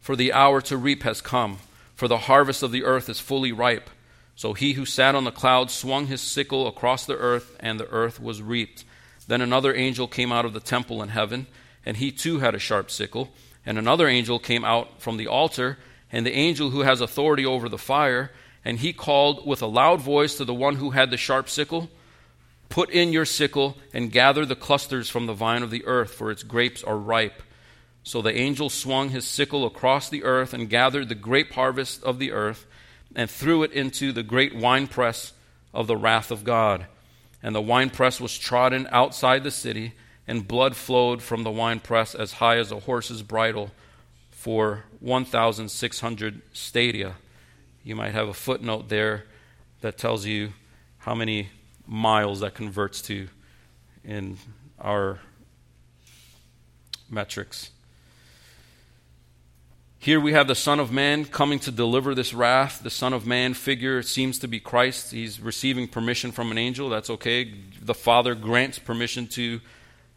for 0.00 0.16
the 0.16 0.32
hour 0.32 0.62
to 0.62 0.78
reap 0.78 1.02
has 1.02 1.20
come, 1.20 1.58
for 1.94 2.08
the 2.08 2.18
harvest 2.18 2.62
of 2.62 2.72
the 2.72 2.84
earth 2.84 3.10
is 3.10 3.20
fully 3.20 3.52
ripe. 3.52 3.90
So 4.34 4.54
he 4.54 4.72
who 4.72 4.86
sat 4.86 5.14
on 5.14 5.24
the 5.24 5.30
cloud 5.30 5.70
swung 5.70 6.06
his 6.06 6.22
sickle 6.22 6.66
across 6.66 7.04
the 7.04 7.16
earth, 7.18 7.54
and 7.60 7.78
the 7.78 7.88
earth 7.90 8.18
was 8.18 8.40
reaped. 8.40 8.86
Then 9.28 9.42
another 9.42 9.74
angel 9.74 10.08
came 10.08 10.32
out 10.32 10.46
of 10.46 10.54
the 10.54 10.60
temple 10.60 11.02
in 11.02 11.10
heaven 11.10 11.46
and 11.84 11.96
he 11.96 12.10
too 12.10 12.38
had 12.38 12.54
a 12.54 12.58
sharp 12.58 12.90
sickle. 12.90 13.30
And 13.64 13.78
another 13.78 14.08
angel 14.08 14.38
came 14.38 14.64
out 14.64 15.00
from 15.00 15.16
the 15.16 15.26
altar, 15.26 15.78
and 16.10 16.24
the 16.24 16.36
angel 16.36 16.70
who 16.70 16.80
has 16.80 17.00
authority 17.00 17.44
over 17.44 17.68
the 17.68 17.78
fire, 17.78 18.30
and 18.64 18.78
he 18.78 18.92
called 18.92 19.46
with 19.46 19.62
a 19.62 19.66
loud 19.66 20.00
voice 20.00 20.36
to 20.36 20.44
the 20.44 20.54
one 20.54 20.76
who 20.76 20.90
had 20.90 21.10
the 21.10 21.16
sharp 21.16 21.48
sickle 21.48 21.90
Put 22.70 22.90
in 22.90 23.12
your 23.12 23.24
sickle 23.24 23.76
and 23.92 24.12
gather 24.12 24.46
the 24.46 24.54
clusters 24.54 25.10
from 25.10 25.26
the 25.26 25.34
vine 25.34 25.64
of 25.64 25.72
the 25.72 25.84
earth, 25.86 26.14
for 26.14 26.30
its 26.30 26.44
grapes 26.44 26.84
are 26.84 26.96
ripe. 26.96 27.42
So 28.04 28.22
the 28.22 28.34
angel 28.34 28.70
swung 28.70 29.10
his 29.10 29.26
sickle 29.26 29.66
across 29.66 30.08
the 30.08 30.22
earth 30.22 30.54
and 30.54 30.70
gathered 30.70 31.08
the 31.08 31.16
grape 31.16 31.52
harvest 31.52 32.02
of 32.04 32.20
the 32.20 32.30
earth 32.30 32.66
and 33.14 33.28
threw 33.28 33.64
it 33.64 33.72
into 33.72 34.12
the 34.12 34.22
great 34.22 34.54
winepress 34.54 35.32
of 35.74 35.88
the 35.88 35.96
wrath 35.96 36.30
of 36.30 36.44
God. 36.44 36.86
And 37.42 37.56
the 37.56 37.60
winepress 37.60 38.20
was 38.20 38.38
trodden 38.38 38.88
outside 38.92 39.42
the 39.42 39.50
city 39.50 39.94
and 40.26 40.46
blood 40.46 40.76
flowed 40.76 41.22
from 41.22 41.42
the 41.42 41.50
winepress 41.50 42.14
as 42.14 42.34
high 42.34 42.58
as 42.58 42.70
a 42.70 42.80
horse's 42.80 43.22
bridle 43.22 43.70
for 44.30 44.84
1,600 45.00 46.42
stadia. 46.52 47.14
You 47.82 47.96
might 47.96 48.12
have 48.12 48.28
a 48.28 48.34
footnote 48.34 48.88
there 48.88 49.24
that 49.80 49.98
tells 49.98 50.26
you 50.26 50.52
how 50.98 51.14
many 51.14 51.48
miles 51.86 52.40
that 52.40 52.54
converts 52.54 53.02
to 53.02 53.28
in 54.04 54.38
our 54.78 55.18
metrics. 57.10 57.70
Here 59.98 60.18
we 60.18 60.32
have 60.32 60.48
the 60.48 60.54
Son 60.54 60.80
of 60.80 60.90
Man 60.90 61.26
coming 61.26 61.58
to 61.58 61.70
deliver 61.70 62.14
this 62.14 62.32
wrath. 62.32 62.82
The 62.82 62.88
Son 62.88 63.12
of 63.12 63.26
Man 63.26 63.52
figure 63.52 64.02
seems 64.02 64.38
to 64.38 64.48
be 64.48 64.58
Christ. 64.58 65.10
He's 65.10 65.40
receiving 65.40 65.88
permission 65.88 66.32
from 66.32 66.50
an 66.50 66.56
angel. 66.56 66.88
That's 66.88 67.10
okay. 67.10 67.52
The 67.82 67.92
Father 67.92 68.34
grants 68.34 68.78
permission 68.78 69.26
to 69.28 69.60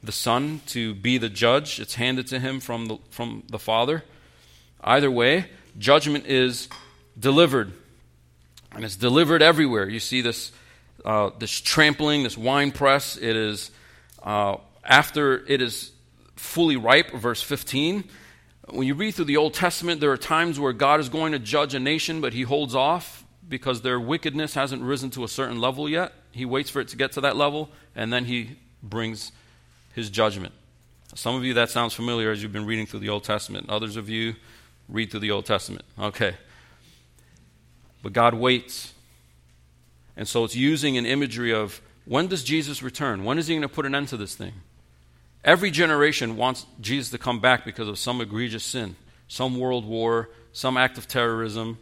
the 0.03 0.11
Son 0.11 0.61
to 0.67 0.93
be 0.93 1.17
the 1.17 1.29
judge. 1.29 1.79
It's 1.79 1.95
handed 1.95 2.27
to 2.27 2.39
him 2.39 2.59
from 2.59 2.87
the, 2.87 2.97
from 3.09 3.43
the 3.49 3.59
Father. 3.59 4.03
Either 4.83 5.09
way, 5.09 5.45
judgment 5.77 6.25
is 6.27 6.67
delivered. 7.17 7.71
And 8.73 8.83
it's 8.83 8.95
delivered 8.95 9.41
everywhere. 9.41 9.87
You 9.87 9.99
see 9.99 10.21
this, 10.21 10.51
uh, 11.05 11.29
this 11.39 11.61
trampling, 11.61 12.23
this 12.23 12.37
wine 12.37 12.71
press. 12.71 13.17
It 13.17 13.35
is 13.35 13.71
uh, 14.23 14.57
after 14.83 15.45
it 15.47 15.61
is 15.61 15.91
fully 16.35 16.75
ripe, 16.75 17.11
verse 17.11 17.41
15. 17.41 18.03
When 18.69 18.87
you 18.87 18.95
read 18.95 19.11
through 19.11 19.25
the 19.25 19.37
Old 19.37 19.53
Testament, 19.53 20.01
there 20.01 20.11
are 20.11 20.17
times 20.17 20.59
where 20.59 20.73
God 20.73 20.99
is 20.99 21.09
going 21.09 21.33
to 21.33 21.39
judge 21.39 21.73
a 21.73 21.79
nation, 21.79 22.21
but 22.21 22.33
he 22.33 22.43
holds 22.43 22.75
off 22.75 23.23
because 23.47 23.81
their 23.81 23.99
wickedness 23.99 24.53
hasn't 24.53 24.81
risen 24.81 25.09
to 25.11 25.23
a 25.23 25.27
certain 25.27 25.59
level 25.59 25.87
yet. 25.87 26.13
He 26.31 26.45
waits 26.45 26.69
for 26.69 26.79
it 26.81 26.87
to 26.89 26.97
get 26.97 27.11
to 27.13 27.21
that 27.21 27.35
level, 27.35 27.69
and 27.95 28.11
then 28.11 28.25
he 28.25 28.57
brings 28.81 29.31
his 29.93 30.09
judgment. 30.09 30.53
Some 31.15 31.35
of 31.35 31.43
you, 31.43 31.53
that 31.53 31.69
sounds 31.69 31.93
familiar 31.93 32.31
as 32.31 32.41
you've 32.41 32.51
been 32.51 32.65
reading 32.65 32.85
through 32.85 33.01
the 33.01 33.09
Old 33.09 33.23
Testament. 33.23 33.69
Others 33.69 33.97
of 33.97 34.09
you 34.09 34.35
read 34.89 35.11
through 35.11 35.19
the 35.19 35.31
Old 35.31 35.45
Testament. 35.45 35.85
Okay. 35.99 36.35
But 38.01 38.13
God 38.13 38.33
waits. 38.33 38.93
And 40.17 40.27
so 40.27 40.43
it's 40.43 40.55
using 40.55 40.97
an 40.97 41.05
imagery 41.05 41.53
of 41.53 41.81
when 42.05 42.27
does 42.27 42.43
Jesus 42.43 42.83
return? 42.83 43.23
When 43.23 43.37
is 43.37 43.47
he 43.47 43.53
going 43.53 43.61
to 43.61 43.69
put 43.69 43.85
an 43.85 43.95
end 43.95 44.09
to 44.09 44.17
this 44.17 44.35
thing? 44.35 44.53
Every 45.43 45.71
generation 45.71 46.37
wants 46.37 46.65
Jesus 46.79 47.11
to 47.11 47.17
come 47.17 47.39
back 47.39 47.65
because 47.65 47.87
of 47.87 47.99
some 47.99 48.21
egregious 48.21 48.63
sin, 48.63 48.95
some 49.27 49.59
world 49.59 49.85
war, 49.85 50.29
some 50.51 50.77
act 50.77 50.97
of 50.97 51.07
terrorism, 51.07 51.77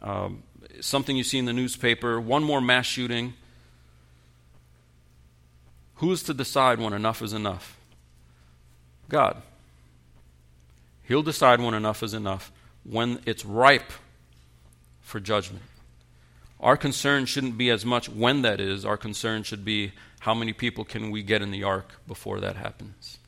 um, 0.00 0.42
something 0.80 1.16
you 1.16 1.24
see 1.24 1.38
in 1.38 1.44
the 1.44 1.52
newspaper, 1.52 2.20
one 2.20 2.42
more 2.42 2.60
mass 2.60 2.86
shooting. 2.86 3.34
Who's 5.96 6.22
to 6.24 6.34
decide 6.34 6.80
when 6.80 6.92
enough 6.92 7.22
is 7.22 7.32
enough? 7.32 7.76
God. 9.08 9.42
He'll 11.04 11.22
decide 11.22 11.60
when 11.60 11.74
enough 11.74 12.02
is 12.02 12.14
enough, 12.14 12.50
when 12.82 13.20
it's 13.26 13.44
ripe 13.44 13.92
for 15.02 15.20
judgment. 15.20 15.62
Our 16.60 16.76
concern 16.76 17.26
shouldn't 17.26 17.58
be 17.58 17.70
as 17.70 17.84
much 17.84 18.08
when 18.08 18.42
that 18.42 18.60
is, 18.60 18.84
our 18.84 18.96
concern 18.96 19.42
should 19.42 19.64
be 19.64 19.92
how 20.20 20.32
many 20.32 20.54
people 20.54 20.84
can 20.84 21.10
we 21.10 21.22
get 21.22 21.42
in 21.42 21.50
the 21.50 21.62
ark 21.62 21.92
before 22.08 22.40
that 22.40 22.56
happens. 22.56 23.18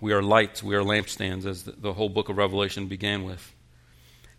We 0.00 0.12
are 0.12 0.22
lights, 0.22 0.62
we 0.62 0.74
are 0.74 0.82
lampstands, 0.82 1.46
as 1.46 1.62
the, 1.62 1.92
whole 1.92 2.08
book 2.08 2.28
of 2.28 2.36
Revelation 2.36 2.86
began 2.86 3.24
with. 3.24 3.52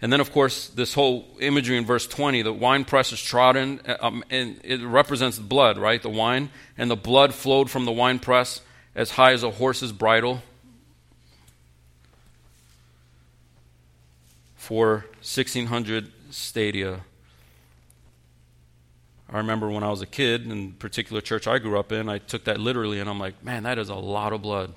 And 0.01 0.13
then, 0.13 0.19
of 0.19 0.31
course, 0.31 0.67
this 0.67 0.93
whole 0.93 1.25
imagery 1.39 1.77
in 1.77 1.85
verse 1.85 2.05
20 2.05 2.43
the 2.43 2.53
wine 2.53 2.85
press 2.85 3.11
is 3.11 3.21
trodden, 3.21 3.81
um, 3.99 4.23
and 4.29 4.59
it 4.63 4.83
represents 4.83 5.37
the 5.37 5.43
blood, 5.43 5.77
right? 5.77 6.01
The 6.01 6.09
wine. 6.09 6.49
And 6.77 6.91
the 6.91 6.95
blood 6.95 7.33
flowed 7.33 7.69
from 7.71 7.85
the 7.85 7.91
wine 7.91 8.19
press 8.19 8.61
as 8.95 9.11
high 9.11 9.33
as 9.33 9.43
a 9.43 9.51
horse's 9.51 9.91
bridle 9.91 10.43
for 14.55 15.05
1,600 15.21 16.11
stadia. 16.29 17.01
I 19.29 19.37
remember 19.37 19.69
when 19.69 19.83
I 19.83 19.89
was 19.89 20.01
a 20.01 20.05
kid, 20.05 20.49
in 20.49 20.73
particular 20.73 21.21
church 21.21 21.47
I 21.47 21.57
grew 21.57 21.79
up 21.79 21.91
in, 21.91 22.07
I 22.07 22.19
took 22.19 22.45
that 22.45 22.59
literally, 22.59 22.99
and 22.99 23.09
I'm 23.09 23.19
like, 23.19 23.43
man, 23.43 23.63
that 23.63 23.77
is 23.77 23.89
a 23.89 23.95
lot 23.95 24.31
of 24.31 24.41
blood. 24.41 24.73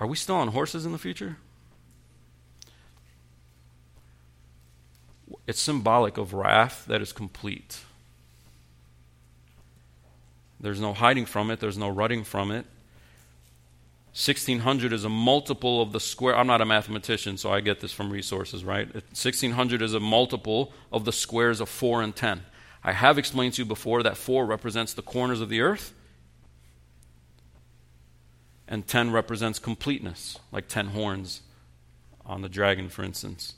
Are 0.00 0.06
we 0.06 0.16
still 0.16 0.36
on 0.36 0.48
horses 0.48 0.84
in 0.86 0.92
the 0.92 0.98
future? 0.98 1.36
It's 5.46 5.60
symbolic 5.60 6.18
of 6.18 6.34
wrath 6.34 6.84
that 6.86 7.02
is 7.02 7.12
complete. 7.12 7.80
There's 10.60 10.80
no 10.80 10.94
hiding 10.94 11.26
from 11.26 11.50
it, 11.50 11.60
there's 11.60 11.78
no 11.78 11.88
running 11.88 12.24
from 12.24 12.50
it. 12.50 12.66
1600 14.14 14.92
is 14.92 15.04
a 15.04 15.08
multiple 15.08 15.80
of 15.80 15.92
the 15.92 15.98
square. 15.98 16.36
I'm 16.36 16.46
not 16.46 16.60
a 16.60 16.66
mathematician, 16.66 17.38
so 17.38 17.50
I 17.50 17.60
get 17.60 17.80
this 17.80 17.92
from 17.92 18.10
resources, 18.10 18.62
right? 18.62 18.92
1600 18.92 19.80
is 19.80 19.94
a 19.94 20.00
multiple 20.00 20.72
of 20.92 21.06
the 21.06 21.12
squares 21.12 21.60
of 21.60 21.68
4 21.70 22.02
and 22.02 22.14
10. 22.14 22.42
I 22.84 22.92
have 22.92 23.16
explained 23.16 23.54
to 23.54 23.62
you 23.62 23.66
before 23.66 24.02
that 24.02 24.18
4 24.18 24.44
represents 24.44 24.92
the 24.92 25.02
corners 25.02 25.40
of 25.40 25.48
the 25.48 25.62
earth, 25.62 25.94
and 28.68 28.86
10 28.86 29.12
represents 29.12 29.58
completeness, 29.58 30.38
like 30.52 30.68
10 30.68 30.88
horns 30.88 31.40
on 32.26 32.42
the 32.42 32.48
dragon, 32.48 32.88
for 32.88 33.02
instance. 33.02 33.54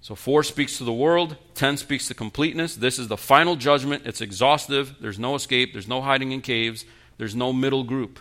So 0.00 0.14
4 0.14 0.42
speaks 0.44 0.78
to 0.78 0.84
the 0.84 0.92
world, 0.92 1.36
10 1.54 1.76
speaks 1.76 2.08
to 2.08 2.14
completeness. 2.14 2.76
This 2.76 2.98
is 2.98 3.08
the 3.08 3.16
final 3.16 3.56
judgment. 3.56 4.06
It's 4.06 4.20
exhaustive. 4.20 4.94
There's 5.00 5.18
no 5.18 5.34
escape, 5.34 5.72
there's 5.72 5.88
no 5.88 6.00
hiding 6.00 6.32
in 6.32 6.40
caves, 6.40 6.84
there's 7.18 7.34
no 7.34 7.52
middle 7.52 7.84
group. 7.84 8.20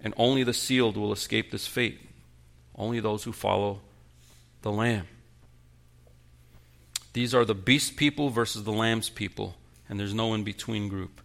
And 0.00 0.14
only 0.16 0.44
the 0.44 0.54
sealed 0.54 0.96
will 0.96 1.12
escape 1.12 1.50
this 1.50 1.66
fate. 1.66 2.00
Only 2.74 3.00
those 3.00 3.24
who 3.24 3.32
follow 3.32 3.80
the 4.62 4.70
Lamb. 4.70 5.06
These 7.12 7.34
are 7.34 7.44
the 7.44 7.54
beast 7.54 7.96
people 7.96 8.30
versus 8.30 8.62
the 8.62 8.72
lamb's 8.72 9.10
people, 9.10 9.56
and 9.88 9.98
there's 9.98 10.14
no 10.14 10.34
in 10.34 10.44
between 10.44 10.88
group. 10.88 11.20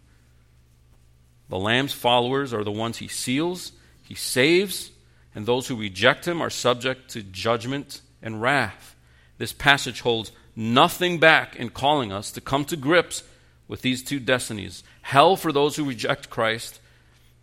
The 1.48 1.58
lamb's 1.58 1.92
followers 1.92 2.52
are 2.52 2.64
the 2.64 2.72
ones 2.72 2.96
he 2.96 3.06
seals, 3.06 3.70
he 4.02 4.16
saves, 4.16 4.90
and 5.34 5.46
those 5.46 5.68
who 5.68 5.76
reject 5.76 6.26
him 6.26 6.40
are 6.40 6.50
subject 6.50 7.10
to 7.10 7.22
judgment 7.22 8.00
and 8.22 8.40
wrath. 8.40 8.94
This 9.38 9.52
passage 9.52 10.00
holds 10.00 10.32
nothing 10.54 11.18
back 11.18 11.56
in 11.56 11.70
calling 11.70 12.12
us 12.12 12.30
to 12.32 12.40
come 12.40 12.64
to 12.66 12.76
grips 12.76 13.24
with 13.66 13.82
these 13.82 14.02
two 14.02 14.20
destinies 14.20 14.84
hell 15.02 15.36
for 15.36 15.52
those 15.52 15.76
who 15.76 15.84
reject 15.84 16.30
Christ, 16.30 16.80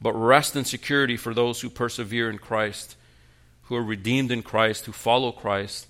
but 0.02 0.14
rest 0.14 0.56
and 0.56 0.66
security 0.66 1.16
for 1.16 1.34
those 1.34 1.62
who 1.62 1.70
persevere 1.70 2.30
in 2.30 2.40
Christ, 2.40 2.96
who 3.64 3.76
are 3.76 3.84
redeemed 3.84 4.32
in 4.32 4.42
Christ, 4.42 4.86
who 4.86 4.92
follow 4.92 5.32
Christ, 5.32 5.88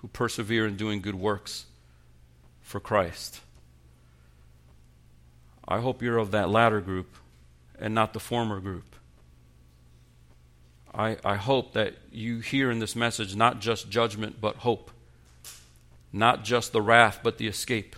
who 0.00 0.08
persevere 0.08 0.66
in 0.66 0.76
doing 0.76 1.02
good 1.02 1.14
works 1.14 1.66
for 2.62 2.80
Christ. 2.80 3.40
I 5.68 5.80
hope 5.80 6.02
you're 6.02 6.18
of 6.18 6.30
that 6.30 6.48
latter 6.48 6.80
group 6.80 7.16
and 7.78 7.94
not 7.94 8.14
the 8.14 8.20
former 8.20 8.60
group. 8.60 8.91
I, 10.94 11.16
I 11.24 11.36
hope 11.36 11.72
that 11.72 11.94
you 12.10 12.40
hear 12.40 12.70
in 12.70 12.78
this 12.78 12.94
message 12.94 13.34
not 13.34 13.60
just 13.60 13.88
judgment, 13.88 14.40
but 14.40 14.56
hope. 14.56 14.90
Not 16.12 16.44
just 16.44 16.72
the 16.72 16.82
wrath, 16.82 17.20
but 17.22 17.38
the 17.38 17.46
escape. 17.46 17.96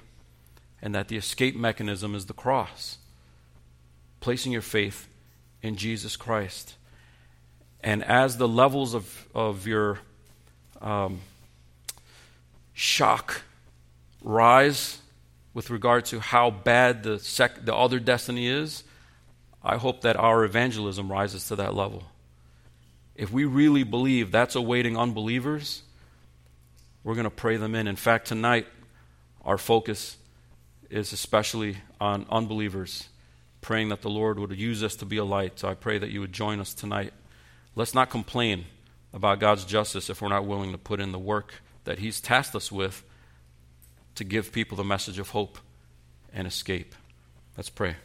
And 0.80 0.95
that 0.95 1.09
the 1.09 1.16
escape 1.16 1.57
mechanism 1.57 2.14
is 2.14 2.26
the 2.26 2.32
cross. 2.32 2.99
Placing 4.20 4.53
your 4.53 4.62
faith 4.62 5.09
in 5.62 5.76
Jesus 5.76 6.16
Christ. 6.16 6.74
And 7.82 8.05
as 8.05 8.36
the 8.36 8.49
levels 8.49 8.95
of, 8.95 9.28
of 9.34 9.66
your 9.66 9.99
um, 10.80 11.20
shock 12.72 13.42
rise 14.22 14.99
with 15.53 15.70
regard 15.70 16.05
to 16.07 16.20
how 16.20 16.51
bad 16.51 17.03
the, 17.03 17.18
sec- 17.18 17.64
the 17.64 17.74
other 17.74 17.99
destiny 17.99 18.47
is, 18.47 18.84
I 19.62 19.76
hope 19.76 20.03
that 20.03 20.16
our 20.16 20.45
evangelism 20.45 21.11
rises 21.11 21.49
to 21.49 21.57
that 21.57 21.74
level 21.74 22.05
if 23.14 23.30
we 23.30 23.44
really 23.44 23.84
believe 23.84 24.30
that's 24.30 24.54
awaiting 24.54 24.96
unbelievers, 24.96 25.82
we're 27.02 27.14
going 27.14 27.24
to 27.24 27.30
pray 27.30 27.56
them 27.56 27.74
in. 27.74 27.86
In 27.86 27.96
fact, 27.96 28.26
tonight, 28.26 28.66
our 29.44 29.58
focus 29.58 30.16
is 30.90 31.12
especially 31.12 31.76
on 32.00 32.26
unbelievers, 32.30 33.08
praying 33.60 33.90
that 33.90 34.02
the 34.02 34.10
Lord 34.10 34.38
would 34.38 34.52
use 34.56 34.82
us 34.82 34.96
to 34.96 35.04
be 35.04 35.16
a 35.16 35.24
light. 35.24 35.58
So 35.58 35.68
I 35.68 35.74
pray 35.74 35.98
that 35.98 36.10
you 36.10 36.20
would 36.20 36.32
join 36.32 36.60
us 36.60 36.74
tonight. 36.74 37.12
Let's 37.76 37.94
not 37.94 38.10
complain 38.10 38.66
about 39.12 39.38
God's 39.38 39.64
justice 39.64 40.10
if 40.10 40.20
we're 40.20 40.28
not 40.28 40.44
willing 40.44 40.72
to 40.72 40.78
put 40.78 41.00
in 41.00 41.12
the 41.12 41.18
work 41.18 41.54
that 41.84 41.98
He's 41.98 42.20
tasked 42.20 42.54
us 42.54 42.72
with 42.72 43.04
to 44.16 44.24
give 44.24 44.52
people 44.52 44.76
the 44.76 44.84
message 44.84 45.18
of 45.18 45.30
hope 45.30 45.58
and 46.32 46.46
escape. 46.46 46.94
Let's 47.56 47.70
pray. 47.70 47.96